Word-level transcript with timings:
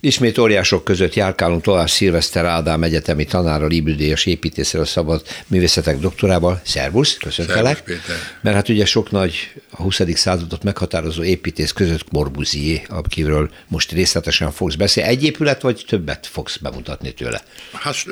Ismét 0.00 0.38
óriások 0.38 0.84
között 0.84 1.14
járkálunk 1.14 1.62
tovább 1.62 1.88
Szilveszter 1.88 2.44
Ádám 2.44 2.82
egyetemi 2.82 3.24
tanára, 3.24 3.66
Libüdélyes 3.66 4.26
építészről 4.26 4.84
szabad 4.84 5.22
művészetek 5.46 5.98
doktorával. 5.98 6.60
Szervusz, 6.64 7.16
köszöntelek. 7.16 7.76
Szervusz, 7.76 7.82
Péter. 7.84 8.16
Mert 8.40 8.56
hát 8.56 8.68
ugye 8.68 8.84
sok 8.84 9.10
nagy 9.10 9.52
a 9.70 9.82
20. 9.82 10.00
századot 10.14 10.62
meghatározó 10.62 11.22
építész 11.22 11.72
között 11.72 12.04
Corbusier, 12.08 12.80
akiről 12.88 13.50
most 13.68 13.92
részletesen 13.92 14.50
fogsz 14.50 14.74
beszélni. 14.74 15.10
Egy 15.10 15.24
épület, 15.24 15.62
vagy 15.62 15.84
többet 15.88 16.26
fogsz 16.26 16.56
bemutatni 16.56 17.12
tőle? 17.12 17.42
Hát 17.72 18.04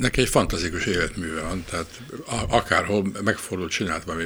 neki 0.00 0.20
egy 0.20 0.28
fantasztikus 0.28 0.86
életműve 0.86 1.40
van, 1.40 1.64
tehát 1.70 2.00
akárhol 2.48 3.10
megfordult, 3.24 3.70
csinált 3.70 4.04
valami 4.04 4.24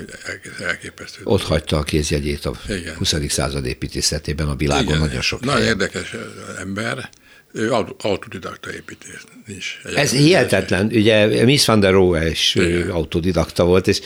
elképesztő. 0.60 1.20
Ott 1.24 1.42
hagyta 1.42 1.76
a 1.78 1.82
kézjegyét 1.82 2.44
a 2.44 2.52
Igen. 2.68 2.94
20. 2.94 3.14
század 3.28 3.66
építészetében 3.66 4.48
a 4.48 4.56
világon 4.56 4.84
Igen. 4.86 4.98
nagyon 4.98 5.20
sok 5.20 5.40
Nagyon 5.40 5.60
helyen. 5.60 5.80
érdekes 5.80 6.14
ember, 6.58 7.10
ő 7.52 7.72
autodidakta 7.98 8.72
építés. 8.72 9.24
Nincs 9.46 9.78
Ez 9.94 10.10
hihetetlen. 10.10 10.86
Ugye 10.86 11.44
Miss 11.44 11.64
van 11.66 11.80
der 11.80 11.92
Rohe 11.92 12.30
is 12.30 12.54
Igen. 12.54 12.90
autodidakta 12.90 13.64
volt, 13.64 13.86
és 13.86 14.00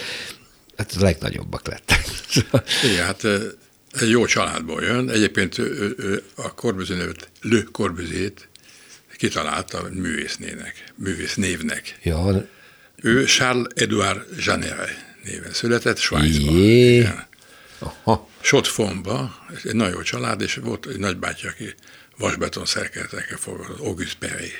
hát 0.76 0.92
a 0.98 1.02
legnagyobbak 1.02 1.66
lettek. 1.66 2.04
Igen, 2.92 3.04
hát 3.04 3.24
egy 3.92 4.10
jó 4.10 4.26
családból 4.26 4.82
jön. 4.82 5.10
Egyébként 5.10 5.58
ő, 5.58 5.94
ő 5.98 6.22
a 6.34 6.54
Corbusier 6.54 7.14
Le 7.40 7.62
Corbusier-t 7.72 8.48
kitalálta 9.18 9.88
művésznének, 9.92 10.84
művésznévnek. 10.94 11.98
Ja. 12.02 12.48
Ő 13.02 13.24
Charles 13.24 13.66
Edouard 13.74 14.26
Jeanneret 14.44 15.06
néven 15.24 15.52
született 15.52 15.98
Svájcban. 15.98 17.26
Sotfonba, 18.40 19.46
egy 19.64 19.74
nagyon 19.74 19.94
jó 19.94 20.02
család, 20.02 20.40
és 20.40 20.54
volt 20.62 20.86
egy 20.86 20.98
nagybátyja, 20.98 21.50
aki 21.50 21.74
vasbeton 22.16 22.66
szerkezetekkel 22.66 23.36
foglalkozott, 23.36 23.86
Auguste 23.86 24.26
Perry. 24.26 24.52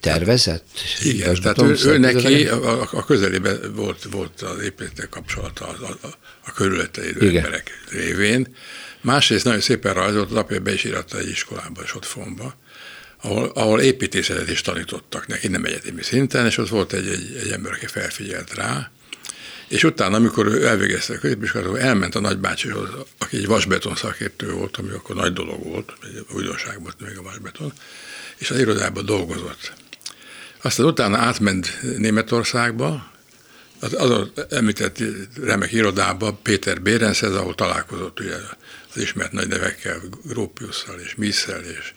Tervezett? 0.00 0.66
Igen, 1.02 1.34
tehát 1.40 1.62
ő, 1.62 1.76
ő 1.84 1.98
neki 1.98 2.48
a, 2.48 2.80
a 2.80 3.04
közelében 3.04 3.74
volt, 3.74 4.06
volt 4.10 4.42
az 4.42 4.62
épületek 4.62 5.08
kapcsolata 5.08 5.66
a, 5.68 5.98
a, 6.02 6.08
a 6.44 6.52
körülötte 6.52 7.04
élő 7.04 7.36
emberek 7.36 7.70
révén. 7.90 8.56
Másrészt 9.00 9.44
nagyon 9.44 9.60
szépen 9.60 9.94
rajzolt, 9.94 10.30
az 10.30 10.36
apja 10.36 10.60
be 10.60 10.72
is 10.72 10.84
íratta 10.84 11.18
egy 11.18 11.28
iskolába, 11.28 11.86
Sotfonba, 11.86 12.56
ahol, 13.22 13.50
ahol 13.54 13.80
építészetet 13.80 14.50
is 14.50 14.60
tanítottak 14.60 15.26
neki, 15.26 15.48
nem 15.48 15.64
egyetemi 15.64 16.02
szinten, 16.02 16.46
és 16.46 16.58
ott 16.58 16.68
volt 16.68 16.92
egy, 16.92 17.06
egy, 17.06 17.40
egy 17.44 17.50
ember, 17.50 17.72
aki 17.72 17.86
felfigyelt 17.86 18.54
rá, 18.54 18.90
és 19.68 19.84
utána, 19.84 20.16
amikor 20.16 20.46
ő 20.46 20.66
elvégezte 20.66 21.14
a 21.14 21.18
középiskolát, 21.18 21.82
elment 21.82 22.14
a 22.14 22.20
nagybácsihoz, 22.20 22.88
aki 23.18 23.36
egy 23.36 23.46
vasbeton 23.46 23.96
szakértő 23.96 24.52
volt, 24.52 24.76
ami 24.76 24.90
akkor 24.90 25.16
nagy 25.16 25.32
dolog 25.32 25.64
volt, 25.64 25.92
egy 26.02 26.24
újdonság 26.34 26.82
volt 26.82 27.00
még 27.00 27.18
a 27.18 27.22
vasbeton, 27.22 27.72
és 28.36 28.50
az 28.50 28.58
irodában 28.58 29.04
dolgozott. 29.04 29.72
Aztán 30.62 30.86
utána 30.86 31.18
átment 31.18 31.78
Németországba, 31.96 33.10
az, 33.80 33.94
az 33.94 34.30
említett 34.50 34.98
remek 35.42 35.72
irodába, 35.72 36.32
Péter 36.42 36.82
Bérenszhez, 36.82 37.34
ahol 37.34 37.54
találkozott 37.54 38.20
ugye 38.20 38.34
az 38.94 39.02
ismert 39.02 39.32
nagy 39.32 39.48
nevekkel, 39.48 40.00
Grópiusszal 40.22 40.98
és 40.98 41.14
Misszel 41.14 41.62
és, 41.64 41.92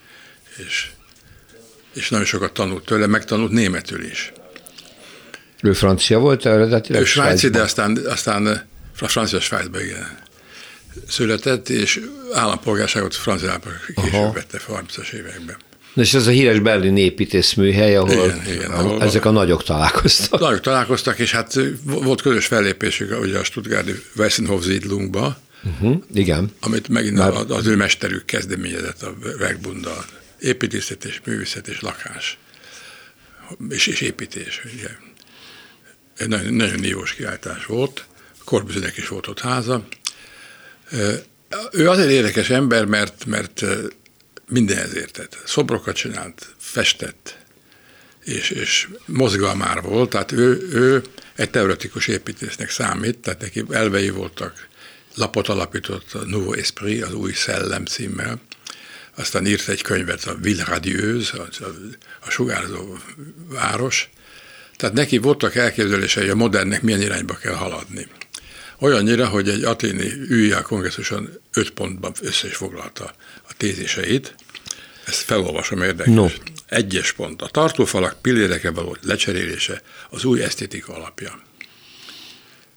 és 0.67 0.89
és 1.93 2.09
nagyon 2.09 2.25
sokat 2.25 2.53
tanult 2.53 2.85
tőle, 2.85 3.07
megtanult 3.07 3.51
németül 3.51 4.05
is. 4.05 4.31
Ő 5.61 5.73
francia 5.73 6.19
volt 6.19 6.45
eredetileg? 6.45 7.01
Ő 7.01 7.05
svájci, 7.05 7.49
de 7.49 7.61
aztán, 7.61 7.97
aztán 8.05 8.65
a 8.99 9.07
francia 9.07 9.39
Svájcban 9.39 9.81
igen 9.81 10.21
született, 11.07 11.69
és 11.69 11.99
állampolgárságot 12.33 13.15
franciába 13.15 13.69
később 13.95 14.13
Aha. 14.13 14.31
vette 14.31 14.59
30-as 14.69 15.11
években. 15.11 15.55
És 15.95 16.13
ez 16.13 16.27
a 16.27 16.29
híres 16.29 16.59
Berlin 16.59 16.97
építészműhely, 16.97 17.95
ahol, 17.95 18.25
igen, 18.25 18.41
igen, 18.47 18.71
ahol 18.71 19.01
ezek 19.01 19.25
a 19.25 19.31
nagyok 19.31 19.63
találkoztak. 19.63 20.39
Nagyok 20.39 20.59
találkoztak, 20.59 21.19
és 21.19 21.31
hát 21.31 21.59
volt 21.83 22.21
közös 22.21 22.45
fellépésük 22.45 23.19
ugye 23.21 23.39
a 23.39 23.43
Stuttgarti 23.43 23.91
Weissenhof 24.17 24.65
Siedlungba, 24.65 25.37
uh-huh, 25.63 25.95
igen. 26.13 26.51
amit 26.59 26.87
megint 26.87 27.17
Már... 27.17 27.33
az 27.47 27.67
ő 27.67 27.75
mesterük 27.75 28.25
kezdeményezett 28.25 29.01
a 29.01 29.13
Werkbunddal 29.39 30.05
építészet 30.43 31.05
és 31.05 31.21
művészet 31.25 31.67
és 31.67 31.79
lakás, 31.79 32.37
és, 33.69 33.87
és 33.87 34.01
építés. 34.01 34.61
Ugye. 34.73 34.89
Egy 36.17 36.27
nagyon, 36.27 36.53
nagyon 36.53 36.79
nívós 36.79 37.13
kiáltás 37.13 37.65
volt, 37.65 38.05
Korbüzőnek 38.43 38.97
is 38.97 39.07
volt 39.07 39.27
ott 39.27 39.39
háza. 39.39 39.87
Ő 41.71 41.89
azért 41.89 42.09
érdekes 42.09 42.49
ember, 42.49 42.85
mert, 42.85 43.25
mert 43.25 43.65
mindenhez 44.47 44.95
értett. 44.95 45.37
Szobrokat 45.45 45.95
csinált, 45.95 46.53
festett, 46.57 47.37
és, 48.23 48.49
és 48.49 48.87
mozgalmár 49.05 49.81
volt, 49.81 50.09
tehát 50.09 50.31
ő, 50.31 50.67
ő 50.71 51.03
egy 51.35 51.49
teoretikus 51.49 52.07
építésznek 52.07 52.69
számít, 52.69 53.17
tehát 53.17 53.41
neki 53.41 53.63
elvei 53.69 54.09
voltak, 54.09 54.67
lapot 55.15 55.47
alapított 55.47 56.13
a 56.13 56.25
Nouveau 56.25 56.53
Esprit, 56.53 57.03
az 57.03 57.13
új 57.13 57.33
szellem 57.33 57.85
címmel, 57.85 58.41
aztán 59.15 59.45
írt 59.45 59.67
egy 59.67 59.81
könyvet, 59.81 60.23
a 60.23 60.35
Ville 60.35 60.63
Radieuse, 60.63 61.37
a, 61.37 61.47
a, 62.25 62.29
sugárzó 62.29 62.97
város. 63.47 64.09
Tehát 64.75 64.95
neki 64.95 65.17
voltak 65.17 65.55
elképzelései, 65.55 66.23
hogy 66.23 66.31
a 66.31 66.35
modernnek 66.35 66.81
milyen 66.81 67.01
irányba 67.01 67.33
kell 67.33 67.53
haladni. 67.53 68.07
Olyannyira, 68.79 69.27
hogy 69.27 69.49
egy 69.49 69.63
aténi 69.63 70.11
ÜIA 70.29 70.61
kongresszuson 70.61 71.29
öt 71.53 71.71
pontban 71.71 72.13
össze 72.21 72.47
is 72.47 72.55
foglalta 72.55 73.13
a 73.49 73.53
téziseit. 73.57 74.35
Ezt 75.05 75.21
felolvasom 75.21 75.81
érdekes. 75.81 76.13
No. 76.13 76.27
Egyes 76.67 77.11
pont. 77.11 77.41
A 77.41 77.47
tartófalak 77.47 78.21
pilléreke 78.21 78.71
való 78.71 78.97
lecserélése 79.01 79.81
az 80.09 80.23
új 80.23 80.43
esztétika 80.43 80.93
alapja. 80.93 81.41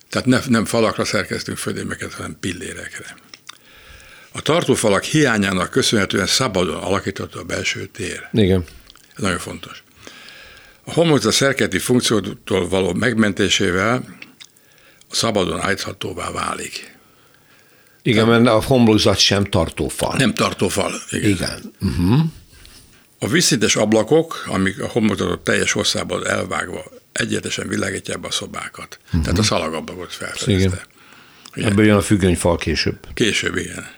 Tehát 0.08 0.26
ne, 0.26 0.40
nem 0.48 0.64
falakra 0.64 1.04
szerkeztünk 1.04 1.58
földémeket, 1.58 2.12
hanem 2.12 2.36
pillérekre. 2.40 3.16
A 4.36 4.40
tartófalak 4.42 5.02
hiányának 5.02 5.70
köszönhetően 5.70 6.26
szabadon 6.26 6.76
alakította 6.76 7.40
a 7.40 7.44
belső 7.44 7.86
tér. 7.86 8.28
Igen. 8.32 8.64
Ez 9.16 9.22
nagyon 9.22 9.38
fontos. 9.38 9.82
A 10.84 10.92
homlokzat 10.92 11.32
szerketi 11.32 11.78
funkciótól 11.78 12.68
való 12.68 12.92
megmentésével 12.92 14.04
a 15.10 15.14
szabadon 15.14 15.60
állíthatóvá 15.60 16.30
válik. 16.30 16.96
Igen, 18.02 18.26
mert 18.26 18.46
a 18.46 18.62
homlokzat 18.62 19.18
sem 19.18 19.44
tartófal. 19.44 20.16
Nem 20.16 20.34
tartófal, 20.34 20.92
igen. 21.10 21.30
igen. 21.30 21.72
Uh-huh. 21.80 22.20
A 23.18 23.28
vízszintes 23.28 23.76
ablakok, 23.76 24.44
amik 24.46 24.80
a 24.82 24.88
homlokzatot 24.88 25.40
teljes 25.40 25.72
hosszában 25.72 26.26
elvágva 26.26 26.84
egyetesen 27.12 27.68
világítják 27.68 28.20
be 28.20 28.26
a 28.26 28.30
szobákat. 28.30 28.98
Uh-huh. 29.06 29.22
Tehát 29.22 29.38
a 29.38 29.42
szalagablakot 29.42 30.12
felfedezte. 30.12 30.86
Igen. 31.54 31.70
Ebből 31.70 31.84
jön 31.84 31.96
a 31.96 32.02
függönyfal 32.02 32.56
később. 32.56 32.98
Később, 33.14 33.56
igen. 33.56 33.95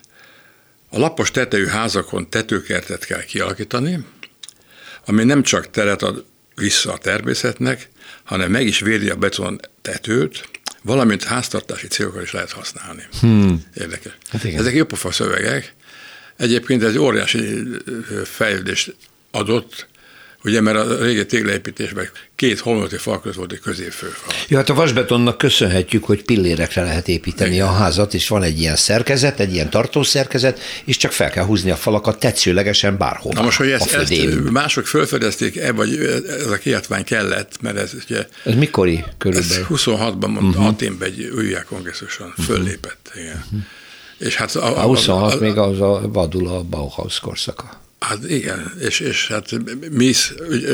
A 0.91 0.99
lapos 0.99 1.31
tetejű 1.31 1.67
házakon 1.67 2.31
tetőkertet 2.31 3.05
kell 3.05 3.23
kialakítani, 3.23 4.05
ami 5.07 5.25
nem 5.25 5.43
csak 5.43 5.71
teret 5.71 6.03
ad 6.03 6.25
vissza 6.55 6.93
a 6.93 6.99
természetnek, 6.99 7.89
hanem 8.25 8.51
meg 8.51 8.67
is 8.67 8.81
védi 8.81 9.11
a 9.11 9.17
beton 9.17 9.61
tetőt, 9.83 10.49
valamint 10.83 11.25
háztartási 11.25 11.87
célokkal 11.87 12.23
is 12.23 12.33
lehet 12.33 12.53
használni. 12.53 13.07
Hmm. 13.21 13.65
Érdekes. 13.75 14.13
Hát 14.29 14.45
Ezek 14.45 14.75
jópofa 14.75 15.13
szövegek. 15.13 15.75
Egyébként 16.37 16.83
ez 16.83 16.97
óriási 16.97 17.63
fejlődést 18.25 18.97
adott 19.31 19.87
ugye, 20.49 20.61
mert 20.61 20.79
a 20.79 21.03
régi 21.03 21.27
téglaépítésben 21.27 22.09
két 22.37 22.59
homlokti 22.59 22.97
fal 22.97 23.21
között 23.21 23.37
volt 23.37 23.53
egy 23.53 23.61
középfőfal. 23.61 24.35
Jó, 24.49 24.57
hát 24.57 24.69
a 24.69 24.75
vasbetonnak 24.75 25.39
köszönhetjük, 25.39 26.05
hogy 26.05 26.25
pillérekre 26.25 26.83
lehet 26.83 27.09
építeni 27.09 27.55
Igen. 27.55 27.67
a 27.67 27.73
házat, 27.73 28.15
és 28.15 28.29
van 28.29 28.43
egy 28.43 28.61
ilyen 28.61 28.77
szerkezet, 28.77 29.41
egy 29.41 29.53
ilyen 29.53 29.71
tartószerkezet, 29.71 30.61
és 30.85 30.97
csak 30.97 31.13
fel 31.13 31.31
kell 31.31 31.45
húzni 31.45 31.71
a 31.71 31.77
falakat 31.77 32.19
tetszőlegesen 32.19 32.97
bárhol. 32.97 33.33
Na 33.33 33.43
most, 33.43 33.59
hogy 33.59 33.71
ezt, 33.71 33.95
ezt 33.95 34.51
mások 34.51 34.87
felfedezték-e, 34.87 35.73
vagy 35.73 35.97
ez 36.29 36.51
a 36.51 36.57
kiadvány 36.57 37.05
kellett, 37.05 37.53
mert 37.61 37.77
ez 37.77 37.93
ugye... 38.05 38.27
Ez 38.45 38.55
mikori 38.55 39.05
körülbelül? 39.19 39.67
Ez 39.71 39.83
26-ban 39.83 40.29
mondta 40.29 40.59
uh-huh. 40.59 40.67
Aténben 40.67 41.09
egy 41.09 41.33
újjákongresszuson 41.37 42.29
uh-huh. 42.29 42.45
föllépett. 42.45 43.11
Igen. 43.15 43.45
Uh-huh. 43.45 43.61
És 44.19 44.37
hát 44.37 44.55
a, 44.55 44.83
a 44.83 44.83
26 44.83 45.33
a, 45.33 45.37
a, 45.37 45.41
még 45.41 45.57
az 45.57 45.81
a 45.81 46.01
vadul 46.13 46.49
a 46.49 46.63
Bauhaus 46.63 47.21
korszaka. 47.21 47.87
Hát 47.99 48.31
igen, 48.31 48.73
és, 48.81 49.01
és 49.01 49.29
hát 49.29 49.51
mi 49.91 50.13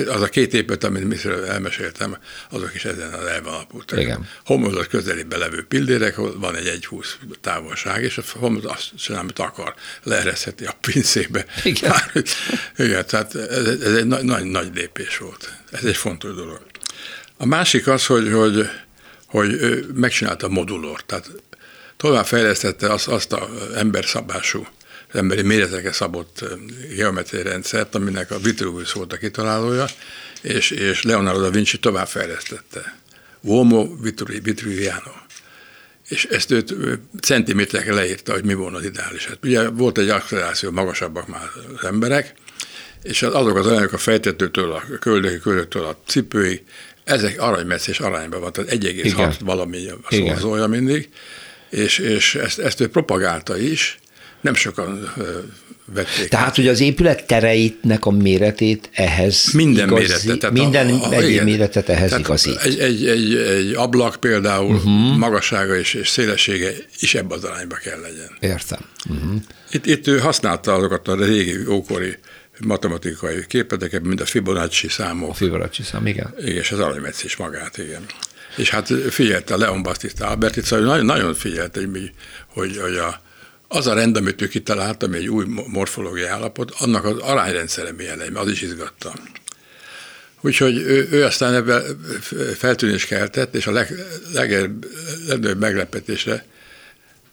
az 0.07 0.23
a 0.23 0.29
két 0.29 0.55
épület, 0.55 0.85
amit 0.85 1.05
mi 1.05 1.17
elmeséltem, 1.49 2.17
azok 2.51 2.75
is 2.75 2.85
ezen 2.85 3.13
az 3.13 3.25
elven 3.25 3.53
alapultak. 3.53 4.01
Igen. 4.01 4.29
Homlokzat 4.45 4.87
közelében 4.87 5.39
levő 5.39 5.65
pillérek, 5.65 6.17
van 6.17 6.57
egy 6.57 6.81
1,20 6.91 7.07
távolság, 7.41 8.03
és 8.03 8.19
a 8.19 8.23
homlokzat 8.39 8.73
azt 8.73 8.91
csinál, 8.97 9.21
amit 9.21 9.39
akar, 9.39 9.75
leereszheti 10.03 10.65
a 10.65 10.77
pincébe. 10.81 11.45
Igen. 11.63 11.91
Már, 11.91 12.25
igen, 12.87 13.07
tehát 13.07 13.35
ez, 13.35 13.67
ez 13.67 13.95
egy 13.95 14.07
nagy, 14.07 14.25
nagy, 14.25 14.45
nagy 14.45 14.71
lépés 14.75 15.19
volt. 15.19 15.53
Ez 15.71 15.85
egy 15.85 15.97
fontos 15.97 16.35
dolog. 16.35 16.61
A 17.37 17.47
másik 17.47 17.87
az, 17.87 18.07
hogy, 18.07 18.33
hogy, 18.33 18.69
hogy 19.27 19.87
megcsinálta 19.95 20.47
a 20.47 20.51
modulort, 20.51 21.07
tehát 21.07 21.31
tovább 21.97 22.27
fejlesztette 22.27 22.93
azt, 22.93 23.09
azt 23.09 23.33
a 23.33 23.49
emberszabású 23.75 24.67
az 25.15 25.21
emberi 25.21 25.43
méretekre 25.43 25.93
szabott 25.93 26.45
geometriai 26.97 27.43
rendszert, 27.43 27.95
aminek 27.95 28.31
a 28.31 28.39
Vitruvius 28.39 28.93
volt 28.93 29.13
a 29.13 29.17
kitalálója, 29.17 29.87
és, 30.43 30.71
és 30.71 31.03
Leonardo 31.03 31.41
da 31.41 31.51
Vinci 31.51 31.79
tovább 31.79 32.07
fejlesztette. 32.07 32.99
Uomo 33.41 33.89
Vitruviano. 34.43 35.13
És 36.09 36.25
ezt 36.25 36.51
őt 36.51 36.75
centiméterekre 37.21 37.95
leírta, 37.95 38.33
hogy 38.33 38.45
mi 38.45 38.55
volna 38.55 38.77
az 38.77 38.85
ideális. 38.85 39.27
Hát 39.27 39.39
ugye 39.43 39.69
volt 39.69 39.99
egy 39.99 40.09
acceleráció, 40.09 40.71
magasabbak 40.71 41.29
már 41.29 41.51
az 41.77 41.85
emberek, 41.85 42.35
és 43.03 43.23
azok 43.23 43.57
az 43.57 43.67
anyagok 43.67 43.93
a 43.93 43.99
fejtetőtől, 43.99 44.73
a 44.73 44.83
köldöki 45.01 45.39
köldöktől 45.39 45.85
a 45.85 45.99
cipőig, 46.07 46.63
ezek 47.05 47.41
aranymesszés 47.41 48.01
arányban 48.01 48.41
van, 48.41 48.53
tehát 48.53 48.71
1,6 48.71 49.35
valami 49.41 49.89
a 49.89 49.99
szorzója 50.11 50.67
mindig, 50.67 51.09
és, 51.71 51.99
és 51.99 52.35
ezt, 52.35 52.59
ezt 52.59 52.81
ő 52.81 52.89
propagálta 52.89 53.59
is, 53.59 53.99
nem 54.45 54.55
sokan 54.55 55.13
vették. 55.85 56.29
Tehát, 56.29 56.57
hogy 56.57 56.69
az 56.69 56.81
épület 56.81 57.27
tereitnek 57.27 58.05
a 58.05 58.11
méretét 58.11 58.91
ehhez 58.93 59.53
Minden 59.53 59.87
igazi, 59.89 60.03
méretet. 60.03 60.39
Tehát 60.39 60.57
minden 60.57 60.89
a, 60.89 61.09
a, 61.09 61.13
egyéb 61.13 61.31
igen, 61.31 61.45
méretet 61.45 61.89
ehhez 61.89 62.09
tehát 62.09 62.25
igazi. 62.25 62.51
Egy, 62.63 62.79
egy, 62.79 63.07
egy, 63.07 63.35
egy 63.35 63.75
ablak 63.75 64.17
például 64.17 64.75
uh-huh. 64.75 65.17
magassága 65.17 65.77
és, 65.77 65.95
és 65.95 66.09
szélessége 66.09 66.71
is 66.99 67.15
ebbe 67.15 67.35
az 67.35 67.45
arányba 67.45 67.75
kell 67.75 68.01
legyen. 68.01 68.31
Értem. 68.41 68.81
Uh-huh. 69.09 69.35
Itt, 69.71 69.87
itt 69.87 70.07
ő 70.07 70.19
használta 70.19 70.75
azokat 70.75 71.09
a 71.09 71.25
régi, 71.25 71.67
ókori 71.67 72.19
matematikai 72.61 73.47
képleteket, 73.49 74.03
mint 74.03 74.21
a 74.21 74.27
Fibonacci 74.27 74.89
számok. 74.89 75.31
A 75.31 75.35
Fibonacci 75.35 75.83
szám, 75.83 76.07
igen. 76.07 76.35
Igen, 76.39 76.57
és 76.57 76.71
az 76.71 76.79
aranymetszés 76.79 77.37
magát, 77.37 77.79
igen. 77.79 78.05
És 78.57 78.71
hát 78.71 78.93
figyelte 79.11 79.57
Leon 79.57 79.83
Battista 79.83 80.27
Albert, 80.27 80.65
szóval 80.65 80.85
nagyon, 80.85 81.05
nagyon 81.05 81.35
figyelte, 81.35 81.81
hogy, 82.47 82.79
hogy 82.79 82.97
a, 82.97 83.23
az 83.69 83.87
a 83.87 83.95
rend, 83.95 84.17
amit 84.17 84.43
ő 84.43 84.49
kitalált, 84.49 85.03
ami 85.03 85.17
egy 85.17 85.29
új 85.29 85.45
morfológiai 85.67 86.29
állapot, 86.29 86.71
annak 86.71 87.05
az 87.05 87.19
arányrendszere 87.19 87.93
milyen 87.93 88.19
legyen, 88.19 88.37
az 88.37 88.51
is 88.51 88.63
izgatta. 88.63 89.15
Úgyhogy 90.41 90.77
ő, 90.77 91.09
ő 91.11 91.25
aztán 91.25 91.55
ebben 91.55 91.83
feltűnés 92.57 93.07
keltett, 93.07 93.55
és 93.55 93.67
a 93.67 93.71
leg, 93.71 93.95
legnagyobb 94.33 95.61
meglepetésre, 95.61 96.45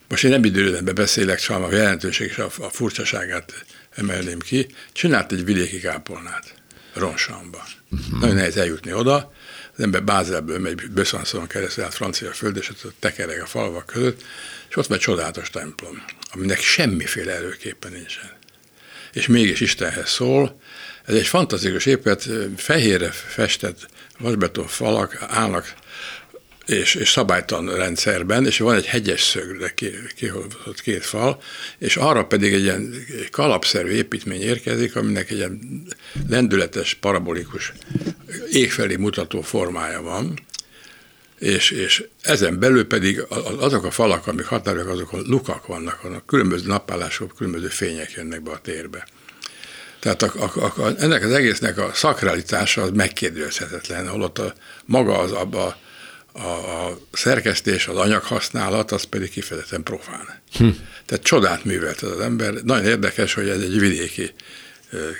most 0.07 0.23
én 0.23 0.31
nem 0.31 0.43
időrendben 0.43 0.95
beszélek, 0.95 1.39
csak 1.39 1.63
a 1.63 1.75
jelentőség 1.75 2.27
és 2.27 2.37
a, 2.37 2.45
a 2.59 2.69
furcsaságát 2.69 3.65
emelném 3.95 4.39
ki, 4.39 4.67
csinált 4.91 5.31
egy 5.31 5.45
vidéki 5.45 5.79
kápolnát, 5.79 6.53
Ronsamba. 6.93 7.63
Uh-huh. 7.91 8.19
Nagyon 8.19 8.35
nehéz 8.35 8.57
eljutni 8.57 8.93
oda, 8.93 9.33
az 9.81 9.87
ember 9.87 10.03
Bázelből 10.03 10.59
megy 10.59 10.89
Besançon 10.91 11.47
keresztül 11.47 11.83
át 11.83 11.93
francia 11.93 12.31
föld, 12.31 12.57
és 12.57 12.69
ott 12.69 12.93
tekereg 12.99 13.41
a 13.41 13.45
falvak 13.45 13.85
között, 13.85 14.21
és 14.69 14.75
ott 14.75 14.87
van 14.87 14.97
egy 14.97 15.03
csodálatos 15.03 15.49
templom, 15.49 16.03
aminek 16.31 16.59
semmiféle 16.59 17.33
előképpen 17.33 17.91
nincsen. 17.91 18.31
És 19.13 19.27
mégis 19.27 19.59
Istenhez 19.59 20.09
szól. 20.09 20.61
Ez 21.05 21.15
egy 21.15 21.27
fantasztikus 21.27 21.85
épület, 21.85 22.29
fehérre 22.57 23.11
festett 23.11 23.87
vasbeton 24.17 24.67
falak 24.67 25.25
állnak 25.27 25.73
és, 26.71 26.95
és 26.95 27.09
szabálytalan 27.09 27.75
rendszerben, 27.75 28.45
és 28.45 28.57
van 28.57 28.75
egy 28.75 28.85
hegyes 28.85 29.21
szögre 29.21 29.73
kihozott 30.15 30.81
két 30.81 31.05
fal, 31.05 31.41
és 31.77 31.95
arra 31.95 32.25
pedig 32.25 32.53
egy 32.53 32.61
ilyen 32.61 32.93
kalapszerű 33.31 33.89
építmény 33.89 34.41
érkezik, 34.41 34.95
aminek 34.95 35.29
egy 35.29 35.37
ilyen 35.37 35.83
lendületes, 36.29 36.93
parabolikus, 36.93 37.73
égfelé 38.51 38.95
mutató 38.95 39.41
formája 39.41 40.01
van, 40.01 40.39
és, 41.39 41.71
és 41.71 42.03
ezen 42.21 42.59
belül 42.59 42.87
pedig 42.87 43.23
azok 43.59 43.83
a 43.83 43.91
falak, 43.91 44.27
amik 44.27 44.45
határok, 44.45 44.87
azok 44.87 45.13
a 45.13 45.17
lukak 45.25 45.67
vannak, 45.67 46.03
a 46.03 46.23
különböző 46.27 46.67
napállások, 46.67 47.35
különböző 47.35 47.67
fények 47.67 48.11
jönnek 48.11 48.41
be 48.41 48.51
a 48.51 48.59
térbe. 48.59 49.07
Tehát 49.99 50.21
a, 50.21 50.51
a, 50.55 50.81
a, 50.81 50.93
ennek 50.97 51.23
az 51.23 51.31
egésznek 51.31 51.77
a 51.77 51.91
szakralitása 51.93 52.81
az 52.81 52.89
megkérdőzhetetlen, 52.93 54.07
holott 54.07 54.39
a, 54.39 54.53
maga 54.85 55.19
az 55.19 55.31
abba 55.31 55.65
a, 55.65 55.77
a 56.33 56.89
szerkesztés, 57.11 57.87
az 57.87 57.97
anyaghasználat, 57.97 58.91
az 58.91 59.03
pedig 59.03 59.29
kifejezetten 59.29 59.83
profán. 59.83 60.41
Hm. 60.57 60.67
Tehát 61.05 61.23
csodát 61.23 61.63
művelt 61.65 62.01
az 62.01 62.19
ember. 62.19 62.53
Nagyon 62.53 62.85
érdekes, 62.85 63.33
hogy 63.33 63.49
ez 63.49 63.61
egy 63.61 63.79
vidéki 63.79 64.31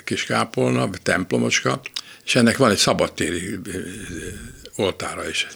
kis 0.04 0.24
kápolna, 0.24 0.90
templomocska, 1.02 1.80
és 2.24 2.34
ennek 2.34 2.56
van 2.56 2.70
egy 2.70 2.76
szabadtéri 2.76 3.58
oltára 4.76 5.28
is 5.28 5.46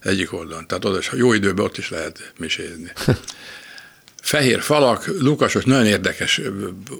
egyik 0.00 0.32
oldalon. 0.32 0.66
Tehát 0.66 0.84
oda, 0.84 1.00
ha 1.10 1.16
jó 1.16 1.32
időben 1.32 1.64
ott 1.64 1.78
is 1.78 1.90
lehet 1.90 2.32
misézni. 2.38 2.92
Fehér 4.32 4.60
falak, 4.60 5.10
lukasos, 5.18 5.64
nagyon 5.64 5.86
érdekes 5.86 6.40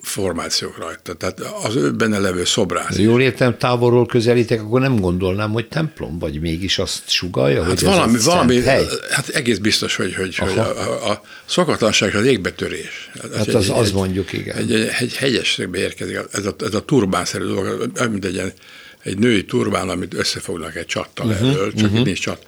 formációk 0.03 0.79
rajta, 0.79 1.15
tehát 1.15 1.41
az 1.41 1.77
ő 1.77 1.91
benne 1.91 2.19
levő 2.19 2.45
szobrász. 2.45 2.99
Jól 2.99 3.23
értem, 3.23 3.59
távolról 3.59 4.07
közelítek, 4.07 4.61
akkor 4.61 4.81
nem 4.81 5.01
gondolnám, 5.01 5.51
hogy 5.51 5.69
templom, 5.69 6.19
vagy 6.19 6.41
mégis 6.41 6.79
azt 6.79 7.09
sugalja, 7.09 7.63
hát 7.63 7.71
hogy 7.71 7.83
valami, 7.83 8.15
ez 8.15 8.25
valami, 8.25 8.61
hely? 8.61 8.85
hát 9.11 9.29
egész 9.29 9.59
biztos, 9.59 9.97
hogy, 9.97 10.15
hogy, 10.15 10.37
hogy 10.37 10.59
a, 10.59 11.11
a, 11.11 11.23
szokatlanság 11.45 12.15
az 12.15 12.25
égbetörés. 12.25 13.11
Hát 13.23 13.47
az, 13.47 13.65
egy, 13.65 13.71
az 13.71 13.87
egy, 13.87 13.95
mondjuk, 13.95 14.33
igen. 14.33 14.57
Egy, 14.57 14.73
egy, 14.73 14.91
egy 14.99 15.15
hegyességbe 15.15 15.79
érkezik, 15.79 16.19
ez 16.33 16.47
a, 16.47 16.55
ez 16.59 16.75
a 16.75 16.85
turbánszerű 16.85 17.45
dolog, 17.45 17.91
mint 18.11 18.25
egy, 18.25 18.53
egy 19.03 19.19
női 19.19 19.45
turbán, 19.45 19.89
amit 19.89 20.15
összefognak 20.15 20.77
egy 20.77 20.87
csattal 20.87 21.27
uh-huh, 21.27 21.49
elől, 21.49 21.73
csak 21.73 21.85
uh-huh. 21.85 21.99
itt 21.99 22.05
nincs 22.05 22.21
csat 22.21 22.47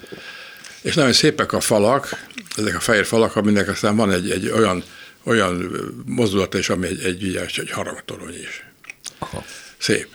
és 0.85 0.95
nagyon 0.95 1.13
szépek 1.13 1.53
a 1.53 1.61
falak, 1.61 2.27
ezek 2.57 2.77
a 2.77 2.81
fehér 2.81 3.05
falak, 3.05 3.37
aminek 3.37 3.69
aztán 3.69 3.97
van 3.97 4.13
egy, 4.13 4.31
egy 4.31 4.49
olyan, 4.49 4.85
olyan 5.23 5.71
mozdulata 6.07 6.59
is, 6.59 6.69
ami 6.69 6.87
egy, 6.87 7.05
egy, 7.05 7.37
egy, 7.37 7.61
egy 7.61 7.71
harangtorony 7.71 8.35
is. 8.35 8.65
Aha. 9.19 9.45
Szép. 9.79 10.09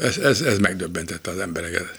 Ez, 0.00 0.18
ez, 0.18 0.40
ez 0.40 0.58
megdöbbentette 0.58 1.30
az 1.30 1.38
embereket. 1.38 1.98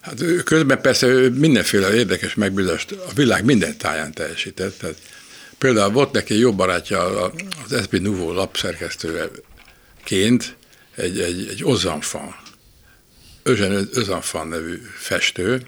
Hát 0.00 0.22
közben 0.44 0.80
persze 0.80 1.06
ő 1.06 1.30
mindenféle 1.30 1.94
érdekes 1.94 2.34
megbízást 2.34 2.92
a 2.92 3.12
világ 3.14 3.44
minden 3.44 3.76
táján 3.76 4.12
teljesített. 4.12 4.78
Tehát 4.78 4.96
például 5.58 5.92
volt 5.92 6.12
neki 6.12 6.38
jó 6.38 6.52
barátja 6.52 7.30
az 7.68 7.82
SB 7.82 7.94
Nouveau 7.94 8.32
lapszerkesztőként 8.32 10.56
egy, 10.94 11.20
egy, 11.20 11.48
egy 11.48 11.64
Ozanfan, 11.64 12.36
Özsen 13.42 13.88
Özanfan 13.92 14.48
nevű 14.48 14.80
festő, 14.96 15.66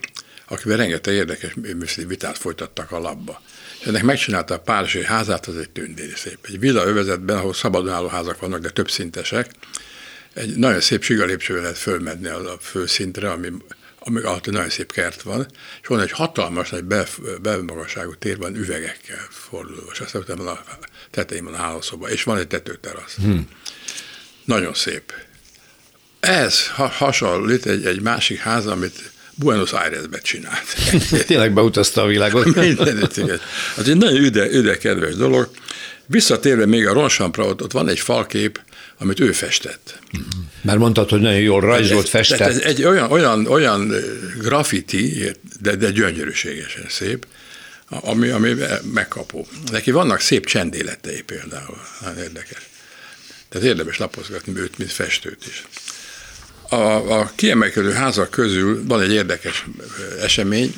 akivel 0.48 0.76
rengeteg 0.76 1.14
érdekes 1.14 1.54
művészeti 1.54 2.06
vitát 2.06 2.38
folytattak 2.38 2.90
a 2.90 2.98
labba. 2.98 3.42
És 3.80 3.86
ennek 3.86 4.02
megcsinálta 4.02 4.54
a 4.54 4.60
Párizsi 4.60 5.04
házát, 5.04 5.46
az 5.46 5.56
egy 5.56 5.70
tündéri 5.70 6.14
szép. 6.16 6.38
Egy 6.42 6.58
villa 6.58 6.86
övezetben, 6.86 7.36
ahol 7.36 7.54
szabadon 7.54 8.10
házak 8.10 8.40
vannak, 8.40 8.60
de 8.60 8.70
többszintesek, 8.70 9.50
egy 10.34 10.56
nagyon 10.56 10.80
szép 10.80 11.02
sigalépcsővel 11.02 11.62
lehet 11.62 11.78
fölmenni 11.78 12.28
a 12.28 12.56
főszintre, 12.60 13.30
ami, 13.30 13.52
ami 13.98 14.20
alatt 14.20 14.46
egy 14.46 14.52
nagyon 14.52 14.70
szép 14.70 14.92
kert 14.92 15.22
van, 15.22 15.46
és 15.82 15.86
van 15.86 16.00
egy 16.00 16.10
hatalmas, 16.10 16.72
egy 16.72 16.84
belmagasságú 17.42 18.14
tér 18.14 18.36
van 18.36 18.56
üvegekkel 18.56 19.26
fordulva, 19.30 19.90
és 19.92 20.00
azt 20.00 20.16
hiszem, 20.16 20.46
a 20.46 20.58
tetején 21.10 21.44
van 21.44 21.54
a 21.54 21.56
hálószoba, 21.56 22.10
és 22.10 22.22
van 22.22 22.38
egy 22.38 22.46
tetőterasz. 22.46 23.14
Hmm. 23.16 23.48
Nagyon 24.44 24.74
szép. 24.74 25.12
Ez 26.20 26.66
hasonlít 26.76 27.66
egy, 27.66 27.86
egy 27.86 28.00
másik 28.00 28.38
ház, 28.38 28.66
amit 28.66 29.10
Buenos 29.38 29.72
Airesbe 29.72 30.18
csinált. 30.18 30.76
Tényleg 31.26 31.52
beutazta 31.52 32.02
a 32.02 32.06
világot. 32.06 32.54
Mindenütt, 32.54 33.16
igen. 33.16 33.40
Az 33.76 33.88
egy 33.88 33.96
nagyon 33.96 34.24
üde, 34.24 34.50
üde 34.50 34.78
kedves 34.78 35.14
dolog. 35.14 35.50
Visszatérve 36.06 36.66
még 36.66 36.86
a 36.86 36.92
Ronchampra, 36.92 37.44
ott, 37.44 37.62
ott 37.62 37.72
van 37.72 37.88
egy 37.88 37.98
falkép, 38.00 38.60
amit 38.98 39.20
ő 39.20 39.32
festett. 39.32 39.98
Mert 40.62 40.78
mondtad, 40.78 41.10
hogy 41.10 41.20
nagyon 41.20 41.40
jól 41.40 41.60
rajzolt, 41.60 42.08
festett. 42.08 42.40
Ez 42.40 42.58
egy 42.58 42.84
olyan, 42.84 43.10
olyan, 43.10 43.46
olyan 43.46 43.92
graffiti, 44.38 45.30
de, 45.60 45.76
de 45.76 45.90
gyönyörűségesen 45.90 46.84
szép, 46.88 47.26
ami, 47.88 48.28
ami 48.28 48.54
megkapó. 48.92 49.46
Neki 49.70 49.90
vannak 49.90 50.20
szép 50.20 50.46
csendéletei 50.46 51.22
például, 51.22 51.78
nagyon 52.00 52.18
érdekes. 52.18 52.68
Tehát 53.48 53.66
érdemes 53.66 53.98
lapozgatni 53.98 54.56
őt, 54.56 54.78
mint 54.78 54.92
festőt 54.92 55.46
is. 55.46 55.64
A, 56.68 57.20
a 57.20 57.30
kiemelkedő 57.34 57.92
házak 57.92 58.30
közül 58.30 58.86
van 58.86 59.00
egy 59.00 59.12
érdekes 59.12 59.66
esemény, 60.20 60.74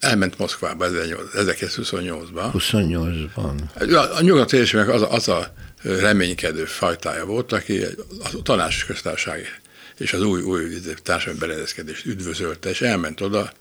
elment 0.00 0.38
Moszkvába 0.38 0.86
1928-ban. 0.88 2.50
28-ban. 2.54 3.92
A, 3.92 4.16
a 4.16 4.20
nyugati 4.20 4.58
az, 4.58 5.06
az 5.10 5.28
a 5.28 5.54
reménykedő 5.82 6.64
fajtája 6.64 7.24
volt, 7.24 7.52
aki 7.52 7.80
a 8.22 8.42
tanácsos 8.42 8.84
köztársaság 8.84 9.60
és 9.98 10.12
az 10.12 10.22
új, 10.22 10.42
új 10.42 10.80
társadalmi 11.02 11.40
berendezkedést 11.40 12.06
üdvözölte, 12.06 12.70
és 12.70 12.80
elment 12.80 13.20
oda, 13.20 13.52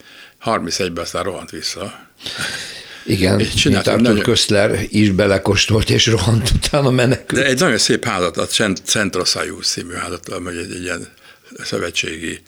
31-ben 0.46 1.04
aztán 1.04 1.24
rohant 1.24 1.50
vissza. 1.50 2.08
Igen, 3.06 3.36
mint 3.36 3.76
Arthur 3.76 4.02
nagyon... 4.02 4.20
Köszler 4.20 4.86
is 4.90 5.10
belekostolt 5.10 5.90
és 5.90 6.08
rohant 6.08 6.50
utána 6.50 6.90
menekült. 6.90 7.42
De 7.42 7.48
egy 7.48 7.60
nagyon 7.60 7.78
szép 7.78 8.06
házat, 8.06 8.38
a 8.38 8.46
Centroszájú 8.84 9.60
című 9.60 9.94
házat, 9.94 10.30
amely 10.30 10.58
egy, 10.58 10.72
egy 10.72 10.82
ilyen 10.82 11.08
szövetségi 11.64 12.42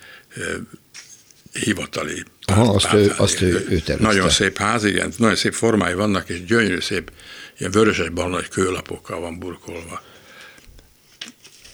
hivatali 1.53 2.23
Aha, 2.45 2.73
azt, 2.73 2.93
ő, 2.93 3.13
azt 3.17 3.41
ő, 3.41 3.67
ő 3.69 3.95
Nagyon 3.99 4.29
szép 4.29 4.57
ház, 4.57 4.83
igen, 4.83 5.13
nagyon 5.17 5.35
szép 5.35 5.53
formái 5.53 5.93
vannak, 5.93 6.29
és 6.29 6.45
gyönyörű 6.45 6.79
szép 6.79 7.11
ilyen 7.57 7.71
vöröses 7.71 8.07
nagy 8.13 8.47
kőlapokkal 8.47 9.19
van 9.19 9.39
burkolva. 9.39 10.01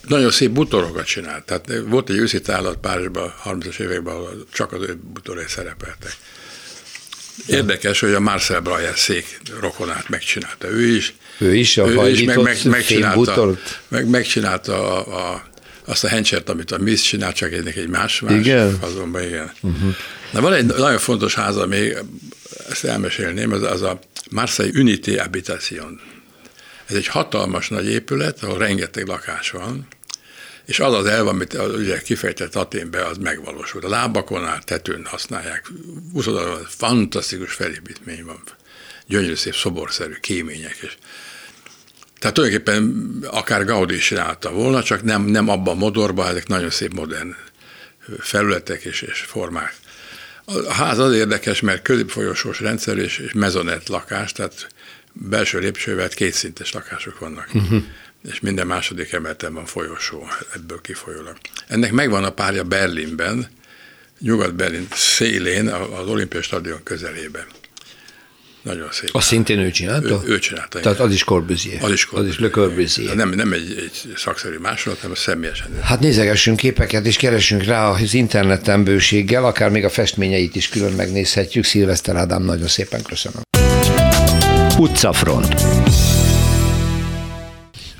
Nagyon 0.06 0.30
szép 0.30 0.50
butorokat 0.50 1.04
csinált. 1.04 1.44
Tehát 1.44 1.72
volt 1.86 2.10
egy 2.10 2.16
őszi 2.16 2.40
állat 2.46 2.76
Párizsban, 2.76 3.34
30-as 3.44 3.78
években, 3.78 4.14
ahol 4.14 4.46
csak 4.52 4.72
az 4.72 4.82
ő 4.82 4.98
butorai 5.12 5.44
szerepeltek. 5.48 6.16
Érdekes, 7.46 8.00
hogy 8.00 8.12
a 8.12 8.20
Marcel 8.20 8.60
Brayer 8.60 8.98
szék 8.98 9.40
rokonát 9.60 10.08
megcsinálta 10.08 10.68
ő 10.68 10.86
is. 10.86 11.14
Ő 11.38 11.54
is 11.54 11.76
a 11.76 11.88
ő 11.88 12.08
is 12.08 12.22
meg, 12.22 12.38
meg, 12.38 12.58
megcsinálta, 12.64 13.58
meg, 13.88 14.08
megcsinálta 14.08 15.04
a, 15.04 15.32
a, 15.32 15.50
azt 15.84 16.04
a 16.04 16.08
hencsert, 16.08 16.48
amit 16.48 16.70
a 16.70 16.78
Miss 16.78 17.02
csinál, 17.02 17.32
csak 17.32 17.52
egynek 17.52 17.76
egy 17.76 17.88
más, 17.88 18.20
más 18.20 18.34
igen? 18.34 18.78
azonban 18.80 19.22
igen. 19.22 19.52
Uh-huh. 19.60 19.94
Na 20.30 20.40
van 20.40 20.52
egy 20.52 20.64
nagyon 20.64 20.98
fontos 20.98 21.34
háza 21.34 21.66
még, 21.66 21.96
ezt 22.70 22.84
elmesélném, 22.84 23.52
az, 23.52 23.62
az 23.62 23.82
a 23.82 23.98
Marseille 24.30 24.80
Unité 24.80 25.16
Habitation. 25.16 26.00
Ez 26.86 26.96
egy 26.96 27.06
hatalmas 27.06 27.68
nagy 27.68 27.86
épület, 27.88 28.42
ahol 28.42 28.58
rengeteg 28.58 29.06
lakás 29.06 29.50
van, 29.50 29.86
és 30.70 30.80
az 30.80 30.94
az 30.94 31.06
elv, 31.06 31.26
amit 31.26 31.54
ugye 31.54 32.00
kifejtett 32.02 32.54
Aténbe, 32.54 33.04
az 33.04 33.16
megvalósult. 33.16 33.84
A 33.84 33.88
lábakon 33.88 34.44
áll, 34.44 34.62
tetőn 34.62 35.04
használják. 35.04 35.70
Úszodalban 36.12 36.66
fantasztikus 36.68 37.52
felépítmény 37.52 38.24
van. 38.24 38.42
Gyönyörű 39.06 39.34
szép 39.34 39.54
szoborszerű 39.54 40.12
kémények. 40.12 40.76
És 40.80 40.96
tehát 42.18 42.36
tulajdonképpen 42.36 43.16
akár 43.30 43.64
Gaudi 43.64 43.94
is 43.94 44.06
csinálta 44.06 44.50
volna, 44.50 44.82
csak 44.82 45.02
nem, 45.02 45.22
nem 45.22 45.48
abban 45.48 45.74
a 45.74 45.78
modorban, 45.78 46.28
ezek 46.28 46.46
nagyon 46.46 46.70
szép 46.70 46.92
modern 46.92 47.34
felületek 48.18 48.84
és, 48.84 49.02
és 49.02 49.20
formák. 49.20 49.74
A 50.44 50.72
ház 50.72 50.98
az 50.98 51.14
érdekes, 51.14 51.60
mert 51.60 51.82
középfolyosós 51.82 52.60
rendszer 52.60 52.98
és, 52.98 53.18
és 53.18 53.32
mezonett 53.32 53.88
lakás, 53.88 54.32
tehát 54.32 54.66
belső 55.12 55.58
lépcsővel 55.58 56.08
kétszintes 56.08 56.72
lakások 56.72 57.18
vannak. 57.18 57.48
Uh-huh 57.54 57.82
és 58.28 58.40
minden 58.40 58.66
második 58.66 59.12
emeleten 59.12 59.54
van 59.54 59.66
folyosó 59.66 60.26
ebből 60.54 60.80
kifolyólag. 60.80 61.36
Ennek 61.66 61.92
megvan 61.92 62.24
a 62.24 62.30
párja 62.30 62.64
Berlinben, 62.64 63.48
Nyugat-Berlin 64.18 64.86
szélén, 64.92 65.68
az 65.68 66.06
olimpiai 66.06 66.42
stadion 66.42 66.82
közelében. 66.82 67.44
Nagyon 68.62 68.88
szép. 68.90 69.08
Azt 69.12 69.26
szintén 69.26 69.58
ő 69.58 69.70
csinálta? 69.70 70.22
Ő, 70.24 70.32
ő 70.32 70.38
csinálta. 70.38 70.80
Tehát 70.80 70.96
igen. 70.96 71.08
az 71.08 71.14
is 71.14 71.24
Corbusier. 71.24 71.82
Az 71.82 71.92
is 71.92 72.04
Corbusier. 72.04 72.30
Az 72.30 72.34
is 72.34 72.40
Le 72.40 72.50
Corbusier. 72.50 73.16
Nem, 73.16 73.30
nem 73.30 73.52
egy, 73.52 73.74
egy 73.78 74.12
szakszerű 74.16 74.58
másolat, 74.58 74.98
hanem 75.00 75.14
személyesen. 75.14 75.66
Hát 75.82 76.00
nézegessünk 76.00 76.56
képeket, 76.56 77.06
és 77.06 77.16
keresünk 77.16 77.62
rá 77.62 77.88
az 77.88 78.14
interneten 78.14 78.84
bőséggel, 78.84 79.44
akár 79.44 79.70
még 79.70 79.84
a 79.84 79.90
festményeit 79.90 80.56
is 80.56 80.68
külön 80.68 80.92
megnézhetjük. 80.92 81.64
Szilveszter 81.64 82.16
Ádám, 82.16 82.42
nagyon 82.42 82.68
szépen 82.68 83.02
köszönöm. 83.02 83.42
Utcafront. 84.78 85.54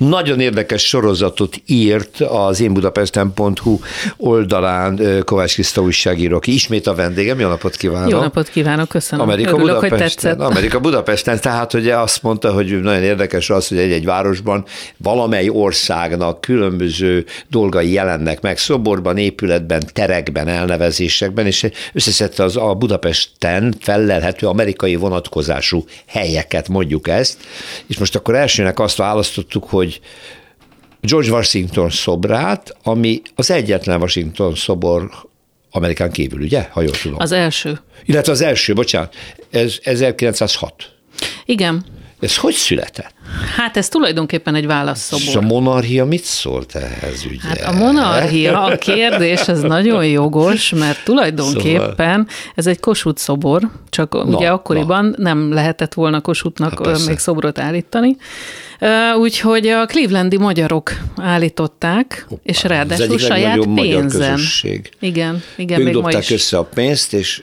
Nagyon 0.08 0.40
érdekes 0.40 0.82
sorozatot 0.86 1.62
írt 1.66 2.20
az 2.20 2.60
én 2.60 2.72
budapesten.hu 2.72 3.78
oldalán 4.16 5.22
Kovács 5.24 5.52
Kriszta 5.52 5.80
újságíró, 5.80 6.36
aki 6.36 6.54
ismét 6.54 6.86
a 6.86 6.94
vendégem. 6.94 7.40
Jó 7.40 7.48
napot 7.48 7.76
kívánok! 7.76 8.10
Jó 8.10 8.20
napot 8.20 8.48
kívánok, 8.48 8.88
köszönöm. 8.88 9.24
Amerika 9.24 9.50
Örülök, 9.50 9.66
Budapesten, 9.66 9.98
hogy 9.98 10.08
tetszett. 10.08 10.40
Amerika 10.40 10.80
Budapesten, 10.80 11.40
tehát 11.40 11.74
ugye 11.74 11.96
azt 11.96 12.22
mondta, 12.22 12.52
hogy 12.52 12.80
nagyon 12.80 13.02
érdekes 13.02 13.50
az, 13.50 13.68
hogy 13.68 13.78
egy-egy 13.78 14.04
városban 14.04 14.64
valamely 14.96 15.48
országnak 15.48 16.40
különböző 16.40 17.24
dolgai 17.48 17.92
jelennek 17.92 18.40
meg 18.40 18.58
szoborban, 18.58 19.16
épületben, 19.16 19.82
terekben, 19.92 20.48
elnevezésekben, 20.48 21.46
és 21.46 21.66
összeszedte 21.92 22.42
az 22.42 22.56
a 22.56 22.74
Budapesten 22.74 23.74
fellelhető 23.80 24.46
amerikai 24.46 24.96
vonatkozású 24.96 25.84
helyeket, 26.06 26.68
mondjuk 26.68 27.08
ezt, 27.08 27.38
és 27.86 27.98
most 27.98 28.16
akkor 28.16 28.34
elsőnek 28.34 28.78
azt 28.78 28.96
választottuk, 28.96 29.64
hogy 29.68 29.89
hogy 29.90 30.00
George 31.00 31.30
Washington 31.30 31.90
szobrát, 31.90 32.76
ami 32.82 33.22
az 33.34 33.50
egyetlen 33.50 34.00
Washington 34.00 34.54
szobor 34.54 35.10
Amerikán 35.70 36.10
kívül, 36.10 36.40
ugye? 36.40 36.68
Ha 36.70 36.82
jól 36.82 36.90
tudom. 37.02 37.18
Az 37.20 37.32
első. 37.32 37.80
Illetve 38.04 38.32
az 38.32 38.40
első, 38.40 38.72
bocsánat, 38.72 39.14
ez 39.50 39.78
1906. 39.82 40.92
Igen. 41.44 41.84
Ez 42.20 42.36
hogy 42.36 42.54
született? 42.54 43.14
Hát 43.56 43.76
ez 43.76 43.88
tulajdonképpen 43.88 44.54
egy 44.54 44.66
válaszszobor. 44.66 45.26
És 45.26 45.34
a 45.34 45.40
monarchia 45.40 46.04
mit 46.04 46.24
szólt 46.24 46.74
ehhez, 46.74 47.24
ugye? 47.24 47.48
Hát 47.48 47.60
a 47.60 47.72
monarchia, 47.72 48.62
a 48.62 48.76
kérdés, 48.90 49.40
ez 49.40 49.60
nagyon 49.60 50.06
jogos, 50.06 50.70
mert 50.70 51.04
tulajdonképpen 51.04 51.96
szóval... 51.96 52.26
ez 52.54 52.66
egy 52.66 52.80
Kossuth 52.80 53.20
szobor, 53.20 53.70
csak 53.88 54.12
na, 54.12 54.22
ugye 54.22 54.50
akkoriban 54.50 55.04
na. 55.04 55.22
nem 55.22 55.52
lehetett 55.52 55.94
volna 55.94 56.20
Kossuthnak 56.20 56.86
hát 56.86 57.06
még 57.06 57.18
szobrot 57.18 57.58
állítani. 57.58 58.16
Úgyhogy 59.18 59.66
a 59.66 59.86
clevelandi 59.86 60.38
magyarok 60.38 60.92
állították, 61.16 62.24
Hoppá, 62.28 62.42
és 62.44 62.62
ráadásul 62.62 63.18
saját 63.18 63.68
pénzen. 63.74 64.38
Igen, 65.00 65.42
igen, 65.56 65.80
ők 65.80 65.86
még 65.86 65.96
ma 65.96 66.12
is. 66.12 66.30
össze 66.30 66.58
a 66.58 66.64
pénzt, 66.64 67.12
és 67.12 67.42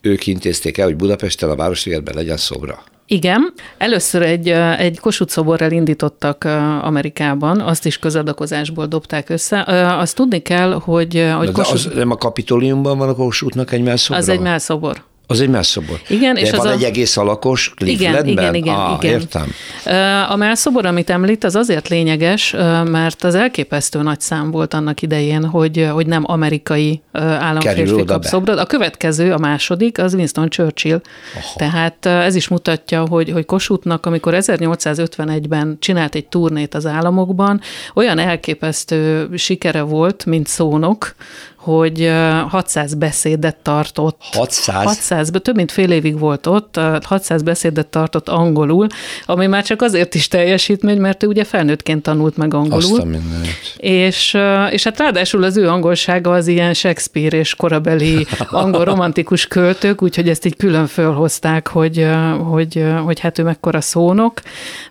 ők 0.00 0.26
intézték 0.26 0.78
el, 0.78 0.86
hogy 0.86 0.96
Budapesten 0.96 1.50
a 1.50 1.56
Városligetben 1.56 2.14
legyen 2.14 2.36
szobra. 2.36 2.84
Igen. 3.12 3.52
Először 3.78 4.22
egy, 4.22 4.48
egy 4.78 4.98
Kossuth 4.98 5.32
szoborral 5.32 5.70
indítottak 5.70 6.44
Amerikában, 6.82 7.60
azt 7.60 7.86
is 7.86 7.98
közadakozásból 7.98 8.86
dobták 8.86 9.28
össze. 9.28 9.60
Azt 9.98 10.16
tudni 10.16 10.38
kell, 10.38 10.72
hogy... 10.72 11.30
hogy 11.36 11.46
De 11.46 11.52
Kossuth... 11.52 11.86
az 11.86 11.92
nem 11.94 12.10
a 12.10 12.16
kapitóliumban 12.16 12.98
van 12.98 13.08
a 13.08 13.14
Kossuthnak 13.14 13.72
egy 13.72 13.82
melszobra? 13.82 14.22
Az 14.22 14.28
egy 14.28 14.40
melszobor. 14.40 15.02
Az 15.30 15.40
egy 15.40 15.48
melszobor. 15.48 16.00
Igen, 16.08 16.34
De 16.34 16.40
és 16.40 16.50
van 16.50 16.60
az 16.60 16.66
egy 16.66 16.82
a... 16.82 16.86
egész 16.86 17.16
alakos 17.16 17.72
Clevelandben? 17.76 18.26
Igen, 18.26 18.38
igen, 18.38 18.54
igen. 18.54 18.74
Ah, 18.74 18.98
igen. 19.00 19.20
Értem. 19.20 19.52
A 20.28 20.36
melszobor, 20.36 20.86
amit 20.86 21.10
említ, 21.10 21.44
az 21.44 21.54
azért 21.54 21.88
lényeges, 21.88 22.54
mert 22.84 23.24
az 23.24 23.34
elképesztő 23.34 24.02
nagy 24.02 24.20
szám 24.20 24.50
volt 24.50 24.74
annak 24.74 25.02
idején, 25.02 25.44
hogy, 25.44 25.88
hogy 25.92 26.06
nem 26.06 26.22
amerikai 26.26 27.02
államférfi 27.12 28.04
kap 28.04 28.24
szobrot. 28.24 28.58
A 28.58 28.66
következő, 28.66 29.32
a 29.32 29.38
második, 29.38 29.98
az 29.98 30.14
Winston 30.14 30.48
Churchill. 30.48 31.00
Aha. 31.34 31.56
Tehát 31.56 32.06
ez 32.06 32.34
is 32.34 32.48
mutatja, 32.48 33.06
hogy, 33.06 33.30
hogy 33.30 33.44
Kossuthnak, 33.44 34.06
amikor 34.06 34.34
1851-ben 34.36 35.76
csinált 35.80 36.14
egy 36.14 36.26
turnét 36.26 36.74
az 36.74 36.86
államokban, 36.86 37.60
olyan 37.94 38.18
elképesztő 38.18 39.28
sikere 39.36 39.82
volt, 39.82 40.24
mint 40.24 40.46
szónok, 40.46 41.14
hogy 41.60 42.10
600 42.48 42.94
beszédet 42.94 43.56
tartott. 43.56 44.16
600? 44.32 44.84
600, 44.84 45.30
több 45.42 45.56
mint 45.56 45.72
fél 45.72 45.90
évig 45.90 46.18
volt 46.18 46.46
ott, 46.46 46.80
600 47.04 47.42
beszédet 47.42 47.86
tartott 47.86 48.28
angolul, 48.28 48.86
ami 49.26 49.46
már 49.46 49.64
csak 49.64 49.82
azért 49.82 50.14
is 50.14 50.28
teljesítmény, 50.28 50.98
mert 50.98 51.22
ő 51.22 51.26
ugye 51.26 51.44
felnőttként 51.44 52.02
tanult 52.02 52.36
meg 52.36 52.54
angolul. 52.54 53.00
Azt 53.00 53.02
a 53.02 53.06
és, 53.76 54.36
és 54.70 54.84
hát 54.84 54.98
ráadásul 54.98 55.42
az 55.42 55.56
ő 55.56 55.68
angolsága 55.68 56.32
az 56.32 56.46
ilyen 56.46 56.74
Shakespeare 56.74 57.38
és 57.38 57.54
korabeli 57.54 58.26
angol 58.50 58.84
romantikus 58.84 59.46
költők, 59.46 60.02
úgyhogy 60.02 60.28
ezt 60.28 60.46
így 60.46 60.56
külön 60.56 60.86
fölhozták, 60.86 61.68
hogy, 61.68 62.06
hogy, 62.48 62.84
hogy 63.04 63.20
hát 63.20 63.38
ő 63.38 63.42
mekkora 63.42 63.80
szónok. 63.80 64.40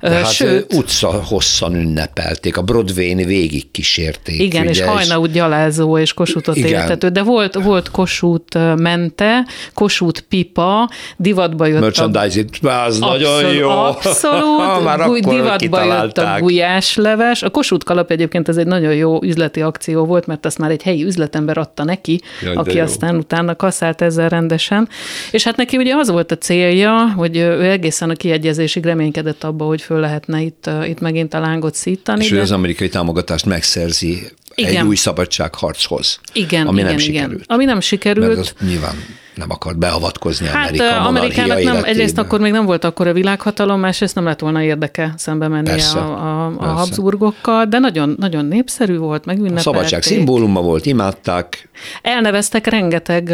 De 0.02 0.10
hát 0.10 0.32
Sőt, 0.32 0.74
utca 0.74 1.08
hosszan 1.08 1.76
ünnepelték, 1.76 2.58
a 2.58 2.62
Broadway-n 2.62 3.18
végig 3.26 3.72
kísérték. 3.72 4.42
Igen, 4.42 4.68
és 4.68 4.82
hajna 4.82 5.20
úgy 5.20 5.32
gyalázó 5.32 5.98
és 5.98 6.14
kosutot 6.14 6.58
értető, 6.66 7.10
de 7.10 7.24
volt, 7.24 7.54
volt 7.54 7.92
Kossuth 7.92 8.76
mente, 8.76 9.46
Kossuth 9.74 10.22
pipa, 10.22 10.90
divatba 11.18 11.66
jött 11.66 11.80
Merchandising, 11.80 12.50
a... 12.62 12.68
az 12.68 13.00
abszolút, 13.02 13.22
nagyon 13.22 13.54
jó. 13.54 13.70
Abszolút, 13.70 14.84
Már 14.84 15.02
akkor 15.02 15.20
divatba 15.20 15.84
jött 15.84 16.18
a 16.18 16.38
gulyásleves. 16.40 17.44
A 17.44 17.50
Kossuth 17.50 17.86
kalap 17.86 18.12
egyébként 18.12 18.48
ez 18.48 18.58
egy 18.58 18.68
nagyon 18.68 18.94
jó 18.96 19.24
üzleti 19.24 19.62
akció 19.62 20.06
volt, 20.06 20.26
mert 20.26 20.46
azt 20.46 20.58
már 20.58 20.72
egy 20.72 20.84
helyi 20.84 21.04
üzletember 21.04 21.58
adta 21.58 21.84
neki, 21.84 22.22
Jaj, 22.44 22.56
aki 22.56 22.78
jó. 22.78 22.84
aztán 22.84 23.16
utána 23.16 23.56
kaszált 23.56 24.02
ezzel 24.02 24.30
rendesen. 24.30 24.90
És 25.32 25.44
hát 25.44 25.56
neki 25.56 25.78
ugye 25.78 25.96
az 25.96 26.10
volt 26.10 26.32
a 26.32 26.38
célja, 26.38 27.14
hogy 27.16 27.38
ő 27.38 27.64
egészen 27.64 28.10
a 28.10 28.14
kiegyezésig 28.14 28.84
reménykedett 28.84 29.44
abba, 29.44 29.66
hogy 29.66 29.82
föl 29.82 30.00
lehetne 30.00 30.42
itt, 30.42 30.70
itt 30.88 31.00
megint 31.00 31.34
a 31.34 31.40
lángot 31.40 31.76
szítani. 31.76 32.24
És 32.24 32.30
de... 32.30 32.36
ő 32.36 32.42
az 32.42 32.52
amerikai 32.52 32.90
támogatást 32.90 33.46
megszerzi 33.46 34.32
igen. 34.56 34.76
egy 34.76 34.88
új 34.88 34.96
szabadságharchoz. 34.96 36.20
Igen, 36.34 36.68
ami 36.68 36.80
igen, 36.80 36.92
nem 36.92 37.00
igen. 37.00 37.14
sikerült. 37.14 37.44
Ami 37.48 37.66
nem 37.66 37.80
sikerült. 37.80 38.28
Mert 38.28 38.40
az 38.40 38.54
nyilván 38.68 38.96
nem 39.40 39.52
akart 39.52 39.78
beavatkozni 39.78 40.48
hát, 40.48 40.68
Amerika 40.68 41.02
Amerikának 41.02 41.48
nem, 41.48 41.58
életében. 41.58 41.84
egyrészt 41.84 42.18
akkor 42.18 42.40
még 42.40 42.52
nem 42.52 42.66
volt 42.66 42.84
akkor 42.84 43.08
a 43.08 43.14
világhatalom, 43.14 43.80
másrészt 43.80 44.16
nem 44.16 44.24
lett 44.24 44.40
volna 44.40 44.62
érdeke 44.62 45.14
szembe 45.18 45.48
menni 45.48 45.70
persze, 45.70 46.00
a, 46.00 46.46
a, 46.46 46.54
a 46.58 46.66
Habsburgokkal, 46.66 47.66
de 47.66 47.80
nagyon, 47.80 48.16
nagyon 48.20 48.46
népszerű 48.46 48.98
volt, 48.98 49.26
megünnepelték. 49.26 49.68
A 49.68 49.72
szabadság 49.72 50.04
szimbóluma 50.04 50.62
volt, 50.62 50.86
imádták. 50.86 51.70
Elneveztek 52.02 52.68
rengeteg 52.68 53.34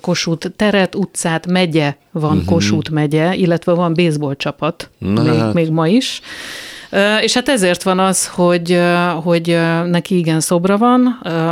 Kossuth 0.00 0.46
teret, 0.56 0.94
utcát, 0.94 1.46
megye 1.46 1.96
van 2.10 2.36
uh-huh. 2.36 2.52
Kossuth 2.52 2.90
megye, 2.90 3.34
illetve 3.34 3.72
van 3.72 3.94
baseball 3.94 4.36
csapat, 4.36 4.90
még, 4.98 5.42
még 5.52 5.70
ma 5.70 5.88
is. 5.88 6.20
És 7.20 7.34
hát 7.34 7.48
ezért 7.48 7.82
van 7.82 7.98
az, 7.98 8.28
hogy, 8.28 8.80
hogy 9.22 9.58
neki 9.84 10.16
igen 10.16 10.40
szobra 10.40 10.78
van 10.78 11.06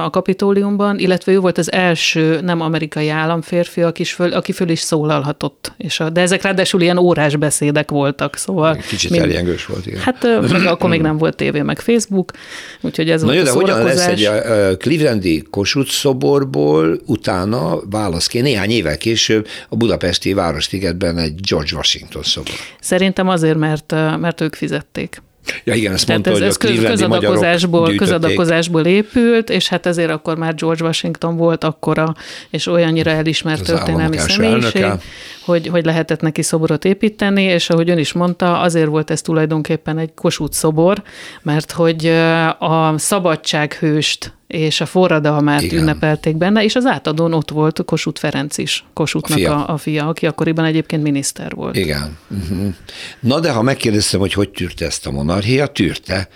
a 0.04 0.10
kapitóliumban, 0.10 0.98
illetve 0.98 1.32
ő 1.32 1.38
volt 1.38 1.58
az 1.58 1.72
első 1.72 2.40
nem 2.40 2.60
amerikai 2.60 3.08
államférfi, 3.08 3.82
aki 3.82 4.04
föl, 4.04 4.32
aki 4.32 4.52
föl 4.52 4.68
is 4.68 4.80
szólalhatott. 4.80 5.72
És 5.76 6.00
a, 6.00 6.10
de 6.10 6.20
ezek 6.20 6.42
ráadásul 6.42 6.80
ilyen 6.80 6.98
órás 6.98 7.36
beszédek 7.36 7.90
voltak, 7.90 8.36
szóval... 8.36 8.76
Kicsit 8.76 9.10
mind, 9.10 9.22
eljengős 9.22 9.66
volt, 9.66 9.86
igen. 9.86 10.00
Hát 10.00 10.24
akkor 10.66 10.90
még 10.90 11.00
nem 11.00 11.18
volt 11.18 11.36
tévé, 11.36 11.62
meg 11.62 11.78
Facebook, 11.78 12.32
úgyhogy 12.80 13.10
ez 13.10 13.20
Na 13.20 13.26
volt 13.26 13.38
jó, 13.38 13.44
de 13.44 13.50
hogyan 13.50 13.82
lesz 13.82 14.06
egy 14.06 14.24
a 14.24 14.76
Clevelandi 14.76 15.42
Kossuth 15.50 15.90
szoborból 15.90 17.00
utána 17.06 17.78
válaszként 17.90 18.44
néhány 18.44 18.70
évvel 18.70 18.96
később 18.96 19.46
a 19.68 19.76
budapesti 19.76 20.32
Városligetben 20.32 21.18
egy 21.18 21.40
George 21.48 21.70
Washington 21.74 22.22
szobor? 22.22 22.54
Szerintem 22.80 23.28
azért, 23.28 23.58
mert, 23.58 23.92
mert 24.18 24.40
ők 24.40 24.54
fizették. 24.54 25.22
Ja 25.64 25.74
igen, 25.74 25.92
ezt 25.92 26.08
mondta, 26.08 26.30
ez, 26.30 26.40
ez 26.40 26.56
hogy 26.56 26.84
a 26.84 26.88
közadakozásból, 26.88 27.94
közadakozásból 27.94 28.84
épült, 28.84 29.50
és 29.50 29.68
hát 29.68 29.86
ezért 29.86 30.10
akkor 30.10 30.36
már 30.36 30.54
George 30.54 30.84
Washington 30.84 31.36
volt 31.36 31.64
akkora, 31.64 32.14
és 32.50 32.66
olyannyira 32.66 33.10
elismert 33.10 33.64
történelmi 33.64 34.18
személyiség, 34.18 34.86
hogy, 35.50 35.66
hogy 35.66 35.84
lehetett 35.84 36.20
neki 36.20 36.42
szoborot 36.42 36.84
építeni, 36.84 37.42
és 37.42 37.70
ahogy 37.70 37.90
ön 37.90 37.98
is 37.98 38.12
mondta, 38.12 38.60
azért 38.60 38.88
volt 38.88 39.10
ez 39.10 39.22
tulajdonképpen 39.22 39.98
egy 39.98 40.14
kosút 40.14 40.52
szobor, 40.52 41.02
mert 41.42 41.72
hogy 41.72 42.06
a 42.58 42.98
szabadsághőst 42.98 44.32
és 44.46 44.80
a 44.80 44.86
forradalmát 44.86 45.62
Igen. 45.62 45.80
ünnepelték 45.80 46.36
benne, 46.36 46.64
és 46.64 46.74
az 46.76 46.86
átadón 46.86 47.32
ott 47.32 47.50
volt 47.50 47.84
Kossuth 47.84 48.20
Ferenc 48.20 48.58
is, 48.58 48.84
Kossuthnak 48.92 49.38
a 49.38 49.40
fia, 49.40 49.66
a, 49.66 49.72
a 49.72 49.76
fia 49.76 50.06
aki 50.06 50.26
akkoriban 50.26 50.64
egyébként 50.64 51.02
miniszter 51.02 51.54
volt. 51.54 51.76
Igen. 51.76 52.18
Uh-huh. 52.28 52.74
Na 53.20 53.40
de 53.40 53.50
ha 53.50 53.62
megkérdeztem, 53.62 54.20
hogy 54.20 54.32
hogy 54.32 54.50
tűrte 54.50 54.86
ezt 54.86 55.06
a 55.06 55.10
monarchia, 55.10 55.66
tűrte, 55.66 56.28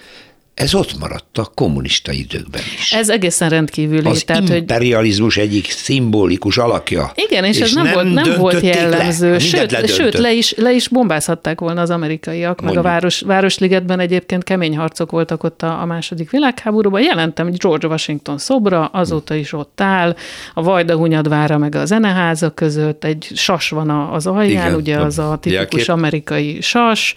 ez 0.55 0.75
ott 0.75 0.99
maradt 0.99 1.39
a 1.39 1.51
kommunista 1.55 2.13
időkben 2.13 2.63
is. 2.79 2.93
Ez 2.93 3.09
egészen 3.09 3.49
rendkívüli. 3.49 4.09
Az 4.09 4.23
tehát, 4.23 4.49
imperializmus 4.49 5.35
hogy... 5.35 5.45
egyik 5.45 5.71
szimbolikus 5.71 6.59
alakja. 6.59 7.13
Igen, 7.15 7.45
és, 7.45 7.57
és 7.57 7.63
ez 7.63 7.73
nem, 7.73 7.85
nem 7.85 7.95
volt, 7.95 8.13
nem 8.13 8.39
volt 8.39 8.61
jellemző. 8.61 9.31
Le. 9.33 9.39
Sőt, 9.39 9.89
sőt 9.89 10.19
le, 10.19 10.33
is, 10.33 10.55
le 10.57 10.73
is 10.73 10.89
bombázhatták 10.89 11.61
volna 11.61 11.81
az 11.81 11.91
amerikaiak, 11.91 12.61
Mondjuk. 12.61 12.85
meg 12.85 12.93
a 12.93 12.95
város, 12.95 13.21
Városligetben 13.21 14.01
egyébként 14.01 14.45
kemény 14.45 14.77
harcok 14.77 15.11
voltak 15.11 15.43
ott 15.43 15.63
a, 15.63 15.81
a 15.81 15.85
második 15.85 16.31
világháborúban. 16.31 17.03
Jelentem 17.03 17.51
George 17.51 17.87
Washington 17.87 18.39
szobra, 18.39 18.87
azóta 18.87 19.35
is 19.35 19.53
ott 19.53 19.81
áll, 19.81 20.17
a 20.55 20.63
Vajda 20.63 20.97
Hunyadvára 20.97 21.59
meg 21.59 21.75
a 21.75 21.85
zeneháza 21.85 22.51
között, 22.51 23.05
egy 23.05 23.31
sas 23.35 23.69
van 23.69 23.91
az 23.91 24.27
alján, 24.27 24.67
Igen, 24.67 24.75
ugye 24.75 24.97
az 24.97 25.19
a 25.19 25.39
tipikus 25.41 25.89
amerikai 25.89 26.61
sas, 26.61 27.15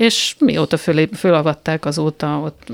és 0.00 0.34
mióta 0.38 0.76
fölé, 0.76 1.08
fölavatták, 1.16 1.84
azóta 1.84 2.40
ott 2.44 2.72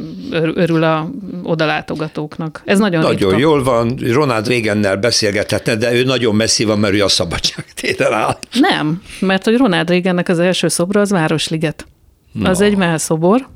örül 0.54 0.82
a 0.82 1.10
odalátogatóknak. 1.42 2.62
Ez 2.64 2.78
nagyon 2.78 3.00
Nagyon 3.00 3.30
ritka. 3.30 3.38
jól 3.38 3.62
van, 3.62 3.96
Ronald 4.12 4.48
Reagannel 4.48 4.96
beszélgethetne, 4.96 5.76
de 5.76 5.94
ő 5.94 6.04
nagyon 6.04 6.34
messzi 6.34 6.64
van, 6.64 6.78
mert 6.78 6.94
ő 6.94 7.02
a 7.04 7.08
szabadság 7.08 7.64
áll. 8.10 8.38
Nem, 8.52 9.02
mert 9.20 9.44
hogy 9.44 9.56
Ronald 9.56 9.88
Reagannek 9.88 10.28
az 10.28 10.38
első 10.38 10.68
szobra 10.68 11.00
az 11.00 11.10
Városliget. 11.10 11.86
No. 12.32 12.48
Az 12.48 12.60
egy 12.60 12.76
melszobor, 12.76 13.48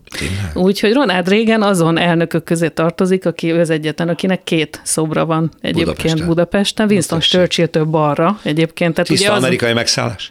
Úgyhogy 0.55 0.93
Ronald 0.93 1.29
Reagan 1.29 1.63
azon 1.63 1.99
elnökök 1.99 2.45
közé 2.45 2.69
tartozik, 2.69 3.27
aki 3.27 3.53
ő 3.53 3.61
az 3.61 3.71
egyetlen, 3.71 4.09
akinek 4.09 4.45
két 4.45 4.81
szobra 4.85 5.27
van 5.27 5.51
egyébként 5.61 5.87
Budapesten. 5.95 6.27
Budapesten. 6.27 6.87
Winston. 6.91 7.21
Churchill 7.21 7.67
több 7.67 7.89
balra 7.89 8.39
egyébként. 8.43 8.95
Tehát 8.95 9.09
Tiszta 9.09 9.27
ugye 9.27 9.37
az... 9.37 9.43
amerikai 9.43 9.73
megszállás? 9.73 10.31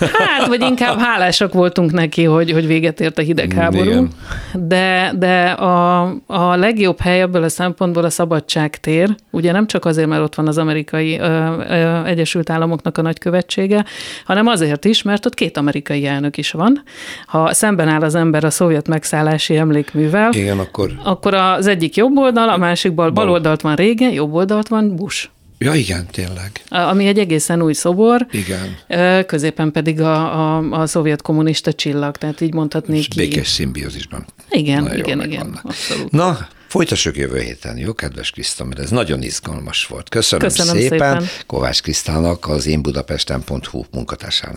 Hát, 0.00 0.46
vagy 0.46 0.60
inkább 0.60 0.98
hálásak 0.98 1.52
voltunk 1.52 1.92
neki, 1.92 2.24
hogy, 2.24 2.50
hogy 2.50 2.66
véget 2.66 3.00
ért 3.00 3.18
a 3.18 3.22
hidegháború. 3.22 3.90
Igen. 3.90 4.10
De, 4.52 5.12
de 5.16 5.44
a, 5.44 6.02
a 6.26 6.56
legjobb 6.56 7.00
hely 7.00 7.20
ebből 7.20 7.42
a 7.42 7.48
szempontból 7.48 8.04
a 8.04 8.10
szabadságtér, 8.10 9.14
ugye 9.30 9.52
nem 9.52 9.66
csak 9.66 9.84
azért, 9.84 10.08
mert 10.08 10.22
ott 10.22 10.34
van 10.34 10.48
az 10.48 10.58
amerikai 10.58 11.18
ö, 11.18 11.24
ö, 11.68 12.04
Egyesült 12.04 12.50
Államoknak 12.50 12.98
a 12.98 13.02
nagykövetsége, 13.02 13.84
hanem 14.24 14.46
azért 14.46 14.84
is, 14.84 15.02
mert 15.02 15.26
ott 15.26 15.34
két 15.34 15.56
amerikai 15.56 16.06
elnök 16.06 16.36
is 16.36 16.50
van. 16.50 16.82
Ha 17.26 17.52
szemben 17.52 17.88
áll 17.88 18.02
az 18.02 18.14
ember 18.14 18.44
a 18.44 18.50
szovjet 18.50 18.88
megszállási 18.94 19.56
emlékművel. 19.56 20.32
Igen, 20.32 20.58
akkor... 20.58 20.92
Akkor 21.02 21.34
az 21.34 21.66
egyik 21.66 21.96
jobb 21.96 22.16
oldal, 22.16 22.48
a 22.48 22.56
másik 22.56 22.92
bal, 22.94 23.10
bal 23.10 23.30
oldalt 23.30 23.60
van 23.60 23.74
régen, 23.74 24.12
jobb 24.12 24.32
oldalt 24.32 24.68
van 24.68 24.96
Bush. 24.96 25.28
Ja, 25.58 25.74
igen, 25.74 26.06
tényleg. 26.10 26.50
Ami 26.68 27.06
egy 27.06 27.18
egészen 27.18 27.62
új 27.62 27.72
szobor. 27.72 28.26
Igen. 28.30 29.26
Középen 29.26 29.72
pedig 29.72 30.00
a, 30.00 30.56
a, 30.56 30.70
a 30.70 30.86
szovjet 30.86 31.22
kommunista 31.22 31.72
csillag, 31.72 32.16
tehát 32.16 32.40
így 32.40 32.54
mondhatnék 32.54 32.98
És 32.98 33.08
békés 33.08 33.48
szimbiózisban. 33.48 34.26
Igen, 34.50 34.82
Na, 34.82 34.94
igen, 34.94 35.24
igen, 35.24 35.60
abszolút. 35.62 36.10
Na, 36.10 36.48
folytassuk 36.68 37.16
jövő 37.16 37.40
héten, 37.40 37.76
jó, 37.78 37.92
kedves 37.92 38.30
Kriszta, 38.30 38.64
mert 38.64 38.80
ez 38.80 38.90
nagyon 38.90 39.22
izgalmas 39.22 39.86
volt. 39.86 40.08
Köszönöm, 40.08 40.48
Köszönöm 40.48 40.74
szépen, 40.74 40.98
szépen 40.98 41.28
Kovács 41.46 41.82
Krisztának, 41.82 42.48
az 42.48 42.66
én 42.66 42.82
budapesten.hu 42.82 43.82
munkatársának. 43.90 44.56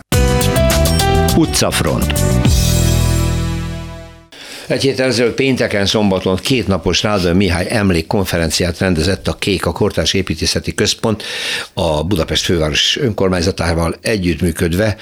Utcafront. 1.36 2.12
Egy 4.68 4.82
héttel 4.82 5.06
ezelőtt 5.06 5.34
pénteken, 5.34 5.86
szombaton 5.86 6.36
kétnapos 6.36 7.02
Rádon 7.02 7.36
Mihály 7.36 7.66
emlékkonferenciát 7.70 8.78
rendezett 8.78 9.28
a 9.28 9.34
Kék, 9.34 9.66
a 9.66 9.72
Kortás 9.72 10.14
Építészeti 10.14 10.74
Központ 10.74 11.22
a 11.72 12.04
Budapest 12.04 12.44
főváros 12.44 12.96
önkormányzatával 12.96 13.94
együttműködve 14.00 14.96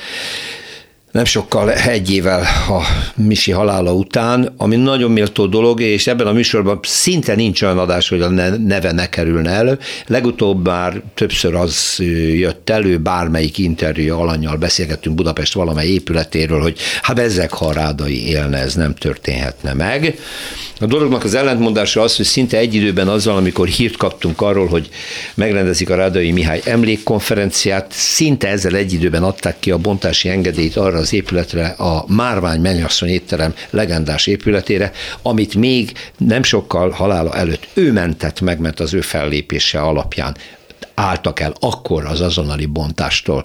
nem 1.17 1.25
sokkal 1.25 1.73
egy 1.73 2.11
évvel 2.11 2.41
a 2.69 2.83
Misi 3.15 3.51
halála 3.51 3.93
után, 3.93 4.53
ami 4.57 4.77
nagyon 4.77 5.11
méltó 5.11 5.47
dolog, 5.47 5.81
és 5.81 6.07
ebben 6.07 6.27
a 6.27 6.33
műsorban 6.33 6.79
szinte 6.83 7.35
nincs 7.35 7.63
olyan 7.63 7.79
adás, 7.79 8.09
hogy 8.09 8.21
a 8.21 8.29
neve 8.57 8.93
ne 8.93 9.09
kerülne 9.09 9.51
elő. 9.51 9.79
Legutóbb 10.07 10.67
már 10.67 11.03
többször 11.15 11.55
az 11.55 11.97
jött 12.33 12.71
elő, 12.71 12.99
bármelyik 12.99 13.59
interjú 13.59 14.19
alanyjal 14.19 14.57
beszélgettünk 14.57 15.17
Budapest 15.17 15.55
valamely 15.55 15.87
épületéről, 15.87 16.61
hogy 16.61 16.79
hát 17.03 17.19
ezek 17.19 17.53
ha 17.53 17.95
élne, 18.09 18.59
ez 18.59 18.75
nem 18.75 18.95
történhetne 18.95 19.73
meg. 19.73 20.19
A 20.81 20.87
dolognak 20.87 21.25
az 21.25 21.35
ellentmondása 21.35 22.01
az, 22.01 22.17
hogy 22.17 22.25
szinte 22.25 22.59
egy 22.59 22.75
időben 22.75 23.09
azzal, 23.09 23.37
amikor 23.37 23.69
hírt 23.69 23.97
kaptunk 23.97 24.41
arról, 24.41 24.67
hogy 24.67 24.89
megrendezik 25.35 25.91
a 25.91 25.95
Rádai 25.95 26.33
Mihály 26.33 26.61
emlékkonferenciát, 26.65 27.87
szinte 27.93 28.49
ezzel 28.49 28.75
egy 28.75 28.93
időben 28.93 29.23
adták 29.23 29.57
ki 29.59 29.71
a 29.71 29.79
bontási 29.79 30.29
engedélyt 30.29 30.77
arra 30.77 30.99
az 31.07 31.13
épületre, 31.13 31.67
a 31.67 32.05
Márvány 32.09 32.61
Mennyasszony 32.61 33.09
étterem 33.09 33.55
legendás 33.71 34.27
épületére, 34.27 34.93
amit 35.23 35.55
még 35.55 35.93
nem 36.19 36.43
sokkal 36.43 36.91
halála 36.91 37.35
előtt 37.35 37.69
ő 37.75 37.93
mentett 37.93 38.41
meg, 38.41 38.61
mert 38.61 38.81
az 38.81 38.95
ő 38.95 39.01
fellépése 39.01 39.81
alapján 39.81 40.37
álltak 40.95 41.41
el 41.41 41.55
akkor 41.61 42.05
az 42.05 42.21
azonnali 42.21 42.67
bontástól. 42.67 43.45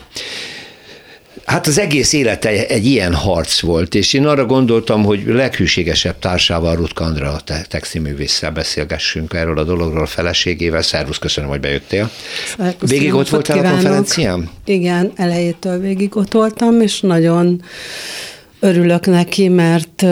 Hát 1.45 1.67
az 1.67 1.79
egész 1.79 2.13
élete 2.13 2.49
egy 2.67 2.85
ilyen 2.85 3.13
harc 3.13 3.59
volt, 3.59 3.95
és 3.95 4.13
én 4.13 4.25
arra 4.25 4.45
gondoltam, 4.45 5.03
hogy 5.03 5.23
leghűségesebb 5.25 6.19
társával, 6.19 6.75
Rutka 6.75 7.03
Andrea 7.03 7.39
te- 7.45 7.65
textilművésszel 7.69 8.51
beszélgessünk 8.51 9.33
erről 9.33 9.57
a 9.57 9.63
dologról 9.63 10.01
a 10.01 10.05
feleségével. 10.05 10.81
Szervusz, 10.81 11.17
köszönöm, 11.17 11.49
hogy 11.49 11.59
bejöttél. 11.59 12.09
Szervusz, 12.57 12.89
végig 12.89 13.13
ott 13.13 13.29
voltál 13.29 13.55
kívánok. 13.57 13.79
a 13.79 13.81
konferencián? 13.81 14.49
Igen, 14.65 15.11
elejétől 15.15 15.79
végig 15.79 16.15
ott 16.15 16.33
voltam, 16.33 16.81
és 16.81 16.99
nagyon 16.99 17.61
örülök 18.59 19.05
neki, 19.05 19.47
mert 19.47 20.05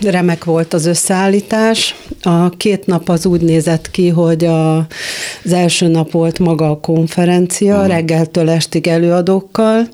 remek 0.00 0.44
volt 0.44 0.74
az 0.74 0.86
összeállítás. 0.86 1.94
A 2.26 2.48
két 2.56 2.86
nap 2.86 3.08
az 3.08 3.26
úgy 3.26 3.40
nézett 3.40 3.90
ki, 3.90 4.08
hogy 4.08 4.44
a, 4.44 4.76
az 5.44 5.52
első 5.52 5.86
nap 5.86 6.10
volt 6.10 6.38
maga 6.38 6.70
a 6.70 6.80
konferencia, 6.80 7.74
uh-huh. 7.74 7.88
reggeltől 7.88 8.50
estig 8.50 8.86
előadókkal, 8.86 9.88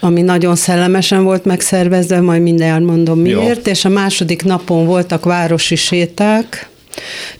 ami 0.00 0.22
nagyon 0.22 0.56
szellemesen 0.56 1.24
volt 1.24 1.44
megszervezve, 1.44 2.20
majd 2.20 2.42
mindjárt 2.42 2.84
mondom 2.84 3.18
miért, 3.18 3.66
Jó. 3.66 3.72
és 3.72 3.84
a 3.84 3.88
második 3.88 4.44
napon 4.44 4.86
voltak 4.86 5.24
városi 5.24 5.76
séták, 5.76 6.68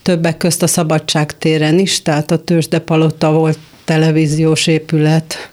többek 0.03 0.37
közt 0.37 0.63
a 0.63 0.67
Szabadság 0.67 1.39
téren 1.39 1.79
is, 1.79 2.03
tehát 2.03 2.31
a 2.31 2.39
Tőzsdepalota 2.39 3.33
volt 3.33 3.59
televíziós 3.85 4.67
épület 4.67 5.51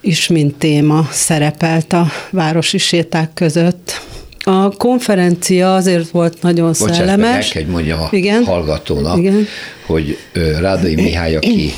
is, 0.00 0.26
mint 0.26 0.54
téma 0.54 1.08
szerepelt 1.10 1.92
a 1.92 2.06
városi 2.30 2.78
séták 2.78 3.30
között. 3.34 4.05
A 4.48 4.70
konferencia 4.70 5.74
azért 5.74 6.10
volt 6.10 6.42
nagyon 6.42 6.66
Bocsánat, 6.66 6.94
szellemes. 6.94 7.46
Bocsánat, 7.46 7.68
mondjam 7.70 8.00
a 8.00 8.08
Igen? 8.10 8.44
hallgatónak, 8.44 9.18
Igen? 9.18 9.46
hogy 9.86 10.18
Rádai 10.58 10.94
Mihály, 10.94 11.36
aki 11.36 11.72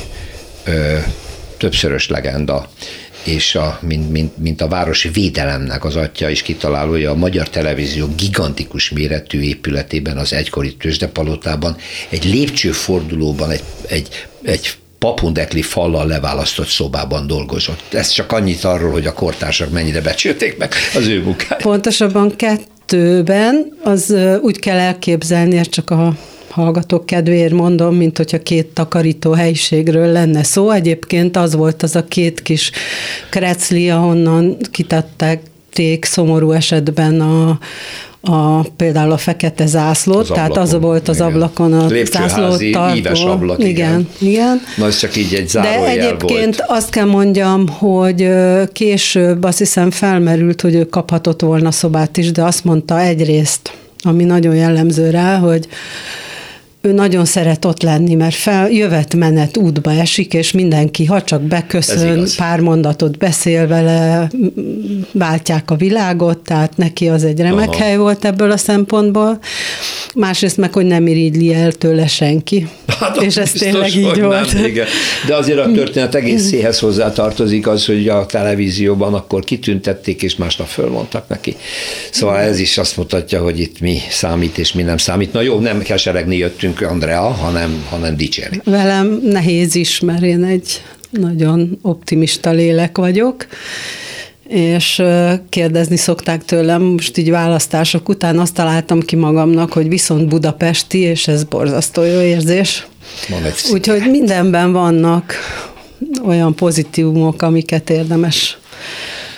ö, 0.65 0.97
többszörös 1.57 2.07
legenda, 2.07 2.69
és 3.23 3.55
a, 3.55 3.79
mint, 3.81 4.11
mint, 4.11 4.37
mint 4.37 4.61
a 4.61 4.67
városi 4.67 5.09
védelemnek 5.09 5.85
az 5.85 5.95
atya 5.95 6.29
is 6.29 6.41
kitalálója 6.41 7.11
a 7.11 7.15
Magyar 7.15 7.49
Televízió 7.49 8.07
gigantikus 8.17 8.89
méretű 8.89 9.41
épületében, 9.41 10.17
az 10.17 10.33
egykori 10.33 10.75
tőzsdepalotában, 10.75 11.75
egy 12.09 12.25
lépcsőfordulóban, 12.25 13.49
egy, 13.51 13.63
egy, 13.87 14.27
egy 14.43 14.69
papundekli 14.99 15.61
fallal 15.61 16.07
leválasztott 16.07 16.67
szobában 16.67 17.27
dolgozott. 17.27 17.93
Ez 17.93 18.09
csak 18.09 18.31
annyit 18.31 18.63
arról, 18.63 18.91
hogy 18.91 19.05
a 19.05 19.13
kortársak 19.13 19.71
mennyire 19.71 20.01
becsülték 20.01 20.57
meg 20.57 20.73
az 20.95 21.07
ő 21.07 21.21
munkáját. 21.23 21.61
Pontosabban 21.61 22.35
kettőben 22.35 23.77
az 23.83 24.15
úgy 24.41 24.59
kell 24.59 24.77
elképzelni, 24.77 25.57
ez 25.57 25.69
csak 25.69 25.89
a 25.89 26.15
hallgatók 26.49 27.05
kedvéért 27.05 27.53
mondom, 27.53 27.95
mint 27.95 28.17
hogyha 28.17 28.39
két 28.39 28.65
takarító 28.65 29.31
helyiségről 29.31 30.11
lenne 30.11 30.43
szó. 30.43 30.71
Egyébként 30.71 31.37
az 31.37 31.55
volt 31.55 31.83
az 31.83 31.95
a 31.95 32.05
két 32.05 32.41
kis 32.41 32.71
krecli, 33.29 33.89
ahonnan 33.89 34.57
kitettek 34.71 35.41
szomorú 36.01 36.51
esetben 36.51 37.21
a, 37.21 37.59
a, 38.21 38.61
például 38.61 39.11
a 39.11 39.17
fekete 39.17 39.65
zászlót, 39.65 40.19
az 40.19 40.27
tehát 40.27 40.49
ablakon, 40.49 40.73
az 40.73 40.81
volt 40.81 41.07
az 41.07 41.15
igen. 41.15 41.27
ablakon 41.27 41.73
a 41.73 41.87
zászlót 42.11 42.71
tartó. 42.71 43.27
ablak, 43.27 43.59
igen. 43.59 43.69
igen. 43.69 44.07
igen. 44.19 44.61
Na 44.77 44.85
ez 44.85 44.97
csak 44.97 45.15
így 45.15 45.33
egy 45.33 45.49
De 45.51 45.85
egyébként 45.85 46.55
volt. 46.55 46.63
azt 46.67 46.89
kell 46.89 47.05
mondjam, 47.05 47.67
hogy 47.67 48.29
később 48.73 49.43
azt 49.43 49.57
hiszem 49.57 49.91
felmerült, 49.91 50.61
hogy 50.61 50.75
ő 50.75 50.85
kaphatott 50.85 51.41
volna 51.41 51.71
szobát 51.71 52.17
is, 52.17 52.31
de 52.31 52.43
azt 52.43 52.63
mondta 52.63 52.99
egyrészt, 52.99 53.73
ami 54.03 54.23
nagyon 54.23 54.55
jellemző 54.55 55.09
rá, 55.09 55.37
hogy 55.37 55.67
ő 56.81 56.91
nagyon 56.91 57.25
szeret 57.25 57.65
ott 57.65 57.81
lenni, 57.81 58.15
mert 58.15 58.35
fel, 58.35 58.69
jövet-menet 58.69 59.57
útba 59.57 59.91
esik, 59.91 60.33
és 60.33 60.51
mindenki, 60.51 61.05
ha 61.05 61.21
csak 61.21 61.41
beköszön, 61.41 62.27
pár 62.37 62.59
mondatot 62.59 63.17
beszél 63.17 63.67
vele, 63.67 64.29
váltják 65.11 65.71
a 65.71 65.75
világot, 65.75 66.37
tehát 66.37 66.77
neki 66.77 67.07
az 67.07 67.23
egy 67.23 67.39
remek 67.39 67.69
Aha. 67.69 67.77
hely 67.77 67.97
volt 67.97 68.25
ebből 68.25 68.51
a 68.51 68.57
szempontból. 68.57 69.39
Másrészt 70.15 70.57
meg, 70.57 70.73
hogy 70.73 70.85
nem 70.85 71.07
irigyli 71.07 71.53
el 71.53 71.71
tőle 71.71 72.07
senki. 72.07 72.67
Hát, 72.99 73.21
és 73.21 73.37
ez 73.37 73.51
tényleg 73.51 73.95
így 73.95 74.21
volt. 74.21 74.53
Nem, 74.53 74.65
igen. 74.65 74.85
De 75.27 75.35
azért 75.35 75.59
a 75.59 75.71
történet 75.71 76.15
egészéhez 76.15 76.79
hozzá 76.79 77.11
tartozik 77.11 77.67
az, 77.67 77.85
hogy 77.85 78.07
a 78.07 78.25
televízióban 78.25 79.13
akkor 79.13 79.43
kitüntették, 79.43 80.21
és 80.21 80.35
másnap 80.35 80.67
fölmondtak 80.67 81.27
neki. 81.27 81.55
Szóval 82.11 82.37
ez 82.37 82.59
is 82.59 82.77
azt 82.77 82.97
mutatja, 82.97 83.41
hogy 83.41 83.59
itt 83.59 83.79
mi 83.79 83.97
számít, 84.09 84.57
és 84.57 84.73
mi 84.73 84.81
nem 84.81 84.97
számít. 84.97 85.33
Na 85.33 85.41
jó, 85.41 85.59
nem 85.59 85.81
keseregni 85.81 86.37
jöttünk 86.37 86.68
nekünk 86.69 86.91
Andrea, 86.91 87.21
hanem, 87.21 87.85
hanem 87.89 88.15
dicsérni. 88.15 88.61
Velem 88.63 89.19
nehéz 89.23 89.75
is, 89.75 89.99
mert 89.99 90.21
én 90.21 90.43
egy 90.43 90.83
nagyon 91.09 91.79
optimista 91.81 92.51
lélek 92.51 92.97
vagyok, 92.97 93.47
és 94.47 95.01
kérdezni 95.49 95.97
szokták 95.97 96.45
tőlem, 96.45 96.81
most 96.81 97.17
így 97.17 97.29
választások 97.29 98.09
után 98.09 98.39
azt 98.39 98.53
találtam 98.53 98.99
ki 98.99 99.15
magamnak, 99.15 99.73
hogy 99.73 99.87
viszont 99.87 100.27
budapesti, 100.27 100.97
és 100.97 101.27
ez 101.27 101.43
borzasztó 101.43 102.03
jó 102.03 102.21
érzés. 102.21 102.87
Úgyhogy 103.71 104.09
mindenben 104.09 104.71
vannak 104.71 105.33
olyan 106.25 106.55
pozitívumok, 106.55 107.41
amiket 107.41 107.89
érdemes 107.89 108.57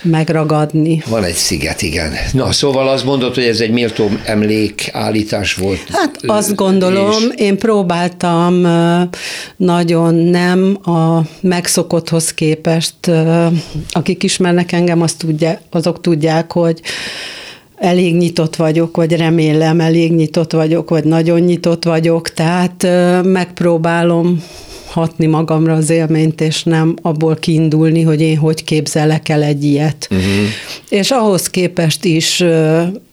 megragadni. 0.02 1.04
Van 1.08 1.24
egy 1.24 1.34
sziget, 1.34 1.82
igen. 1.82 2.14
Na, 2.34 2.52
szóval 2.52 2.88
azt 2.88 3.06
mondod, 3.06 3.34
hogy 3.36 3.44
ez 3.44 3.60
egy 3.60 3.72
méltó 3.72 4.10
emlékállítás 4.26 5.54
volt? 5.54 5.80
Hát 5.92 6.20
azt 6.26 6.56
gondolom, 6.56 7.12
és... 7.12 7.28
én 7.36 7.58
próbáltam 7.58 8.68
nagyon 9.58 10.16
nem 10.16 10.78
a 10.84 11.22
megszokotthoz 11.42 12.34
képest, 12.34 13.12
akik 13.90 14.24
ismernek 14.24 14.72
engem, 14.72 15.02
azt 15.02 15.18
tudja, 15.18 15.62
azok 15.70 16.02
tudják, 16.02 16.52
hogy 16.52 16.82
elég 17.76 18.16
nyitott 18.16 18.56
vagyok, 18.56 18.96
vagy 18.96 19.16
remélem 19.16 19.80
elég 19.80 20.12
nyitott 20.14 20.52
vagyok, 20.52 20.90
vagy 20.90 21.04
nagyon 21.04 21.40
nyitott 21.40 21.84
vagyok, 21.84 22.34
tehát 22.34 22.88
megpróbálom 23.24 24.44
hatni 24.92 25.26
magamra 25.26 25.74
az 25.74 25.90
élményt, 25.90 26.42
és 26.42 26.64
nem 26.64 26.96
abból 27.02 27.36
kiindulni, 27.36 28.02
hogy 28.02 28.22
én 28.22 28.38
hogy 28.38 28.64
képzelek 28.64 29.30
el 29.30 29.44
egy 29.44 29.64
ilyet. 29.64 30.08
Uh-huh. 30.12 30.26
És 30.90 31.12
ahhoz 31.12 31.50
képest 31.50 32.06
is 32.06 32.44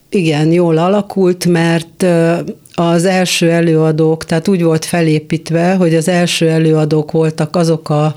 igen, 0.09 0.51
jól 0.51 0.77
alakult, 0.77 1.45
mert 1.45 2.05
az 2.73 3.05
első 3.05 3.49
előadók, 3.49 4.25
tehát 4.25 4.47
úgy 4.47 4.63
volt 4.63 4.85
felépítve, 4.85 5.73
hogy 5.73 5.95
az 5.95 6.07
első 6.07 6.49
előadók 6.49 7.11
voltak 7.11 7.55
azok 7.55 7.89
a 7.89 8.13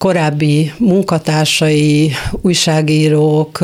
korábbi 0.00 0.72
munkatársai, 0.78 2.12
újságírók, 2.40 3.58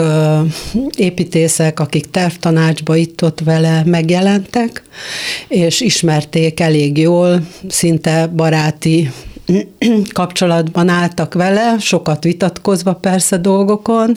építészek, 0.97 1.81
akik 1.81 2.11
tervtanácsba 2.11 2.97
itt-ott 2.97 3.41
vele 3.41 3.83
megjelentek, 3.85 4.83
és 5.49 5.81
ismerték 5.81 6.61
elég 6.61 6.99
jól, 6.99 7.47
szinte 7.69 8.27
baráti 8.27 9.11
kapcsolatban 10.13 10.89
álltak 10.89 11.35
vele, 11.35 11.77
sokat 11.79 12.25
vitatkozva 12.25 12.95
persze 12.95 13.37
dolgokon, 13.37 14.17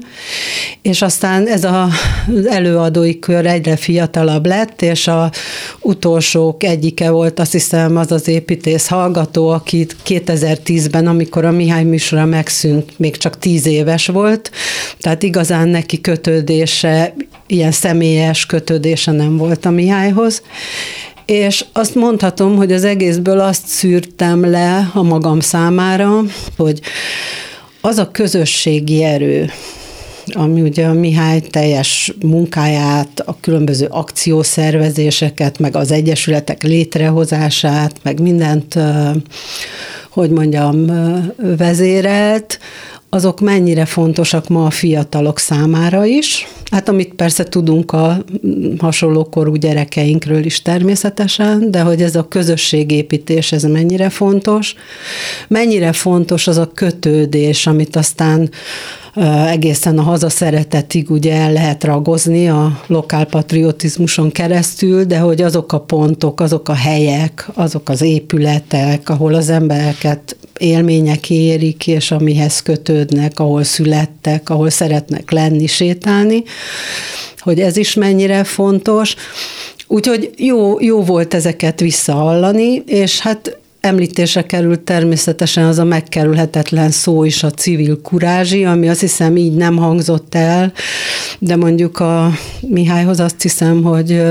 és 0.82 1.02
aztán 1.02 1.48
ez 1.48 1.64
az 1.64 2.46
előadói 2.46 3.20
kör 3.20 3.46
egyre 3.46 3.76
fiatalabb 3.76 4.46
lett, 4.46 4.82
és 4.82 5.08
a 5.08 5.32
utolsók 5.82 6.64
egyike 6.64 7.10
volt, 7.10 7.40
azt 7.40 7.52
hiszem, 7.52 7.98
az 7.98 8.12
az 8.12 8.28
építész 8.28 8.88
hallgató, 8.88 9.48
aki 9.48 9.88
2010-ben, 10.06 11.08
amikor 11.08 11.46
a 11.46 11.52
Mihály 11.52 11.84
műsora 11.84 12.26
megszűnt, 12.26 13.00
még 13.00 13.18
csak 13.18 13.38
tíz 13.38 13.66
éves 13.66 14.08
volt, 14.08 14.52
tehát 15.00 15.24
igazán 15.24 15.68
neki 15.68 16.02
kötődése, 16.02 17.14
ilyen 17.48 17.72
személyes 17.72 18.46
kötődése 18.46 19.12
nem 19.12 19.38
volt 19.38 19.66
a 19.66 19.70
Mihályhoz, 19.70 20.42
és 21.30 21.66
azt 21.74 21.96
mondhatom, 21.96 22.56
hogy 22.56 22.72
az 22.72 22.84
egészből 22.84 23.40
azt 23.40 23.68
szűrtem 23.68 24.50
le 24.50 24.90
a 24.94 25.02
magam 25.02 25.40
számára, 25.40 26.22
hogy 26.58 26.80
az 27.82 27.98
a 27.98 28.12
közösségi 28.12 29.04
erő, 29.04 29.50
ami 30.26 30.62
ugye 30.62 30.86
a 30.86 30.94
Mihály 30.94 31.40
teljes 31.40 32.14
munkáját, 32.26 33.20
a 33.26 33.38
különböző 33.42 33.88
akciószervezéseket, 33.90 35.60
meg 35.60 35.76
az 35.76 35.92
egyesületek 35.92 36.64
létrehozását, 36.64 37.96
meg 38.04 38.20
mindent, 38.20 38.80
hogy 40.10 40.30
mondjam, 40.30 40.86
vezérelt, 41.58 42.60
azok 43.10 43.40
mennyire 43.40 43.86
fontosak 43.86 44.48
ma 44.48 44.66
a 44.66 44.70
fiatalok 44.70 45.40
számára 45.40 46.06
is. 46.06 46.48
Hát 46.72 46.90
amit 46.90 47.14
persze 47.14 47.44
tudunk 47.44 47.92
a 47.92 48.24
hasonló 48.80 49.24
korú 49.24 49.56
gyerekeinkről 49.56 50.46
is 50.46 50.62
természetesen, 50.62 51.72
de 51.72 51.82
hogy 51.82 52.02
ez 52.02 52.16
a 52.16 52.28
közösségépítés, 52.28 53.52
ez 53.52 53.64
mennyire 53.64 54.10
fontos. 54.10 54.76
Mennyire 55.48 55.94
fontos 55.94 56.48
az 56.48 56.58
a 56.58 56.72
kötődés, 56.74 57.68
amit 57.68 57.96
aztán 57.96 58.50
egészen 59.48 59.98
a 59.98 60.02
hazaszeretetig 60.02 61.12
ugye 61.12 61.34
el 61.34 61.52
lehet 61.52 61.84
ragozni 61.84 62.50
a 62.50 62.82
lokálpatriotizmuson 62.88 64.32
keresztül, 64.32 65.04
de 65.04 65.20
hogy 65.20 65.42
azok 65.42 65.74
a 65.74 65.80
pontok, 65.80 66.42
azok 66.42 66.70
a 66.70 66.74
helyek, 66.74 67.50
azok 67.54 67.90
az 67.90 68.02
épületek, 68.02 69.10
ahol 69.10 69.34
az 69.34 69.50
embereket 69.50 70.38
élmények 70.58 71.30
érik, 71.30 71.88
és 71.88 72.12
amihez 72.12 72.62
kötődnek, 72.62 73.40
ahol 73.40 73.64
születtek, 73.64 74.50
ahol 74.50 74.70
szeretnek 74.70 75.32
lenni, 75.32 75.68
sétálni, 75.68 76.44
hogy 77.38 77.60
ez 77.60 77.78
is 77.78 77.94
mennyire 77.94 78.44
fontos. 78.44 79.16
Úgyhogy 79.88 80.30
jó, 80.38 80.82
jó 80.82 81.04
volt 81.04 81.34
ezeket 81.34 81.80
visszahallani, 81.80 82.84
és 82.86 83.20
hát 83.20 83.58
Említésre 83.82 84.42
került 84.42 84.80
természetesen 84.80 85.66
az 85.66 85.80
a 85.80 85.84
megkerülhetetlen 85.84 86.92
szó 86.92 87.24
is 87.24 87.44
a 87.44 87.52
civil 87.52 88.02
kurázsi, 88.02 88.66
ami 88.66 88.90
azt 88.90 89.00
hiszem 89.00 89.38
így 89.38 89.54
nem 89.54 89.78
hangzott 89.78 90.36
el, 90.36 90.74
de 91.40 91.56
mondjuk 91.56 92.00
a 92.00 92.32
Mihályhoz 92.60 93.20
azt 93.20 93.42
hiszem, 93.42 93.84
hogy 93.84 94.22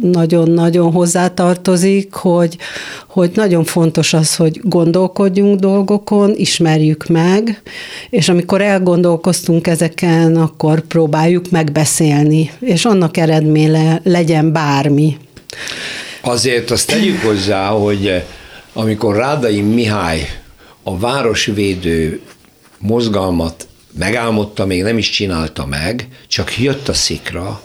nagyon-nagyon 0.00 0.92
hozzátartozik, 0.92 2.12
hogy, 2.12 2.56
hogy 3.06 3.30
nagyon 3.34 3.64
fontos 3.64 4.12
az, 4.12 4.36
hogy 4.36 4.60
gondolkodjunk 4.62 5.60
dolgokon, 5.60 6.34
ismerjük 6.36 7.06
meg, 7.06 7.62
és 8.10 8.28
amikor 8.28 8.60
elgondolkoztunk 8.60 9.66
ezeken, 9.66 10.36
akkor 10.36 10.80
próbáljuk 10.80 11.50
megbeszélni, 11.50 12.50
és 12.60 12.84
annak 12.84 13.16
eredménye 13.16 14.00
legyen 14.04 14.52
bármi. 14.52 15.16
Azért 16.26 16.70
azt 16.70 16.86
tegyük 16.86 17.20
hozzá, 17.20 17.68
hogy 17.68 18.06
eh, 18.06 18.24
amikor 18.72 19.16
Rádai 19.16 19.60
Mihály 19.60 20.40
a 20.82 20.98
városvédő 20.98 22.20
mozgalmat 22.78 23.68
megálmodta, 23.98 24.66
még 24.66 24.82
nem 24.82 24.98
is 24.98 25.10
csinálta 25.10 25.66
meg, 25.66 26.08
csak 26.28 26.58
jött 26.58 26.88
a 26.88 26.92
szikra, 26.92 27.62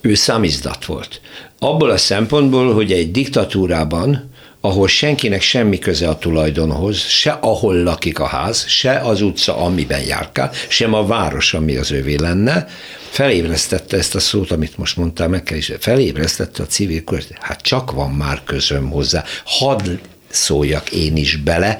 ő 0.00 0.14
számizdat 0.14 0.84
volt. 0.84 1.20
Abból 1.58 1.90
a 1.90 1.96
szempontból, 1.96 2.74
hogy 2.74 2.92
egy 2.92 3.10
diktatúrában 3.10 4.29
ahol 4.60 4.88
senkinek 4.88 5.40
semmi 5.40 5.78
köze 5.78 6.08
a 6.08 6.18
tulajdonhoz, 6.18 6.98
se 6.98 7.30
ahol 7.30 7.82
lakik 7.82 8.18
a 8.18 8.26
ház, 8.26 8.66
se 8.66 8.98
az 8.98 9.20
utca, 9.22 9.56
amiben 9.56 10.02
járkál, 10.02 10.50
sem 10.68 10.94
a 10.94 11.06
város, 11.06 11.54
ami 11.54 11.76
az 11.76 11.90
övé 11.90 12.14
lenne, 12.14 12.66
felébresztette 13.10 13.96
ezt 13.96 14.14
a 14.14 14.20
szót, 14.20 14.50
amit 14.50 14.76
most 14.76 14.96
mondtál, 14.96 15.28
meg 15.28 15.42
kell 15.42 15.56
is, 15.56 15.72
felébresztette 15.78 16.62
a 16.62 16.66
civil 16.66 17.04
kört. 17.04 17.32
Hát 17.40 17.60
csak 17.60 17.90
van 17.90 18.10
már 18.10 18.42
közöm 18.44 18.90
hozzá, 18.90 19.24
hadd 19.44 19.88
szóljak 20.28 20.90
én 20.90 21.16
is 21.16 21.36
bele, 21.36 21.78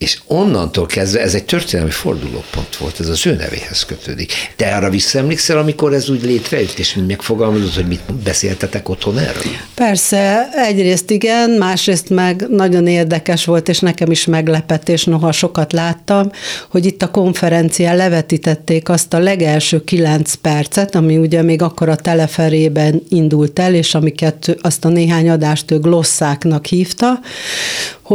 és 0.00 0.18
onnantól 0.26 0.86
kezdve 0.86 1.20
ez 1.20 1.34
egy 1.34 1.44
történelmi 1.44 1.90
fordulópont 1.90 2.76
volt, 2.76 3.00
ez 3.00 3.08
az 3.08 3.26
ő 3.26 3.34
nevéhez 3.34 3.84
kötődik. 3.84 4.32
Te 4.56 4.76
arra 4.76 4.90
visszaemlékszel, 4.90 5.58
amikor 5.58 5.94
ez 5.94 6.08
úgy 6.08 6.22
létrejött, 6.22 6.78
és 6.78 6.98
megfogalmazott, 7.06 7.74
hogy 7.74 7.86
mit 7.86 8.00
beszéltetek 8.24 8.88
otthon 8.88 9.18
erről? 9.18 9.42
Persze, 9.74 10.48
egyrészt 10.52 11.10
igen, 11.10 11.50
másrészt 11.50 12.08
meg 12.10 12.46
nagyon 12.48 12.86
érdekes 12.86 13.44
volt, 13.44 13.68
és 13.68 13.78
nekem 13.78 14.10
is 14.10 14.24
meglepetés, 14.24 15.04
noha 15.04 15.32
sokat 15.32 15.72
láttam, 15.72 16.30
hogy 16.70 16.86
itt 16.86 17.02
a 17.02 17.10
konferencián 17.10 17.96
levetítették 17.96 18.88
azt 18.88 19.14
a 19.14 19.18
legelső 19.18 19.84
kilenc 19.84 20.34
percet, 20.34 20.94
ami 20.94 21.16
ugye 21.16 21.42
még 21.42 21.62
akkor 21.62 21.88
a 21.88 21.96
teleferében 21.96 23.02
indult 23.08 23.58
el, 23.58 23.74
és 23.74 23.94
amiket 23.94 24.56
azt 24.60 24.84
a 24.84 24.88
néhány 24.88 25.30
adást 25.30 25.70
ő 25.70 25.78
glosszáknak 25.78 26.66
hívta, 26.66 27.20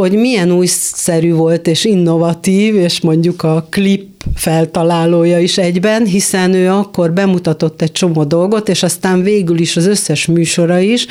hogy 0.00 0.12
milyen 0.12 0.52
újszerű 0.52 1.32
volt 1.32 1.66
és 1.66 1.84
innovatív, 1.84 2.74
és 2.74 3.00
mondjuk 3.00 3.42
a 3.42 3.66
klip 3.70 4.16
feltalálója 4.34 5.38
is 5.38 5.58
egyben, 5.58 6.04
hiszen 6.04 6.52
ő 6.52 6.70
akkor 6.70 7.12
bemutatott 7.12 7.82
egy 7.82 7.92
csomó 7.92 8.24
dolgot, 8.24 8.68
és 8.68 8.82
aztán 8.82 9.22
végül 9.22 9.58
is 9.58 9.76
az 9.76 9.86
összes 9.86 10.26
műsora 10.26 10.78
is 10.78 11.06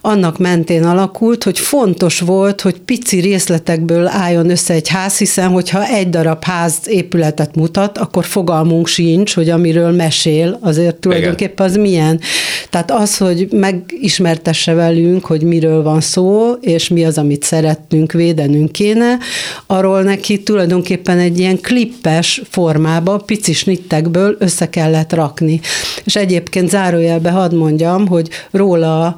annak 0.00 0.38
mentén 0.38 0.84
alakult, 0.84 1.44
hogy 1.44 1.58
fontos 1.58 2.20
volt, 2.20 2.60
hogy 2.60 2.80
pici 2.84 3.20
részletekből 3.20 4.06
álljon 4.06 4.50
össze 4.50 4.74
egy 4.74 4.88
ház, 4.88 5.18
hiszen 5.18 5.48
hogyha 5.48 5.86
egy 5.86 6.10
darab 6.10 6.44
ház 6.44 6.74
épületet 6.86 7.54
mutat, 7.54 7.98
akkor 7.98 8.24
fogalmunk 8.24 8.86
sincs, 8.86 9.34
hogy 9.34 9.50
amiről 9.50 9.90
mesél, 9.90 10.58
azért 10.60 10.96
tulajdonképpen 10.96 11.66
az 11.66 11.76
milyen. 11.76 12.20
Tehát 12.70 12.90
az, 12.90 13.16
hogy 13.16 13.48
megismertesse 13.50 14.74
velünk, 14.74 15.24
hogy 15.24 15.42
miről 15.42 15.82
van 15.82 16.00
szó, 16.00 16.52
és 16.60 16.88
mi 16.88 17.04
az, 17.04 17.18
amit 17.18 17.42
szeretnünk, 17.42 18.12
védenünk 18.16 18.72
kéne, 18.72 19.18
arról 19.66 20.02
neki 20.02 20.42
tulajdonképpen 20.42 21.18
egy 21.18 21.38
ilyen 21.38 21.60
klippes 21.60 22.42
formába, 22.50 23.16
pici 23.16 23.52
snittekből 23.52 24.36
össze 24.38 24.68
kellett 24.68 25.12
rakni. 25.12 25.60
És 26.04 26.16
egyébként 26.16 26.70
zárójelbe 26.70 27.30
hadd 27.30 27.54
mondjam, 27.54 28.06
hogy 28.06 28.28
róla 28.50 29.16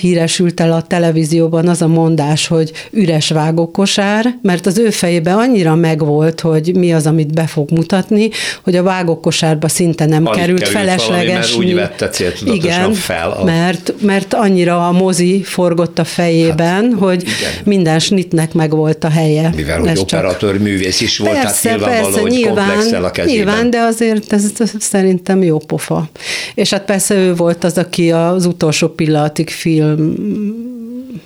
híresült 0.00 0.60
el 0.60 0.72
a 0.72 0.82
televízióban 0.82 1.68
az 1.68 1.82
a 1.82 1.86
mondás, 1.86 2.46
hogy 2.46 2.72
üres 2.90 3.30
vágókosár, 3.30 4.38
mert 4.42 4.66
az 4.66 4.78
ő 4.78 4.90
fejében 4.90 5.38
annyira 5.38 5.74
megvolt, 5.74 6.40
hogy 6.40 6.76
mi 6.76 6.92
az, 6.92 7.06
amit 7.06 7.34
be 7.34 7.46
fog 7.46 7.70
mutatni, 7.70 8.30
hogy 8.62 8.76
a 8.76 8.82
vágókosárba 8.82 9.68
szinte 9.68 10.06
nem 10.06 10.26
Alig 10.26 10.40
került, 10.40 10.62
került 10.62 10.78
felesleges. 10.78 11.52
Valami, 11.52 11.72
mert 11.72 12.00
úgy 12.00 12.00
vette 12.00 12.10
igen, 12.44 12.92
fel. 12.92 13.30
A... 13.30 13.44
Mert, 13.44 13.94
mert 14.00 14.34
annyira 14.34 14.88
a 14.88 14.92
mozi 14.92 15.42
forgott 15.42 15.98
a 15.98 16.04
fejében, 16.04 16.82
hát, 16.90 16.98
hogy 16.98 17.22
igen. 17.22 17.50
Minden 17.82 18.00
snitnek 18.00 18.52
megvolt 18.52 19.04
a 19.04 19.08
helye. 19.08 19.52
Mivel 19.56 19.80
hogy 19.80 19.98
operatőr 19.98 20.52
csak... 20.52 20.62
művész 20.62 21.00
is 21.00 21.18
volt, 21.18 21.32
persze, 21.32 21.68
hát 21.70 21.78
nyilvánvaló, 21.78 22.14
persze, 22.14 22.28
nyilván, 22.28 23.04
a 23.04 23.10
kezében. 23.10 23.36
Nyilván, 23.36 23.70
de 23.70 23.78
azért 23.78 24.32
ez, 24.32 24.52
ez 24.58 24.70
szerintem 24.78 25.42
jó 25.42 25.58
pofa. 25.58 26.08
És 26.54 26.70
hát 26.70 26.84
persze 26.84 27.14
ő 27.14 27.34
volt 27.34 27.64
az, 27.64 27.78
aki 27.78 28.10
az 28.10 28.46
utolsó 28.46 28.88
pillanatig 28.88 29.48
film 29.48 30.14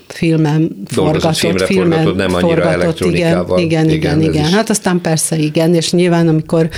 filmem 0.09 0.69
forgatott, 0.87 1.37
filmre 1.37 1.67
filmen 1.67 2.03
forgatott, 2.03 2.17
nem 2.17 2.35
annyira 2.35 2.63
forgatott, 2.63 3.15
igen, 3.15 3.45
igen, 3.57 3.59
igen, 3.59 3.89
igen, 3.89 4.23
igen. 4.23 4.45
Hát 4.45 4.71
aztán 4.71 5.01
persze 5.01 5.37
igen, 5.37 5.75
és 5.75 5.93
nyilván 5.93 6.29
amikor 6.29 6.69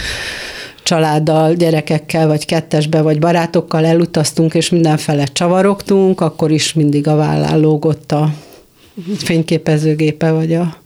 családdal, 0.82 1.54
gyerekekkel, 1.54 2.26
vagy 2.26 2.44
kettesbe, 2.44 3.02
vagy 3.02 3.18
barátokkal 3.18 3.84
elutaztunk, 3.84 4.54
és 4.54 4.70
mindenfele 4.70 5.24
csavarogtunk, 5.24 6.20
akkor 6.20 6.50
is 6.50 6.72
mindig 6.72 7.08
a 7.08 7.16
vállán 7.16 7.60
lógott 7.60 8.12
a 8.12 8.32
fényképezőgépe, 9.18 10.30
vagy 10.30 10.54
a 10.54 10.76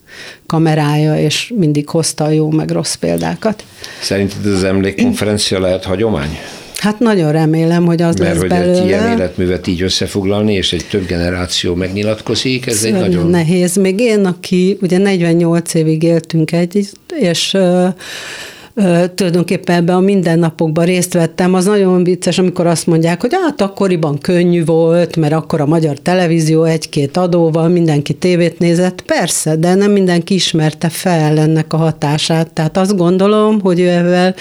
kamerája, 0.46 1.18
és 1.20 1.52
mindig 1.56 1.88
hozta 1.88 2.24
a 2.24 2.30
jó 2.30 2.50
meg 2.50 2.70
rossz 2.70 2.94
példákat. 2.94 3.64
Szerinted 4.00 4.46
az 4.46 4.64
emlékkonferencia 4.64 5.60
lehet 5.60 5.84
hagyomány? 5.84 6.38
Hát 6.76 6.98
nagyon 6.98 7.32
remélem, 7.32 7.84
hogy 7.84 8.02
az 8.02 8.16
Mert 8.16 8.30
lesz 8.30 8.40
hogy 8.40 8.48
belőle. 8.48 8.84
ilyen 8.84 9.12
életművet 9.12 9.66
így 9.66 9.82
összefoglalni, 9.82 10.54
és 10.54 10.72
egy 10.72 10.84
több 10.90 11.06
generáció 11.06 11.74
megnyilatkozik, 11.74 12.66
ez 12.66 12.84
egy 12.84 12.92
nagyon... 12.92 13.30
Nehéz. 13.30 13.76
Még 13.76 14.00
én, 14.00 14.24
aki 14.24 14.78
ugye 14.80 14.98
48 14.98 15.74
évig 15.74 16.02
éltünk 16.02 16.52
egy, 16.52 16.88
és 17.18 17.56
tulajdonképpen 19.14 19.76
ebben 19.76 19.96
a 19.96 20.00
mindennapokban 20.00 20.84
részt 20.84 21.12
vettem, 21.12 21.54
az 21.54 21.64
nagyon 21.64 22.04
vicces, 22.04 22.38
amikor 22.38 22.66
azt 22.66 22.86
mondják, 22.86 23.20
hogy 23.20 23.34
hát 23.42 23.60
akkoriban 23.60 24.18
könnyű 24.18 24.64
volt, 24.64 25.16
mert 25.16 25.32
akkor 25.32 25.60
a 25.60 25.66
magyar 25.66 25.98
televízió 25.98 26.64
egy-két 26.64 27.16
adóval 27.16 27.68
mindenki 27.68 28.12
tévét 28.12 28.58
nézett. 28.58 29.02
Persze, 29.02 29.56
de 29.56 29.74
nem 29.74 29.90
mindenki 29.90 30.34
ismerte 30.34 30.88
fel 30.88 31.38
ennek 31.38 31.72
a 31.72 31.76
hatását. 31.76 32.52
Tehát 32.52 32.76
azt 32.76 32.96
gondolom, 32.96 33.60
hogy 33.60 33.80
ő 33.80 33.88
ezzel 33.88 34.34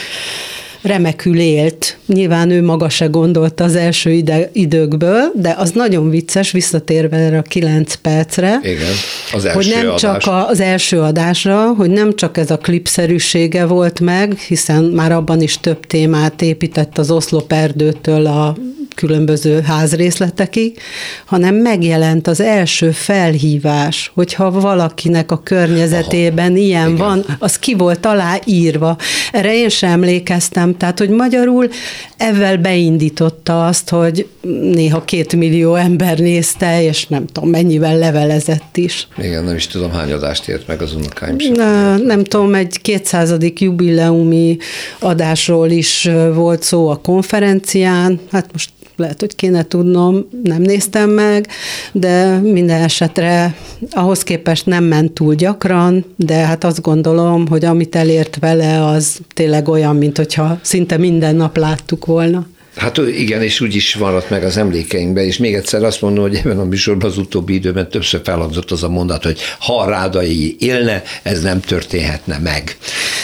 remekül 0.82 1.40
élt. 1.40 1.98
Nyilván 2.06 2.50
ő 2.50 2.64
maga 2.64 2.90
se 2.90 3.06
gondolta 3.06 3.64
az 3.64 3.76
első 3.76 4.12
ide, 4.12 4.50
időkből, 4.54 5.32
de 5.36 5.56
az 5.58 5.72
nagyon 5.72 6.10
vicces, 6.10 6.52
visszatérve 6.52 7.18
erre 7.18 7.38
a 7.38 7.42
kilenc 7.42 7.96
percre. 7.96 8.60
Igen, 8.64 8.94
az 9.34 9.46
első 9.46 9.58
hogy 9.58 9.74
nem 9.76 9.88
adás. 9.88 10.02
csak 10.02 10.26
a, 10.26 10.48
az 10.48 10.60
első 10.60 11.00
adásra, 11.00 11.74
hogy 11.74 11.90
nem 11.90 12.16
csak 12.16 12.38
ez 12.38 12.52
a 12.52 12.58
klipszerűsége 12.58 13.66
volt 13.66 14.00
meg, 14.00 14.38
hiszen 14.38 14.84
már 14.84 15.12
abban 15.12 15.42
is 15.42 15.60
több 15.60 15.86
témát 15.86 16.42
épített 16.42 16.98
az 16.98 17.12
oszlop 17.12 17.52
erdőtől 17.52 18.26
a 18.26 18.56
különböző 18.96 19.62
házrészletekig, 19.62 20.78
hanem 21.26 21.56
megjelent 21.56 22.28
az 22.28 22.42
első 22.42 22.92
felhívás, 22.92 24.12
hogyha 24.14 24.52
valakinek 24.52 25.32
a 25.32 25.42
környezetében 25.44 26.52
Aha, 26.52 26.58
ilyen 26.58 26.88
igen. 26.88 26.98
van, 26.98 27.26
az 27.40 27.60
ki 27.60 27.76
volt 27.76 28.06
alá 28.06 28.40
írva. 28.46 28.98
Erre 29.32 29.56
én 29.56 29.70
sem 29.70 29.92
emlékeztem, 29.92 30.71
tehát 30.78 31.00
hogy 31.00 31.10
magyarul 31.10 31.70
ezzel 32.18 32.58
beindította 32.58 33.66
azt, 33.66 33.90
hogy 33.90 34.28
néha 34.62 35.06
két 35.06 35.36
millió 35.36 35.76
ember 35.76 36.20
nézte, 36.20 36.84
és 36.84 37.08
nem 37.08 37.26
tudom, 37.26 37.50
mennyivel 37.50 37.98
levelezett 37.98 38.78
is. 38.78 39.08
Igen, 39.18 39.44
nem 39.44 39.56
is 39.56 39.68
tudom, 39.68 39.92
hány 39.92 40.12
adást 40.12 40.48
ért 40.48 40.68
meg 40.68 40.82
az 40.82 40.94
unokáim 40.94 41.40
sem. 41.40 41.54
Na, 41.54 41.98
nem 41.98 42.24
tudom, 42.24 42.56
egy 42.56 42.82
kétszázadik 42.82 43.62
jubileumi 43.62 44.58
adásról 45.00 45.70
is 45.70 46.10
volt 46.34 46.64
szó 46.64 46.90
a 46.90 46.96
konferencián, 46.96 48.20
hát 48.32 48.50
most 48.52 48.70
lehet, 48.96 49.20
hogy 49.20 49.36
kéne 49.36 49.68
tudnom, 49.68 50.28
nem 50.44 50.62
néztem 50.62 51.10
meg, 51.10 51.48
de 51.92 52.38
minden 52.38 52.82
esetre 52.82 53.56
ahhoz 53.92 54.24
képest 54.24 54.66
nem 54.66 54.84
ment 54.84 55.12
túl 55.12 55.36
gyakran, 55.36 56.06
de 56.16 56.36
hát 56.36 56.64
azt 56.64 56.82
gondolom, 56.82 57.48
hogy 57.48 57.66
amit 57.66 57.96
elért 57.96 58.38
vele, 58.40 58.86
az 58.86 59.20
tényleg 59.34 59.68
olyan, 59.68 59.96
mint 59.96 60.18
hogyha 60.18 60.60
szinte 60.62 60.98
minden 60.98 61.36
nap 61.36 61.58
láttuk 61.58 62.06
volna. 62.06 62.48
Hát 62.76 62.98
igen, 62.98 63.42
és 63.42 63.62
úgy 63.62 63.76
is 63.76 63.96
maradt 63.96 64.30
meg 64.30 64.44
az 64.44 64.58
emlékeinkben, 64.58 65.24
és 65.24 65.38
még 65.38 65.54
egyszer 65.54 65.84
azt 65.84 66.02
mondom, 66.02 66.24
hogy 66.24 66.36
ebben 66.36 66.60
a 66.60 66.64
műsorban 66.64 67.10
az 67.10 67.18
utóbbi 67.18 67.54
időben 67.54 67.90
többször 67.90 68.22
felhangzott 68.24 68.72
az 68.72 68.84
a 68.84 68.90
mondat, 68.90 69.24
hogy 69.24 69.40
ha 69.60 69.80
a 69.80 69.90
rádai 69.90 70.56
élne, 70.60 71.04
ez 71.24 71.42
nem 71.42 71.60
történhetne 71.60 72.38
meg. 72.38 72.78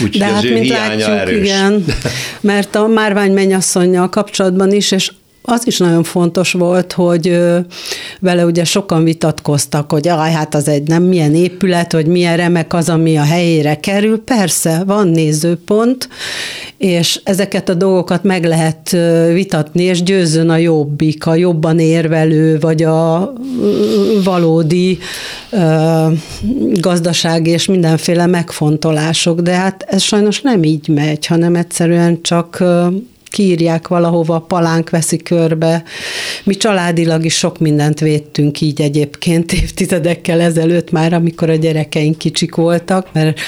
Úgyhogy 0.03 0.19
De 0.19 0.25
az 0.25 0.31
hát, 0.31 0.43
ő 0.43 0.53
mint 0.53 0.67
látjuk, 0.67 1.07
erős. 1.07 1.45
igen, 1.47 1.85
mert 2.41 2.75
a 2.75 2.87
Márvány 2.87 3.31
mennyasszonynal 3.31 4.09
kapcsolatban 4.09 4.71
is, 4.71 4.91
és 4.91 5.11
az 5.49 5.67
is 5.67 5.77
nagyon 5.77 6.03
fontos 6.03 6.51
volt, 6.51 6.93
hogy 6.93 7.39
vele 8.19 8.45
ugye 8.45 8.63
sokan 8.63 9.03
vitatkoztak, 9.03 9.91
hogy 9.91 10.07
aj, 10.07 10.31
hát 10.31 10.55
az 10.55 10.67
egy 10.67 10.87
nem 10.87 11.03
milyen 11.03 11.35
épület, 11.35 11.93
hogy 11.93 12.05
milyen 12.05 12.37
remek 12.37 12.73
az, 12.73 12.89
ami 12.89 13.17
a 13.17 13.23
helyére 13.23 13.79
kerül. 13.79 14.23
Persze, 14.23 14.83
van 14.85 15.07
nézőpont, 15.07 16.09
és 16.77 17.19
ezeket 17.23 17.69
a 17.69 17.73
dolgokat 17.73 18.23
meg 18.23 18.45
lehet 18.45 18.97
vitatni, 19.33 19.83
és 19.83 20.03
győzön 20.03 20.49
a 20.49 20.57
jobbik, 20.57 21.25
a 21.25 21.35
jobban 21.35 21.79
érvelő, 21.79 22.59
vagy 22.59 22.83
a 22.83 23.33
valódi 24.23 24.97
gazdaság 26.73 27.47
és 27.47 27.65
mindenféle 27.65 28.25
megfontolások, 28.25 29.39
de 29.39 29.51
hát 29.51 29.85
ez 29.87 30.01
sajnos 30.01 30.41
nem 30.41 30.63
így 30.63 30.87
megy, 30.87 31.25
hanem 31.25 31.55
egyszerűen 31.55 32.21
csak 32.21 32.63
kiírják 33.37 33.87
valahova, 33.87 34.39
palánk 34.39 34.89
veszi 34.89 35.17
körbe. 35.17 35.83
Mi 36.43 36.55
családilag 36.55 37.25
is 37.25 37.37
sok 37.37 37.59
mindent 37.59 37.99
védtünk 37.99 38.61
így 38.61 38.81
egyébként 38.81 39.53
évtizedekkel 39.53 40.41
ezelőtt 40.41 40.91
már, 40.91 41.13
amikor 41.13 41.49
a 41.49 41.55
gyerekeink 41.55 42.17
kicsik 42.17 42.55
voltak, 42.55 43.07
mert 43.13 43.39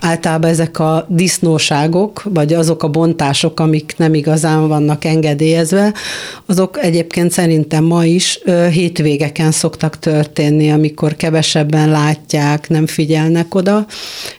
általában 0.00 0.50
ezek 0.50 0.78
a 0.78 1.06
disznóságok, 1.08 2.22
vagy 2.22 2.52
azok 2.52 2.82
a 2.82 2.88
bontások, 2.88 3.60
amik 3.60 3.94
nem 3.96 4.14
igazán 4.14 4.68
vannak 4.68 5.04
engedélyezve, 5.04 5.94
azok 6.46 6.78
egyébként 6.82 7.30
szerintem 7.30 7.84
ma 7.84 8.04
is 8.04 8.40
hétvégeken 8.72 9.50
szoktak 9.50 9.98
történni, 9.98 10.70
amikor 10.70 11.16
kevesebben 11.16 11.90
látják, 11.90 12.68
nem 12.68 12.86
figyelnek 12.86 13.54
oda, 13.54 13.86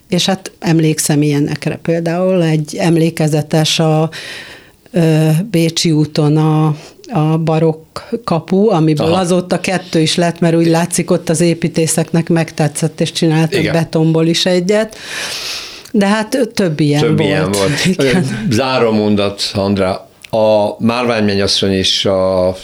és 0.10 0.26
hát 0.26 0.52
emlékszem 0.60 1.22
ilyenekre 1.22 1.76
például, 1.76 2.44
egy 2.44 2.76
emlékezetes 2.80 3.80
a 3.80 4.10
Bécsi 5.52 5.92
úton 5.92 6.38
a 6.38 6.76
a 7.12 7.38
barokk 7.38 8.00
kapu, 8.24 8.70
amiből 8.70 9.08
Aha. 9.08 9.20
azóta 9.20 9.60
kettő 9.60 10.00
is 10.00 10.16
lett, 10.16 10.40
mert 10.40 10.56
úgy 10.56 10.68
látszik 10.68 11.12
ott 11.12 11.30
az 11.30 11.42
építészeknek 11.42 12.30
megtetszett, 12.30 13.02
és 13.02 13.12
csináltak 13.12 13.60
Igen. 13.60 13.74
betonból 13.74 14.26
is 14.26 14.46
egyet. 14.46 14.98
De 15.92 16.08
hát 16.08 16.50
több 16.54 16.80
ilyen 16.80 17.02
több 17.02 17.18
volt. 17.18 17.30
Ilyen 17.30 17.52
volt. 17.52 17.86
Igen. 17.98 18.48
Záró 18.50 18.92
mondat, 18.92 19.52
Andrá, 19.54 20.08
a 20.30 20.76
Márványmennyasszony 20.80 21.72
és 21.72 22.06
a 22.06 22.56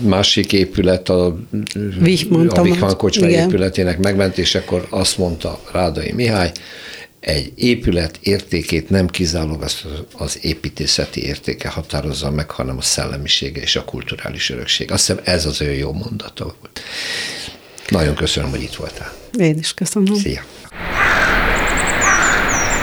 másik 0.00 0.52
épület, 0.52 1.08
a 1.08 1.36
Vihman 2.00 2.96
kocsma 2.96 3.28
épületének 3.28 3.98
megmentésekor 3.98 4.86
azt 4.90 5.18
mondta 5.18 5.58
Rádai 5.72 6.12
Mihály, 6.12 6.52
egy 7.26 7.52
épület 7.56 8.18
értékét 8.22 8.90
nem 8.90 9.06
kizárólag 9.06 9.62
az, 9.62 9.84
az 10.12 10.38
építészeti 10.44 11.24
értéke 11.24 11.68
határozza 11.68 12.30
meg, 12.30 12.50
hanem 12.50 12.76
a 12.76 12.82
szellemisége 12.82 13.60
és 13.60 13.76
a 13.76 13.84
kulturális 13.84 14.50
örökség. 14.50 14.90
Azt 14.90 15.06
hiszem 15.06 15.22
ez 15.24 15.46
az 15.46 15.60
ő 15.60 15.72
jó 15.72 15.92
mondata 15.92 16.44
volt. 16.44 16.80
Nagyon 17.88 18.14
köszönöm, 18.14 18.50
hogy 18.50 18.62
itt 18.62 18.74
voltál. 18.74 19.12
Én 19.38 19.58
is 19.58 19.74
köszönöm. 19.74 20.14
Szia. 20.14 20.44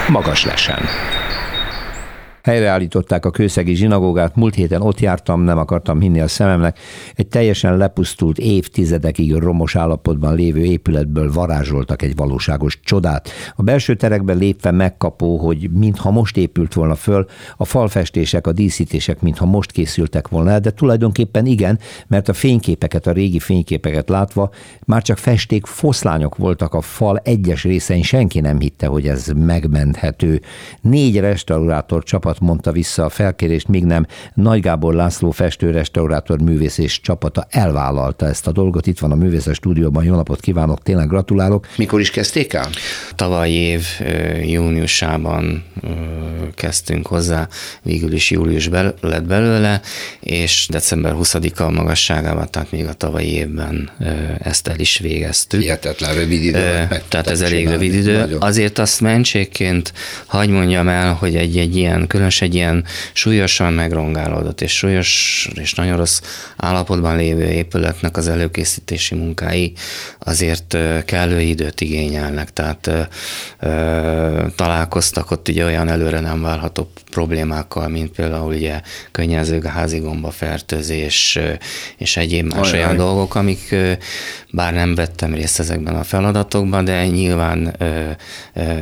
Magas 0.08 0.46
lesen. 0.46 0.90
Helyreállították 2.44 3.26
a 3.26 3.32
kőszegi 3.32 3.74
zsinagógát, 3.76 4.36
múlt 4.36 4.56
héten 4.56 4.82
ott 4.82 5.00
jártam, 5.00 5.42
nem 5.42 5.58
akartam 5.58 6.00
hinni 6.00 6.20
a 6.20 6.28
szememnek. 6.28 6.80
Egy 7.16 7.28
teljesen 7.28 7.78
lepusztult, 7.78 8.38
évtizedekig 8.38 9.34
romos 9.34 9.76
állapotban 9.76 10.36
lévő 10.36 10.64
épületből 10.64 11.32
varázsoltak 11.32 12.02
egy 12.02 12.16
valóságos 12.16 12.80
csodát. 12.80 13.30
A 13.56 13.64
belső 13.64 13.96
terekben 13.96 14.38
lépve 14.38 14.72
megkapó, 14.72 15.38
hogy 15.38 15.70
mintha 15.72 16.12
most 16.12 16.38
épült 16.38 16.74
volna 16.74 16.96
föl, 16.96 17.26
a 17.58 17.66
falfestések, 17.66 18.48
a 18.48 18.52
díszítések 18.52 19.22
mintha 19.22 19.46
most 19.46 19.72
készültek 19.72 20.28
volna 20.28 20.50
el, 20.50 20.60
de 20.60 20.72
tulajdonképpen 20.72 21.46
igen, 21.46 21.80
mert 22.08 22.30
a 22.30 22.34
fényképeket, 22.34 23.08
a 23.08 23.12
régi 23.12 23.40
fényképeket 23.40 24.10
látva 24.10 24.50
már 24.86 25.02
csak 25.02 25.18
festék 25.18 25.66
foszlányok 25.66 26.36
voltak 26.36 26.74
a 26.74 26.82
fal 26.82 27.18
egyes 27.18 27.64
részein, 27.64 28.04
senki 28.04 28.40
nem 28.40 28.60
hitte, 28.60 28.88
hogy 28.88 29.08
ez 29.08 29.28
megmenthető. 29.28 30.42
Négy 30.82 31.20
restaurátor 31.20 32.04
csapat 32.04 32.32
csapat 32.34 32.48
mondta 32.50 32.72
vissza 32.72 33.06
a 33.06 33.10
felkérést, 33.10 33.68
míg 33.68 33.84
nem 33.84 34.06
Nagy 34.34 34.62
Gábor 34.62 34.94
László 34.94 35.32
festő-restaurátor 35.32 36.40
művész 36.42 36.78
és 36.78 37.02
csapata 37.02 37.48
elvállalta 37.50 38.28
ezt 38.28 38.48
a 38.48 38.52
dolgot. 38.52 38.88
Itt 38.88 39.00
van 39.00 39.12
a 39.12 39.16
művészes 39.16 39.56
stúdióban, 39.56 40.04
jó 40.04 40.16
napot 40.16 40.40
kívánok, 40.40 40.82
tényleg 40.82 41.08
gratulálok. 41.08 41.68
Mikor 41.78 42.00
is 42.00 42.10
kezdték 42.10 42.54
el? 42.54 42.70
Tavaly 43.16 43.50
év 43.50 43.86
júniusában 44.44 45.64
kezdtünk 46.56 47.08
hozzá, 47.08 47.48
végül 47.82 48.14
is 48.14 48.32
július 48.32 48.70
lett 49.02 49.24
belőle, 49.24 49.82
és 50.20 50.68
december 50.70 51.14
20-a 51.16 51.70
magasságában, 51.70 52.48
tehát 52.50 52.72
még 52.72 52.86
a 52.86 52.94
tavalyi 52.94 53.34
évben 53.34 53.90
ezt 54.40 54.68
el 54.68 54.80
is 54.80 54.98
végeztük. 54.98 55.62
Hihetetlen 55.62 56.14
rövid 56.14 56.44
idő. 56.44 56.88
Tehát 57.08 57.28
ez 57.28 57.42
elég 57.42 57.68
rövid 57.68 57.94
idő. 57.94 58.18
Nagyon. 58.18 58.42
Azért 58.42 58.80
azt 58.80 59.02
mentségként 59.02 59.94
hagy 60.26 60.50
mondjam 60.50 60.88
el, 60.88 61.14
hogy 61.14 61.36
egy, 61.36 61.58
egy 61.58 61.76
ilyen 61.76 62.08
különös 62.24 62.42
egy 62.42 62.56
ilyen 62.56 62.86
súlyosan 63.14 63.74
megrongálódott 63.74 64.62
és 64.62 64.78
súlyos 64.78 65.50
és 65.54 65.74
nagyon 65.74 65.98
rossz 65.98 66.22
állapotban 66.58 67.18
lévő 67.18 67.46
épületnek 67.50 68.18
az 68.18 68.28
előkészítési 68.28 69.16
munkái 69.16 69.74
azért 70.20 70.78
kellő 71.06 71.42
időt 71.42 71.82
igényelnek, 71.82 72.54
tehát 72.54 72.90
találkoztak 74.56 75.32
ott 75.32 75.48
ugye 75.48 75.66
olyan 75.66 75.90
előre 75.90 76.20
nem 76.20 76.42
várható 76.42 76.92
problémákkal, 77.12 77.88
mint 77.88 78.12
például 78.12 78.54
ugye 78.54 78.82
könnyező 79.12 79.62
házigomba 79.62 80.32
fertőzés 80.32 81.40
és 81.98 82.18
egyéb 82.18 82.54
más 82.54 82.72
Ajaj. 82.72 82.84
olyan 82.84 82.96
dolgok, 82.96 83.36
amik 83.36 83.76
bár 84.52 84.74
nem 84.74 84.96
vettem 84.96 85.34
részt 85.34 85.60
ezekben 85.60 85.96
a 85.96 86.04
feladatokban, 86.04 86.86
de 86.86 87.08
nyilván 87.08 87.76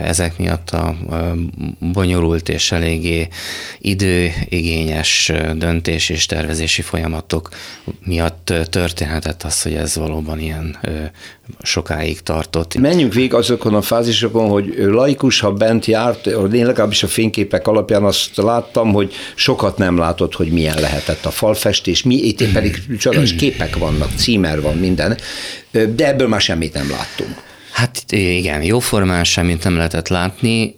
ezek 0.03 0.37
miatt 0.37 0.69
a 0.69 0.95
bonyolult 1.79 2.49
és 2.49 2.71
eléggé 2.71 3.27
időigényes 3.79 5.31
döntés 5.55 6.09
és 6.09 6.25
tervezési 6.25 6.81
folyamatok 6.81 7.49
miatt 8.05 8.53
történhetett 8.69 9.43
az, 9.43 9.61
hogy 9.61 9.73
ez 9.73 9.95
valóban 9.95 10.39
ilyen 10.39 10.77
sokáig 11.61 12.21
tartott. 12.21 12.77
Menjünk 12.77 13.13
végig 13.13 13.33
azokon 13.33 13.73
a 13.73 13.81
fázisokon, 13.81 14.49
hogy 14.49 14.73
laikus, 14.77 15.39
ha 15.39 15.51
bent 15.51 15.85
járt, 15.85 16.27
én 16.27 16.65
legalábbis 16.65 17.03
a 17.03 17.07
fényképek 17.07 17.67
alapján 17.67 18.03
azt 18.03 18.35
láttam, 18.35 18.91
hogy 18.91 19.13
sokat 19.35 19.77
nem 19.77 19.97
látott, 19.97 20.33
hogy 20.33 20.51
milyen 20.51 20.79
lehetett 20.79 21.25
a 21.25 21.31
falfestés, 21.31 22.03
mi 22.03 22.15
itt 22.15 22.51
pedig 22.51 22.97
csodás 22.97 23.35
képek 23.35 23.77
vannak, 23.77 24.09
címer 24.15 24.61
van, 24.61 24.77
minden, 24.77 25.17
de 25.71 26.07
ebből 26.07 26.27
már 26.27 26.41
semmit 26.41 26.73
nem 26.73 26.89
láttunk. 26.89 27.49
Hát 27.71 28.03
igen, 28.11 28.63
jóformán 28.63 29.23
semmit 29.23 29.63
nem 29.63 29.75
lehetett 29.75 30.07
látni. 30.07 30.73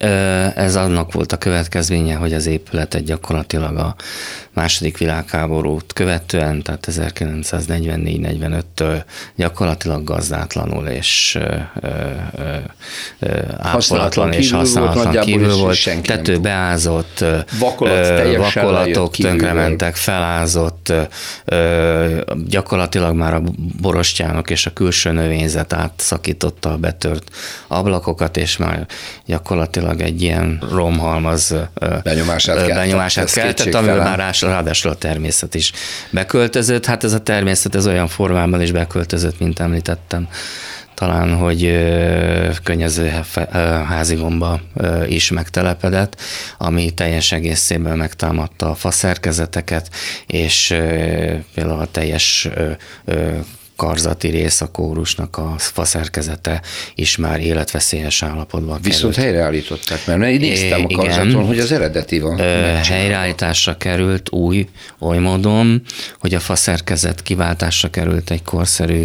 Ez 0.55 0.75
annak 0.75 1.13
volt 1.13 1.31
a 1.31 1.37
következménye, 1.37 2.15
hogy 2.15 2.33
az 2.33 2.45
épületet 2.45 3.03
gyakorlatilag 3.03 3.77
a 3.77 3.95
második 4.53 4.97
világháborút 4.97 5.93
követően, 5.93 6.61
tehát 6.61 6.87
1944-45-től 6.91 9.03
gyakorlatilag 9.35 10.03
gazdátlanul 10.03 10.87
és 10.87 11.39
ápolatlan 13.57 14.31
és 14.31 14.51
használatlan 14.51 15.19
kívül 15.19 15.55
volt. 15.55 16.01
Tető 16.01 16.39
beázott, 16.39 17.25
Vakolat 17.59 18.37
vakolatok 18.37 19.15
tönkrementek, 19.15 19.95
felázott, 19.95 20.93
gyakorlatilag 22.47 23.15
már 23.15 23.33
a 23.33 23.41
borostyánok 23.81 24.49
és 24.49 24.65
a 24.65 24.73
külső 24.73 25.11
növényzet 25.11 25.73
átszakította 25.73 26.71
a 26.71 26.77
betört 26.83 27.29
ablakokat, 27.67 28.37
és 28.37 28.57
már 28.57 28.87
gyakorlatilag 29.25 30.01
egy 30.01 30.21
ilyen 30.21 30.63
romhalmaz 30.71 31.55
benyomását, 32.03 32.67
benyomását 32.67 33.31
keltett, 33.31 33.73
amivel 33.73 33.97
már 33.97 34.35
ráadásul 34.41 34.91
a 34.91 34.95
természet 34.95 35.55
is 35.55 35.71
beköltözött. 36.09 36.85
Hát 36.85 37.03
ez 37.03 37.13
a 37.13 37.21
természet 37.21 37.75
ez 37.75 37.87
olyan 37.87 38.07
formában 38.07 38.61
is 38.61 38.71
beköltözött, 38.71 39.39
mint 39.39 39.59
említettem. 39.59 40.27
Talán, 40.93 41.35
hogy 41.35 41.61
könnyező 42.63 43.13
házigomba 43.87 44.61
is 45.07 45.31
megtelepedett, 45.31 46.21
ami 46.57 46.91
teljes 46.91 47.31
egészében 47.31 47.97
megtámadta 47.97 48.69
a 48.69 48.75
faszerkezeteket, 48.75 49.89
és 50.27 50.67
például 51.53 51.79
a 51.79 51.87
teljes 51.91 52.49
karzati 53.75 54.27
rész 54.27 54.61
a 54.61 54.71
kórusnak 54.71 55.37
a 55.37 55.53
faszerkezete 55.57 56.61
is 56.95 57.17
már 57.17 57.39
életveszélyes 57.39 58.23
állapotban 58.23 58.79
Viszont 58.81 59.13
került. 59.13 59.15
helyreállították, 59.15 60.05
mert 60.05 60.23
én 60.23 60.39
néztem 60.39 60.85
a 60.89 60.95
karzaton, 60.95 61.29
Igen, 61.29 61.45
hogy 61.45 61.59
az 61.59 61.71
eredeti 61.71 62.19
van. 62.19 62.37
Helyreállításra 62.83 63.77
került 63.77 64.31
új, 64.31 64.67
oly 64.99 65.17
módon, 65.17 65.81
hogy 66.19 66.33
a 66.33 66.39
faszerkezet 66.39 67.21
kiváltásra 67.21 67.89
került 67.89 68.31
egy 68.31 68.43
korszerű 68.43 69.03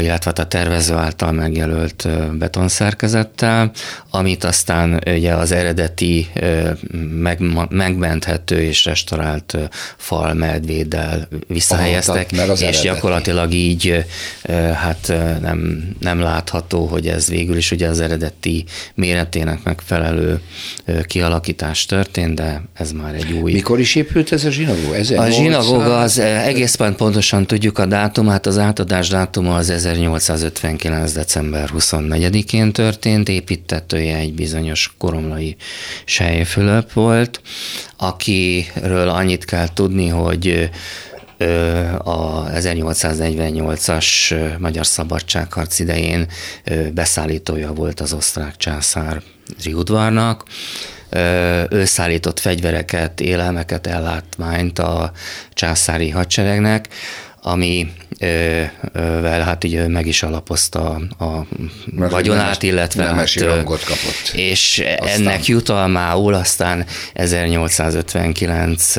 illetve 0.00 0.22
hát 0.24 0.38
a 0.38 0.46
tervező 0.46 0.94
által 0.94 1.32
megjelölt 1.32 2.08
betonszerkezettel, 2.38 3.70
amit 4.10 4.44
aztán 4.44 5.00
ugye 5.06 5.34
az 5.34 5.52
eredeti 5.52 6.30
meg, 7.20 7.38
megmenthető 7.68 8.60
és 8.60 8.84
restaurált 8.84 9.56
fal 9.96 10.34
medvéddel 10.34 11.28
visszahelyeztek, 11.46 12.30
Aha, 12.32 12.52
és 12.52 12.60
eredeti. 12.60 12.86
gyakorlatilag 12.86 13.52
így 13.52 14.04
hát 14.74 15.12
nem, 15.40 15.88
nem 16.00 16.20
látható, 16.20 16.86
hogy 16.86 17.06
ez 17.06 17.28
végül 17.28 17.56
is 17.56 17.70
ugye 17.70 17.88
az 17.88 18.00
eredeti 18.00 18.64
méretének 18.94 19.62
megfelelő 19.62 20.40
kialakítás 21.02 21.86
történt, 21.86 22.34
de 22.34 22.62
ez 22.74 22.92
már 22.92 23.14
egy 23.14 23.32
új. 23.32 23.52
Mikor 23.52 23.80
is 23.80 23.94
épült 23.94 24.32
ez 24.32 24.44
a 24.44 24.50
zsinagóga? 24.50 25.22
A 25.22 25.30
zsinagóga 25.30 26.00
az 26.00 26.18
egészen 26.18 26.96
pontosan 26.96 27.46
tudjuk 27.46 27.78
a 27.78 27.86
dátumát, 27.86 28.46
az 28.46 28.58
átadás 28.58 29.08
dátum 29.08 29.46
dátuma 29.48 29.54
az 29.54 29.70
1859. 29.70 31.12
december 31.12 31.70
24-én 31.74 32.72
történt, 32.72 33.28
építetője 33.28 34.16
egy 34.16 34.34
bizonyos 34.34 34.94
koromlai 34.98 35.56
Sejfülöp 36.04 36.92
volt, 36.92 37.40
akiről 37.96 39.08
annyit 39.08 39.44
kell 39.44 39.68
tudni, 39.74 40.08
hogy 40.08 40.70
a 41.98 42.50
1848-as 42.50 44.36
Magyar 44.58 44.86
Szabadságharc 44.86 45.78
idején 45.78 46.26
beszállítója 46.92 47.72
volt 47.72 48.00
az 48.00 48.12
osztrák 48.12 48.56
császár 48.56 49.22
udvarnak, 49.72 50.42
ő 51.70 51.84
szállított 51.84 52.40
fegyvereket, 52.40 53.20
élelmeket, 53.20 53.86
ellátmányt 53.86 54.78
a 54.78 55.12
császári 55.52 56.10
hadseregnek, 56.10 56.88
ami 57.48 57.92
vel 58.92 59.40
hát 59.40 59.64
így 59.64 59.86
meg 59.86 60.06
is 60.06 60.22
alapozta 60.22 60.88
a 61.18 61.46
Mert 61.94 62.12
vagyonát, 62.12 62.62
illetve 62.62 63.04
nemesi 63.04 63.40
hát, 63.40 63.48
rangot 63.48 63.84
kapott. 63.84 64.30
És 64.32 64.84
aztán. 64.98 65.20
ennek 65.20 65.46
jutalmául 65.46 66.34
aztán 66.34 66.86
1859 67.12 68.94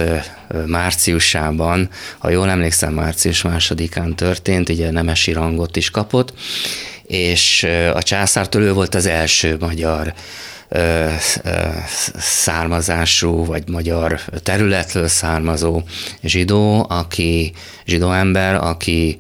márciusában, 0.66 1.89
ha 2.18 2.30
jól 2.30 2.50
emlékszem, 2.50 2.93
március 2.93 3.41
másodikán 3.41 4.16
történt, 4.16 4.70
ugye 4.70 4.91
nemesi 4.91 5.32
rangot 5.32 5.76
is 5.76 5.91
kapott, 5.91 6.34
és 7.04 7.68
a 7.93 8.04
császártól 8.04 8.62
ő 8.62 8.74
volt 8.74 8.95
az 8.95 9.06
első 9.06 9.58
magyar 9.60 10.14
származású, 12.18 13.46
vagy 13.46 13.64
magyar 13.68 14.20
területről 14.44 15.08
származó 15.08 15.82
zsidó, 16.24 16.86
aki 16.90 17.52
zsidó 17.86 18.12
ember, 18.12 18.56
aki 18.56 19.18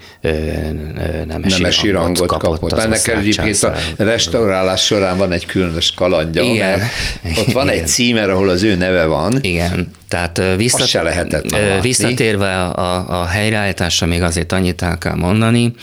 nemesi, 1.25 1.61
nemesi 1.61 1.89
rangot, 1.89 2.17
rangot 2.17 2.27
kapott. 2.27 2.59
kapott. 2.59 2.79
Ennek 2.79 3.07
egyébként 3.07 3.63
a 3.63 3.73
restaurálás 3.97 4.85
során 4.85 5.17
van 5.17 5.31
egy 5.31 5.45
különös 5.45 5.93
kalandja, 5.93 6.43
Igen. 6.43 6.79
mert 6.79 6.91
ott 7.39 7.51
van 7.51 7.67
Igen. 7.67 7.79
egy 7.79 7.87
címer, 7.87 8.29
ahol 8.29 8.49
az 8.49 8.63
ő 8.63 8.75
neve 8.75 9.05
van. 9.05 9.37
Igen, 9.41 9.91
tehát 10.07 10.41
visszat, 10.57 10.87
se 10.87 11.01
lehetett 11.01 11.55
visszatérve 11.81 12.63
a, 12.63 13.21
a 13.21 13.25
helyreállításra 13.25 14.07
még 14.07 14.21
azért 14.21 14.51
annyit 14.51 14.81
el 14.81 14.97
kell 14.97 15.15
mondani, 15.15 15.73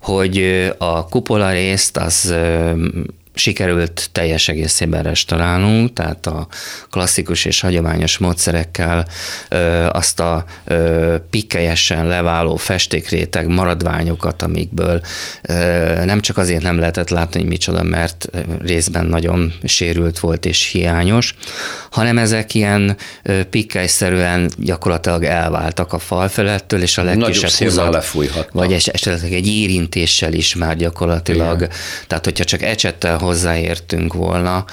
hogy 0.00 0.68
a 0.78 1.08
kupola 1.08 1.50
részt 1.50 1.96
az 1.96 2.34
sikerült 3.38 4.08
teljes 4.12 4.48
egészében 4.48 5.02
restaurálnunk, 5.02 5.92
tehát 5.92 6.26
a 6.26 6.46
klasszikus 6.90 7.44
és 7.44 7.60
hagyományos 7.60 8.18
módszerekkel 8.18 9.06
azt 9.88 10.20
a 10.20 10.44
pikkelyesen 11.30 12.06
leváló 12.06 12.56
festékréteg 12.56 13.46
maradványokat, 13.46 14.42
amikből 14.42 15.00
nem 16.04 16.20
csak 16.20 16.36
azért 16.36 16.62
nem 16.62 16.78
lehetett 16.78 17.08
látni, 17.08 17.40
hogy 17.40 17.48
micsoda, 17.48 17.82
mert 17.82 18.28
részben 18.60 19.06
nagyon 19.06 19.52
sérült 19.64 20.18
volt 20.18 20.46
és 20.46 20.70
hiányos, 20.70 21.34
hanem 21.90 22.18
ezek 22.18 22.54
ilyen 22.54 22.96
pikkelyszerűen 23.50 24.50
gyakorlatilag 24.58 25.24
elváltak 25.24 25.92
a 25.92 25.98
fal 25.98 26.28
felettől, 26.28 26.82
és 26.82 26.98
a 26.98 27.02
legkisebb 27.02 27.50
húzat, 27.50 28.50
vagy 28.52 28.72
esetleg 28.72 29.32
egy 29.32 29.46
érintéssel 29.46 30.32
is 30.32 30.54
már 30.54 30.76
gyakorlatilag, 30.76 31.56
Igen. 31.56 31.70
tehát 32.06 32.24
hogyha 32.24 32.44
csak 32.44 32.62
ecsettel 32.62 33.18
hozzáértünk 33.26 34.12
volna, 34.12 34.64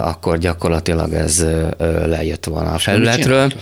akkor 0.00 0.38
gyakorlatilag 0.38 1.12
ez 1.12 1.44
lejött 2.04 2.44
volna 2.44 2.72
a 2.72 2.78
felületről. 2.78 3.52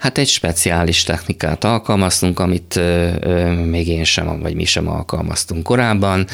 Hát 0.00 0.18
egy 0.18 0.28
speciális 0.28 1.02
technikát 1.02 1.64
alkalmaztunk, 1.64 2.40
amit 2.40 2.80
még 3.64 3.88
én 3.88 4.04
sem, 4.04 4.40
vagy 4.40 4.54
mi 4.54 4.64
sem 4.64 4.88
alkalmaztunk 4.88 5.62
korábban. 5.62 6.26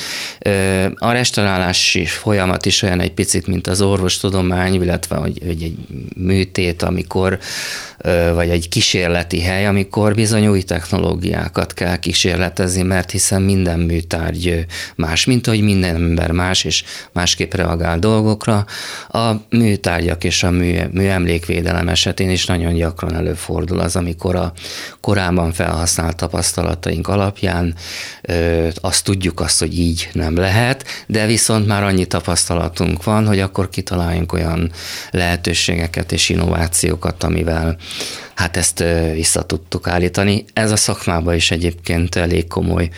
A 0.94 1.12
restaurálási 1.12 2.04
folyamat 2.04 2.66
is 2.66 2.82
olyan 2.82 3.00
egy 3.00 3.12
picit, 3.12 3.46
mint 3.46 3.66
az 3.66 3.80
orvostudomány, 3.80 4.74
illetve 4.74 5.16
hogy, 5.16 5.38
hogy 5.46 5.62
egy 5.62 5.74
műtét, 6.16 6.82
amikor 6.82 7.38
vagy 8.34 8.48
egy 8.48 8.68
kísérleti 8.68 9.40
hely, 9.40 9.66
amikor 9.66 10.14
bizony 10.14 10.46
új 10.46 10.62
technológiákat 10.62 11.74
kell 11.74 11.96
kísérletezni, 11.96 12.82
mert 12.82 13.10
hiszen 13.10 13.42
minden 13.42 13.80
műtárgy 13.80 14.66
más, 14.96 15.24
mint 15.24 15.46
hogy 15.46 15.60
minden 15.60 15.94
ember 15.94 16.30
más, 16.30 16.64
és 16.64 16.84
másképp 17.12 17.54
reagál 17.54 17.98
dolgokra. 17.98 18.64
A 19.08 19.30
műtárgyak 19.50 20.24
és 20.24 20.42
a 20.42 20.50
mű, 20.50 20.78
műemlékvédelem 20.92 21.88
esetén 21.88 22.30
is 22.30 22.46
nagyon 22.46 22.74
gyakran 22.74 23.14
előfordul 23.14 23.54
az, 23.78 23.96
amikor 23.96 24.34
a 24.34 24.52
korábban 25.00 25.52
felhasznált 25.52 26.16
tapasztalataink 26.16 27.08
alapján 27.08 27.74
ö, 28.22 28.68
azt 28.80 29.04
tudjuk 29.04 29.40
azt, 29.40 29.58
hogy 29.58 29.78
így 29.78 30.08
nem 30.12 30.36
lehet, 30.36 30.84
de 31.06 31.26
viszont 31.26 31.66
már 31.66 31.82
annyi 31.82 32.06
tapasztalatunk 32.06 33.04
van, 33.04 33.26
hogy 33.26 33.40
akkor 33.40 33.68
kitaláljunk 33.68 34.32
olyan 34.32 34.72
lehetőségeket 35.10 36.12
és 36.12 36.28
innovációkat, 36.28 37.22
amivel 37.22 37.76
hát 38.34 38.56
ezt 38.56 38.84
vissza 39.14 39.42
tudtuk 39.42 39.88
állítani. 39.88 40.44
Ez 40.52 40.70
a 40.70 40.76
szakmában 40.76 41.34
is 41.34 41.50
egyébként 41.50 42.16
elég 42.16 42.46
komoly 42.46 42.90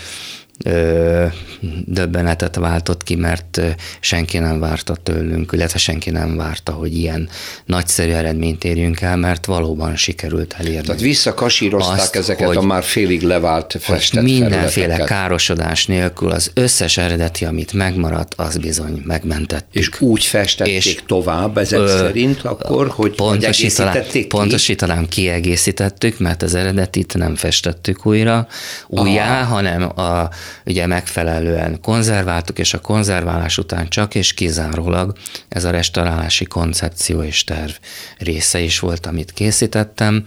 döbbenetet 1.84 2.56
váltott 2.56 3.02
ki, 3.02 3.14
mert 3.14 3.60
senki 4.00 4.38
nem 4.38 4.60
várta 4.60 4.94
tőlünk, 4.94 5.52
illetve 5.52 5.78
senki 5.78 6.10
nem 6.10 6.36
várta, 6.36 6.72
hogy 6.72 6.96
ilyen 6.96 7.28
nagyszerű 7.64 8.10
eredményt 8.10 8.64
érjünk 8.64 9.00
el, 9.00 9.16
mert 9.16 9.46
valóban 9.46 9.96
sikerült 9.96 10.54
elérni. 10.58 10.86
Tehát 10.86 11.00
visszakasírozták 11.00 11.98
Azt, 11.98 12.16
ezeket 12.16 12.46
hogy, 12.46 12.56
a 12.56 12.62
már 12.62 12.82
félig 12.82 13.22
levált 13.22 13.76
festett 13.80 14.22
Mindenféle 14.22 14.96
károsodás 14.96 15.86
nélkül 15.86 16.30
az 16.30 16.50
összes 16.54 16.96
eredeti, 16.96 17.44
amit 17.44 17.72
megmaradt, 17.72 18.34
az 18.36 18.56
bizony 18.56 19.02
megmentettük. 19.04 19.74
És 19.74 20.00
úgy 20.00 20.24
festették 20.24 20.74
és, 20.74 21.02
tovább 21.06 21.58
ezek 21.58 21.78
ö, 21.78 21.86
szerint 21.86 22.40
akkor, 22.42 22.88
hogy 22.88 23.14
pontosítanám, 23.14 24.02
ki? 24.10 24.26
pontosítanám, 24.26 25.08
kiegészítettük, 25.08 26.18
mert 26.18 26.42
az 26.42 26.54
eredetit 26.54 27.14
nem 27.14 27.34
festettük 27.34 28.06
újra, 28.06 28.46
újjá, 28.88 29.40
Aha. 29.40 29.54
hanem 29.54 29.82
a 29.82 30.28
ugye 30.66 30.86
megfelelően 30.86 31.80
konzerváltuk, 31.80 32.58
és 32.58 32.74
a 32.74 32.80
konzerválás 32.80 33.58
után 33.58 33.88
csak 33.88 34.14
és 34.14 34.34
kizárólag 34.34 35.16
ez 35.48 35.64
a 35.64 35.70
restaurálási 35.70 36.44
koncepció 36.44 37.22
és 37.22 37.44
terv 37.44 37.72
része 38.18 38.58
is 38.58 38.78
volt, 38.78 39.06
amit 39.06 39.32
készítettem, 39.32 40.24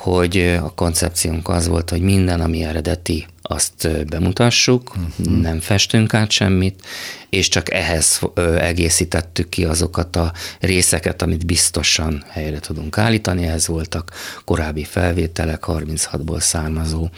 hogy 0.00 0.58
a 0.62 0.72
koncepciónk 0.74 1.48
az 1.48 1.68
volt, 1.68 1.90
hogy 1.90 2.00
minden, 2.00 2.40
ami 2.40 2.62
eredeti, 2.62 3.26
azt 3.42 4.06
bemutassuk, 4.06 4.96
uh-huh. 4.96 5.40
nem 5.40 5.60
festünk 5.60 6.14
át 6.14 6.30
semmit, 6.30 6.86
és 7.30 7.48
csak 7.48 7.72
ehhez 7.72 8.20
egészítettük 8.58 9.48
ki 9.48 9.64
azokat 9.64 10.16
a 10.16 10.32
részeket, 10.60 11.22
amit 11.22 11.46
biztosan 11.46 12.24
helyre 12.28 12.58
tudunk 12.58 12.98
állítani. 12.98 13.46
Ez 13.46 13.66
voltak 13.66 14.10
korábbi 14.44 14.84
felvételek, 14.84 15.64
36-ból 15.66 16.40
származó 16.40 17.08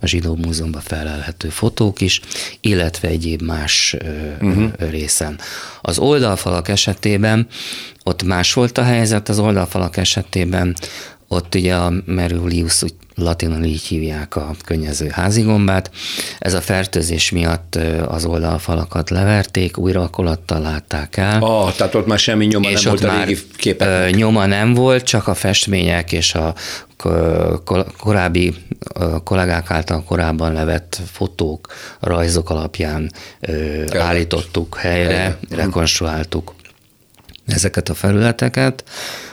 a 0.00 0.06
Zsidó 0.06 0.34
Múzeumban 0.34 0.82
felelhető 0.84 1.48
fotók 1.48 2.00
is, 2.00 2.20
illetve 2.60 3.08
egyéb 3.08 3.42
más 3.42 3.96
uh-huh. 4.40 4.72
részen. 4.78 5.38
Az 5.80 5.98
oldalfalak 5.98 6.68
esetében 6.68 7.46
ott 8.04 8.22
más 8.22 8.52
volt 8.52 8.78
a 8.78 8.82
helyzet, 8.82 9.28
az 9.28 9.38
oldalfalak 9.38 9.96
esetében 9.96 10.76
ott 11.32 11.54
ugye 11.54 11.74
a 11.74 11.92
Merulius, 12.04 12.82
úgy 12.82 12.94
latinul 13.14 13.64
így 13.64 13.82
hívják 13.82 14.36
a 14.36 14.54
könnyező 14.64 15.08
házigombát. 15.08 15.90
Ez 16.38 16.54
a 16.54 16.60
fertőzés 16.60 17.30
miatt 17.30 17.78
az 18.06 18.24
oldalfalakat 18.24 19.10
leverték, 19.10 19.78
újra 19.78 20.02
akolattal 20.02 20.60
látták 20.60 21.16
el. 21.16 21.42
Ah, 21.42 21.72
tehát 21.74 21.94
ott 21.94 22.06
már 22.06 22.18
semmi 22.18 22.46
nyoma 22.46 22.70
és 22.70 22.82
nem 22.82 22.94
volt 22.94 23.04
a 23.04 23.24
régi 23.24 23.40
képeknek. 23.56 24.14
Nyoma 24.14 24.46
nem 24.46 24.74
volt, 24.74 25.04
csak 25.04 25.28
a 25.28 25.34
festmények 25.34 26.12
és 26.12 26.34
a 26.34 26.54
korábbi 27.98 28.54
kollégák 29.24 29.70
által 29.70 30.04
korábban 30.04 30.52
levett 30.52 31.00
fotók, 31.12 31.66
rajzok 32.00 32.50
alapján 32.50 33.12
állítottuk 33.92 34.76
helyre, 34.76 35.38
rekonstruáltuk 35.50 36.54
ezeket 37.46 37.88
a 37.88 37.94
felületeket. 37.94 38.84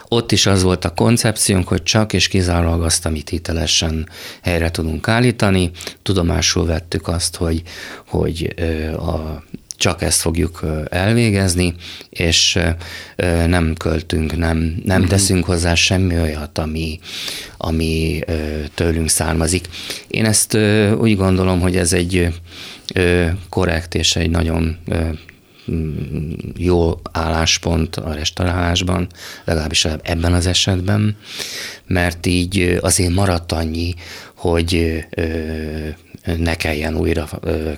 Ott 0.08 0.32
is 0.32 0.46
az 0.46 0.62
volt 0.62 0.84
a 0.84 0.94
koncepciónk, 0.94 1.68
hogy 1.68 1.82
csak 1.82 2.12
és 2.12 2.28
kizárólag 2.28 2.82
azt, 2.82 3.06
amit 3.06 3.28
hitelesen 3.28 4.08
helyre 4.42 4.70
tudunk 4.70 5.08
állítani. 5.08 5.70
Tudomásul 6.02 6.66
vettük 6.66 7.08
azt, 7.08 7.36
hogy, 7.36 7.62
hogy 8.06 8.54
a 8.96 9.42
csak 9.76 10.02
ezt 10.02 10.20
fogjuk 10.20 10.64
elvégezni, 10.88 11.74
és 12.10 12.58
nem 13.46 13.74
költünk, 13.74 14.36
nem, 14.36 14.56
nem 14.84 14.96
uh-huh. 14.96 15.08
teszünk 15.08 15.44
hozzá 15.44 15.74
semmi 15.74 16.18
olyat, 16.18 16.58
ami, 16.58 16.98
ami 17.56 18.20
tőlünk 18.74 19.08
származik. 19.08 19.68
Én 20.08 20.24
ezt 20.24 20.58
úgy 20.98 21.16
gondolom, 21.16 21.60
hogy 21.60 21.76
ez 21.76 21.92
egy 21.92 22.28
korrekt 23.48 23.94
és 23.94 24.16
egy 24.16 24.30
nagyon 24.30 24.76
jó 26.56 27.00
álláspont 27.12 27.96
a 27.96 28.12
restaurálásban, 28.12 29.08
legalábbis 29.44 29.84
ebben 29.84 30.32
az 30.32 30.46
esetben, 30.46 31.16
mert 31.86 32.26
így 32.26 32.78
azért 32.80 33.14
maradt 33.14 33.52
annyi, 33.52 33.94
hogy 34.34 35.04
ne 36.36 36.54
kelljen 36.54 36.96
újra 36.96 37.28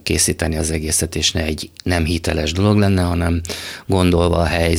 készíteni 0.02 0.56
az 0.56 0.70
egészet, 0.70 1.16
és 1.16 1.32
ne 1.32 1.44
egy 1.44 1.70
nem 1.84 2.04
hiteles 2.04 2.52
dolog 2.52 2.78
lenne, 2.78 3.02
hanem 3.02 3.40
gondolva 3.86 4.36
a 4.36 4.44
hely 4.44 4.76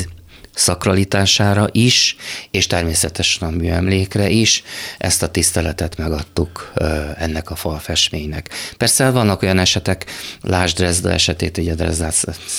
szakralitására 0.53 1.67
is, 1.71 2.15
és 2.51 2.67
természetesen 2.67 3.47
a 3.47 3.51
műemlékre 3.51 4.29
is 4.29 4.63
ezt 4.97 5.23
a 5.23 5.27
tiszteletet 5.27 5.97
megadtuk 5.97 6.73
ennek 7.17 7.49
a 7.49 7.55
falfestménynek. 7.55 8.49
Persze 8.77 9.09
vannak 9.09 9.41
olyan 9.41 9.59
esetek, 9.59 10.05
lásd 10.41 10.77
Dresda 10.77 11.11
esetét, 11.11 11.57
ugye 11.57 11.73
Dresdát 11.73 12.15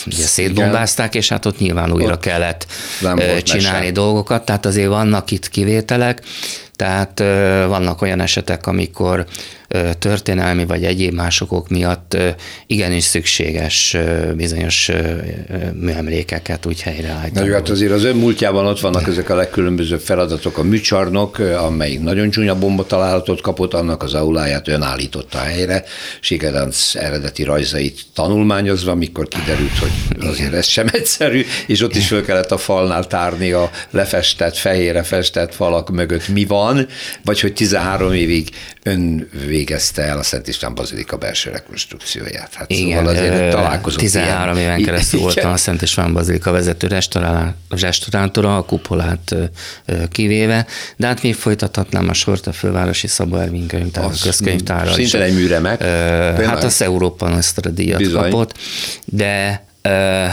ugye 0.06 0.24
szétbombázták, 0.24 1.14
és 1.14 1.28
hát 1.28 1.46
ott 1.46 1.58
nyilván 1.58 1.92
újra 1.92 2.12
ott 2.12 2.20
kellett 2.20 2.66
csinálni 3.42 3.78
mese. 3.78 3.90
dolgokat, 3.90 4.44
tehát 4.44 4.66
azért 4.66 4.88
vannak 4.88 5.30
itt 5.30 5.48
kivételek, 5.48 6.22
tehát 6.76 7.18
vannak 7.68 8.02
olyan 8.02 8.20
esetek, 8.20 8.66
amikor 8.66 9.26
történelmi 9.98 10.66
vagy 10.66 10.84
egyéb 10.84 11.14
másokok 11.14 11.68
miatt 11.68 12.16
igenis 12.66 13.04
szükséges 13.04 13.96
bizonyos 14.34 14.90
műemlékeket 15.80 16.66
úgy 16.66 16.82
helyreállítani. 16.82 17.48
Na, 17.48 17.54
hát 17.54 17.68
azért 17.68 17.92
az 17.92 18.04
ön 18.04 18.16
múltjában 18.16 18.66
ott 18.66 18.80
vannak 18.80 19.06
ezek 19.06 19.30
a 19.30 19.34
legkülönbözőbb 19.34 20.00
feladatok. 20.00 20.58
A 20.58 20.62
műcsarnok, 20.62 21.38
amelyik 21.38 22.00
nagyon 22.00 22.30
csúnya 22.30 22.58
bomba 22.58 22.86
találatot 22.86 23.40
kapott, 23.40 23.74
annak 23.74 24.02
az 24.02 24.14
auláját 24.14 24.68
ön 24.68 24.82
állította 24.82 25.38
helyre, 25.38 25.84
Sigedanc 26.20 26.94
eredeti 26.94 27.42
rajzait 27.42 28.02
tanulmányozva, 28.14 28.90
amikor 28.90 29.28
kiderült, 29.28 29.78
hogy 29.78 30.26
azért 30.28 30.52
ez 30.52 30.66
sem 30.66 30.86
egyszerű, 30.92 31.44
és 31.66 31.82
ott 31.82 31.94
is 31.94 32.06
föl 32.06 32.24
kellett 32.24 32.50
a 32.50 32.58
falnál 32.58 33.06
tárni 33.06 33.52
a 33.52 33.70
lefestett, 33.90 34.56
fehére 34.56 35.02
festett 35.02 35.54
falak 35.54 35.90
mögött 35.90 36.28
mi 36.28 36.44
van, 36.44 36.63
vagy 37.24 37.40
hogy 37.40 37.52
13 37.52 38.12
évig 38.12 38.48
ön 38.82 39.28
végezte 39.46 40.02
el 40.02 40.18
a 40.18 40.22
Szent 40.22 40.48
István 40.48 40.74
Bazilika 40.74 41.16
belső 41.16 41.50
rekonstrukcióját. 41.50 42.54
Hát 42.54 42.70
Igen, 42.70 42.98
szóval 42.98 43.14
azért 43.14 43.50
találkozott 43.50 44.00
13 44.00 44.56
ilyen. 44.56 44.68
éven 44.68 44.84
keresztül 44.84 45.20
voltam 45.20 45.52
a 45.52 45.56
Szent 45.56 45.82
István 45.82 46.12
Bazilika 46.12 46.50
vezető 46.50 46.86
restaurátora, 47.68 48.56
a 48.56 48.62
kupolát 48.62 49.34
kivéve, 50.10 50.66
de 50.96 51.06
hát 51.06 51.22
még 51.22 51.34
folytathatnám 51.34 52.08
a 52.08 52.12
sort 52.12 52.46
a 52.46 52.52
fővárosi 52.52 53.06
Szabó 53.06 53.36
Ervin 53.36 53.66
könyvtár, 53.66 54.10
közkönyvtárral. 54.22 54.94
Szinte 54.94 55.22
egy 55.22 55.34
műremek. 55.34 55.82
Hát 56.46 56.64
az 56.64 56.82
Európa 56.82 57.28
Nostra 57.28 57.70
díjat 57.70 57.98
Bizony. 57.98 58.30
kapott, 58.30 58.58
de 59.04 59.64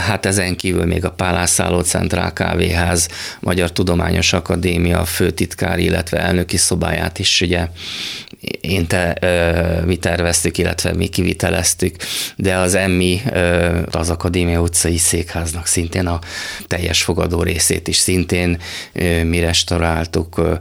Hát 0.06 0.26
ezen 0.26 0.56
kívül 0.56 0.84
még 0.84 1.04
a 1.04 1.10
Pálászálló 1.10 1.80
Centrál 1.80 2.32
Kávéház, 2.32 3.08
Magyar 3.40 3.72
Tudományos 3.72 4.32
Akadémia 4.32 5.04
főtitkár, 5.04 5.78
illetve 5.78 6.18
elnöki 6.18 6.56
szobáját 6.56 7.18
is 7.18 7.40
ugye 7.40 7.66
én 8.60 8.86
te, 8.86 9.16
mi 9.86 9.96
terveztük, 9.96 10.58
illetve 10.58 10.94
mi 10.94 11.06
kiviteleztük, 11.06 11.96
de 12.36 12.54
az 12.56 12.74
emmi 12.74 13.20
az 13.90 14.10
Akadémia 14.10 14.60
utcai 14.60 14.96
székháznak 14.96 15.66
szintén 15.66 16.06
a 16.06 16.18
teljes 16.66 17.02
fogadó 17.02 17.42
részét 17.42 17.88
is 17.88 17.96
szintén 17.96 18.58
mi 19.24 19.40
restauráltuk. 19.40 20.58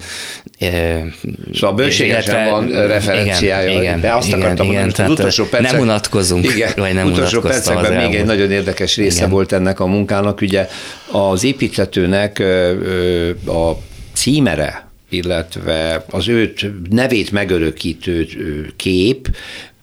Szóval 1.54 1.70
a 1.70 1.74
bőségesen 1.74 2.50
van 2.50 2.88
referenciája, 2.88 3.70
igen, 3.70 3.82
igen, 3.82 4.02
de 4.02 4.14
azt 4.14 4.28
igen, 4.28 4.40
akartam 4.40 4.66
igen, 4.66 4.82
mondani, 4.82 5.12
az 5.12 5.20
utolsó 5.20 5.46
percek, 5.46 5.72
nem 5.72 5.82
unatkozunk, 5.82 6.46
igen, 6.46 6.72
vagy 6.76 6.94
nem 6.94 7.08
utolsó 7.08 7.42
percekben 7.42 7.94
még 7.94 8.16
egy 8.16 8.26
nagyon 8.26 8.52
érdekes 8.52 8.81
része 8.96 9.18
igen. 9.18 9.30
volt 9.30 9.52
ennek 9.52 9.80
a 9.80 9.86
munkának, 9.86 10.42
ugye 10.42 10.68
az 11.12 11.44
építetőnek 11.44 12.40
a 13.48 13.72
címere, 14.14 14.90
illetve 15.10 16.06
az 16.10 16.28
őt 16.28 16.90
nevét 16.90 17.32
megörökítő 17.32 18.28
kép, 18.76 19.36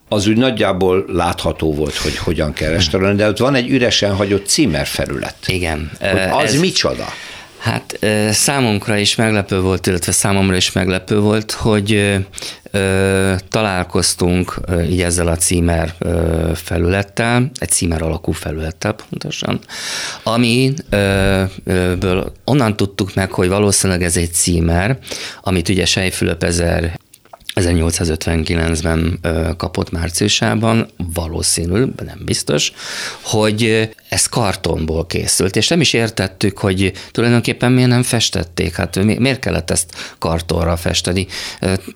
az 0.09 0.27
úgy 0.27 0.37
nagyjából 0.37 1.05
látható 1.09 1.75
volt, 1.75 1.97
hogy 1.97 2.17
hogyan 2.17 2.53
kell 2.53 2.71
restaurálni, 2.71 3.17
de 3.17 3.29
ott 3.29 3.39
van 3.39 3.55
egy 3.55 3.71
üresen 3.71 4.15
hagyott 4.15 4.47
címerfelület. 4.47 5.37
Igen. 5.47 5.91
Hogy 6.01 6.21
az 6.31 6.55
ez, 6.55 6.61
micsoda? 6.61 7.07
Hát 7.59 7.99
számunkra 8.31 8.97
is 8.97 9.15
meglepő 9.15 9.61
volt, 9.61 9.87
illetve 9.87 10.13
számomra 10.13 10.57
is 10.57 10.73
meglepő 10.73 11.21
volt, 11.21 11.53
hogy 11.53 12.17
találkoztunk 13.49 14.61
így 14.91 15.03
ezzel 15.03 15.27
a 15.27 15.37
címer 15.37 15.95
felülettel, 16.55 17.51
egy 17.55 17.69
címer 17.69 18.03
alakú 18.03 18.33
felülettel 18.33 18.95
pontosan, 19.09 19.61
amiből 20.23 21.53
onnan 22.45 22.77
tudtuk 22.77 23.15
meg, 23.15 23.33
hogy 23.33 23.49
valószínűleg 23.49 24.03
ez 24.03 24.17
egy 24.17 24.33
címer, 24.33 24.99
amit 25.43 25.69
ugye 25.69 25.85
Sejfülöp 25.85 26.45
1859-ben 27.59 29.21
kapott 29.57 29.91
márciusában, 29.91 30.89
valószínű, 31.15 31.85
nem 32.05 32.21
biztos, 32.25 32.73
hogy 33.23 33.91
ez 34.09 34.27
kartonból 34.27 35.07
készült, 35.07 35.57
és 35.57 35.69
nem 35.69 35.81
is 35.81 35.93
értettük, 35.93 36.59
hogy 36.59 36.93
tulajdonképpen 37.11 37.73
miért 37.73 37.89
nem 37.89 38.03
festették, 38.03 38.77
hát 38.77 39.05
miért 39.05 39.39
kellett 39.39 39.71
ezt 39.71 39.95
kartonra 40.19 40.77
festeni. 40.77 41.27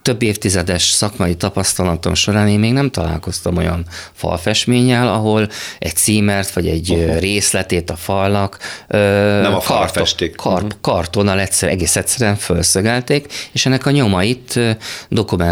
Több 0.03 0.23
évtizedes 0.23 0.83
szakmai 0.83 1.35
tapasztalatom 1.35 2.15
során 2.15 2.49
én 2.49 2.59
még 2.59 2.73
nem 2.73 2.91
találkoztam 2.91 3.57
olyan 3.57 3.85
falfestménnyel, 4.13 5.09
ahol 5.09 5.49
egy 5.79 5.95
címert, 5.95 6.53
vagy 6.53 6.69
egy 6.69 6.91
uh-huh. 6.91 7.19
részletét 7.19 7.91
a 7.91 7.97
falnak 7.97 8.59
nem 9.43 9.55
a 9.55 9.61
falfesték. 9.61 10.37
Kar, 10.37 10.53
uh-huh. 10.53 10.71
kartonnal 10.81 11.41
egyszer, 11.41 11.69
egész 11.69 11.97
egyszerűen 11.97 12.37
felszögelték, 12.37 13.33
és 13.53 13.67
ennek 13.67 13.87
a 13.87 13.91
nyomait 13.91 14.61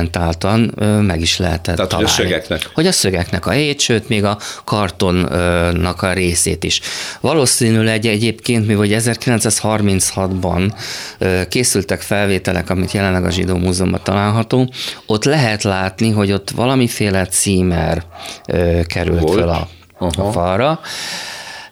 dokumentáltan 0.00 0.74
meg 1.04 1.20
is 1.20 1.38
lehetett 1.38 1.74
Tehát, 1.74 1.90
találni. 1.90 2.10
Hogy 2.10 2.22
a 2.22 2.22
szögeknek. 2.22 2.70
Hogy 2.74 2.86
a 2.86 2.92
szögeknek 2.92 3.46
a 3.46 3.50
hét, 3.50 3.80
sőt, 3.80 4.08
még 4.08 4.24
a 4.24 4.38
kartonnak 4.64 6.02
a 6.02 6.12
részét 6.12 6.64
is. 6.64 6.80
Valószínűleg 7.20 8.04
egyébként, 8.04 8.66
mi 8.66 8.74
vagy 8.74 8.94
1936-ban 8.98 10.72
készültek 11.48 12.00
felvételek, 12.00 12.70
amit 12.70 12.92
jelenleg 12.92 13.24
a 13.24 13.30
Zsidó 13.30 13.56
Múzeumban 13.56 14.00
található, 14.02 14.72
ott 15.06 15.24
lehet 15.24 15.62
látni, 15.62 16.10
hogy 16.10 16.32
ott 16.32 16.50
valamiféle 16.50 17.26
címer 17.26 18.02
került 18.86 19.20
Volt. 19.20 19.38
fel 19.38 19.48
a, 19.48 19.68
a 19.98 20.32
falra, 20.32 20.80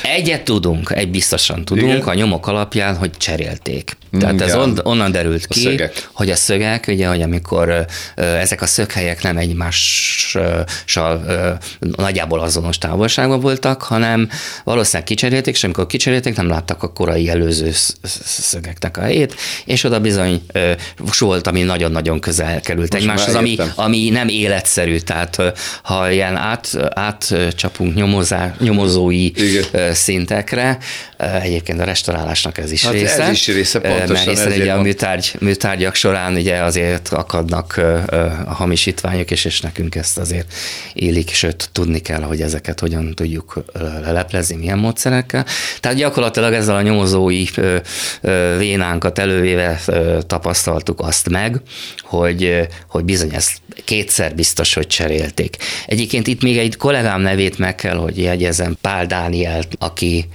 Egyet 0.03 0.43
tudunk, 0.43 0.91
egy 0.91 1.11
biztosan 1.11 1.65
tudunk 1.65 1.93
Igen? 1.93 2.03
a 2.03 2.15
nyomok 2.15 2.47
alapján, 2.47 2.97
hogy 2.97 3.11
cserélték. 3.17 3.97
Tehát 4.19 4.41
ez 4.41 4.55
on, 4.55 4.79
onnan 4.83 5.13
derült 5.13 5.47
ki, 5.47 5.69
a 5.69 5.91
hogy 6.13 6.31
a 6.31 6.37
szögek, 6.37 6.85
ugye, 6.89 7.07
hogy 7.07 7.23
amikor 7.23 7.87
ezek 8.15 8.63
a 8.63 8.67
szöghelyek 8.67 9.23
nem 9.23 9.37
egymással 9.37 10.67
nagyjából 11.79 12.41
azonos 12.41 12.79
távolságban 12.79 13.41
voltak, 13.41 13.83
hanem 13.83 14.29
valószínűleg 14.65 15.07
kicserélték, 15.07 15.55
és 15.55 15.65
amikor 15.65 15.87
kicserélték, 15.87 16.37
nem 16.37 16.49
láttak 16.49 16.83
a 16.83 16.93
korai 16.93 17.29
előző 17.29 17.71
szögeknek 18.25 18.97
a 18.97 19.01
helyét, 19.01 19.35
és 19.65 19.85
oda 19.85 20.01
bizony 20.01 20.43
volt, 21.19 21.47
ami 21.47 21.63
nagyon-nagyon 21.63 22.21
közel 22.21 22.61
került 22.61 22.95
egymáshoz, 22.95 23.35
ami, 23.35 23.57
ami 23.75 24.09
nem 24.09 24.29
életszerű, 24.29 24.99
tehát 24.99 25.43
ha 25.83 26.11
ilyen 26.11 26.37
át, 26.37 26.77
átcsapunk 26.95 27.95
nyomozá, 28.31 28.55
nyomozói 28.59 29.25
Igen. 29.25 29.95
szintekre, 29.95 30.79
egyébként 31.43 31.81
a 31.81 31.85
restaurálásnak 31.85 32.59
ez 32.59 32.73
is 32.73 32.85
hát 32.85 32.93
része. 32.93 33.23
Ez 33.23 33.31
is 33.31 33.47
része, 33.47 33.81
pontosan. 33.81 34.09
Mert 34.09 34.29
hiszen 34.29 34.53
ugye 34.53 34.73
a 34.73 34.83
műtárgy, 34.83 35.33
műtárgyak 35.41 35.95
során 35.95 36.35
ugye 36.35 36.63
azért 36.63 37.09
akadnak 37.09 37.81
a 38.47 38.55
hamisítványok, 38.55 39.31
és, 39.31 39.45
és 39.45 39.61
nekünk 39.61 39.95
ezt 39.95 40.19
azért 40.19 40.55
élik, 40.93 41.31
sőt 41.31 41.69
tudni 41.73 41.99
kell, 41.99 42.23
hogy 42.23 42.41
ezeket 42.41 42.81
hogyan 42.81 43.15
tudjuk 43.15 43.65
leleplezni, 44.03 44.57
milyen 44.57 44.79
módszerekkel. 44.79 45.47
Tehát 45.81 45.97
gyakorlatilag 45.97 46.53
ezzel 46.53 46.77
a 46.77 46.83
nyomozói 46.83 47.45
vénánkat 48.59 49.19
elővéve 49.19 49.81
tapasztaltuk 50.27 51.01
azt 51.01 51.29
meg, 51.29 51.61
hogy, 52.03 52.69
hogy 52.89 53.05
bizony 53.05 53.35
ezt 53.35 53.53
kétszer 53.85 54.35
biztos, 54.35 54.75
hogy 54.75 54.87
cserélték. 54.87 55.57
Egyébként 55.87 56.27
itt 56.27 56.43
még 56.43 56.59
egy 56.59 56.77
kollégám 56.77 57.21
nevét 57.21 57.59
meg 57.59 57.75
kell, 57.75 57.97
hogy 57.97 58.14
jegyezem, 58.23 58.77
Pál 58.81 59.07
Dánielt, 59.07 59.69
aki 59.79 60.29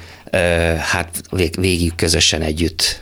hát 0.80 1.22
végig 1.56 1.96
közösen 1.96 2.42
együtt 2.42 3.02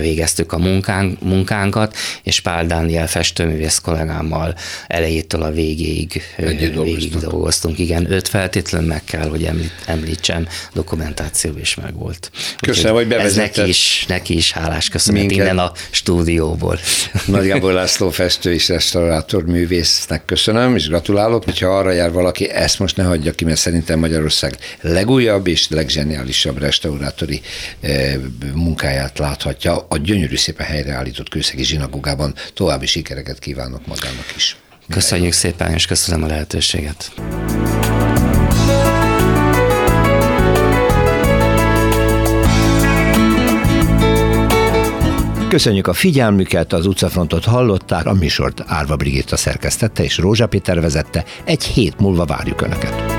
végeztük 0.00 0.52
a 0.52 0.58
munkánk, 0.58 1.20
munkánkat, 1.20 1.96
és 2.22 2.40
Pál 2.40 2.66
Dániel 2.66 3.08
festőművész 3.08 3.78
kollégámmal 3.78 4.54
elejétől 4.86 5.42
a 5.42 5.50
végéig, 5.50 6.22
végig 6.36 7.16
dolgoztunk. 7.16 7.78
Igen, 7.78 8.10
őt 8.10 8.28
feltétlenül 8.28 8.88
meg 8.88 9.04
kell, 9.04 9.28
hogy 9.28 9.50
említsem, 9.86 10.46
dokumentáció 10.72 11.52
is 11.60 11.74
meg 11.74 11.94
volt. 11.94 12.30
Köszönöm, 12.60 12.94
hogy 12.94 13.08
bevezetted. 13.08 13.48
Ez 13.50 13.56
neki 13.56 13.68
is, 13.68 14.04
neki 14.08 14.36
is 14.36 14.52
hálás 14.52 14.88
köszönet 14.88 15.20
Minket. 15.20 15.46
innen 15.46 15.58
a 15.58 15.72
stúdióból. 15.90 16.78
Nagy 17.26 17.46
Gábor 17.46 17.72
László 17.72 18.10
festő 18.10 18.52
és 18.52 18.68
restaurátor 18.68 19.44
művésznek 19.44 20.24
köszönöm, 20.24 20.76
és 20.76 20.88
gratulálok. 20.88 21.44
Hogyha 21.44 21.78
arra 21.78 21.90
jár 21.90 22.12
valaki, 22.12 22.50
ezt 22.50 22.78
most 22.78 22.96
ne 22.96 23.02
hagyja 23.04 23.32
ki, 23.32 23.44
mert 23.44 23.58
szerintem 23.58 23.98
Magyarország 23.98 24.56
legújabb 24.80 25.46
és 25.46 25.68
legzseniálisabb 25.68 26.58
restaurátori 26.64 27.40
eh, 27.80 28.14
munkáját 28.54 29.18
láthatja 29.18 29.86
a 29.88 29.96
gyönyörű 29.96 30.36
szépen 30.36 30.66
helyreállított 30.66 31.28
kőszegi 31.28 31.64
zsinagógában. 31.64 32.34
További 32.54 32.86
sikereket 32.86 33.38
kívánok 33.38 33.86
magának 33.86 34.32
is. 34.36 34.56
Köszönjük 34.88 35.32
szépen, 35.32 35.72
és 35.72 35.86
köszönöm 35.86 36.22
a 36.22 36.26
lehetőséget. 36.26 37.12
Köszönjük 45.48 45.86
a 45.86 45.92
figyelmüket, 45.92 46.72
az 46.72 46.86
utcafrontot 46.86 47.44
hallották, 47.44 48.06
a 48.06 48.12
műsort 48.12 48.62
Árva 48.66 48.96
Brigitta 48.96 49.36
szerkesztette 49.36 50.02
és 50.02 50.18
Rózsa 50.18 50.46
Péter 50.46 50.80
vezette. 50.80 51.24
Egy 51.44 51.64
hét 51.64 51.98
múlva 51.98 52.24
várjuk 52.24 52.62
Önöket. 52.62 53.13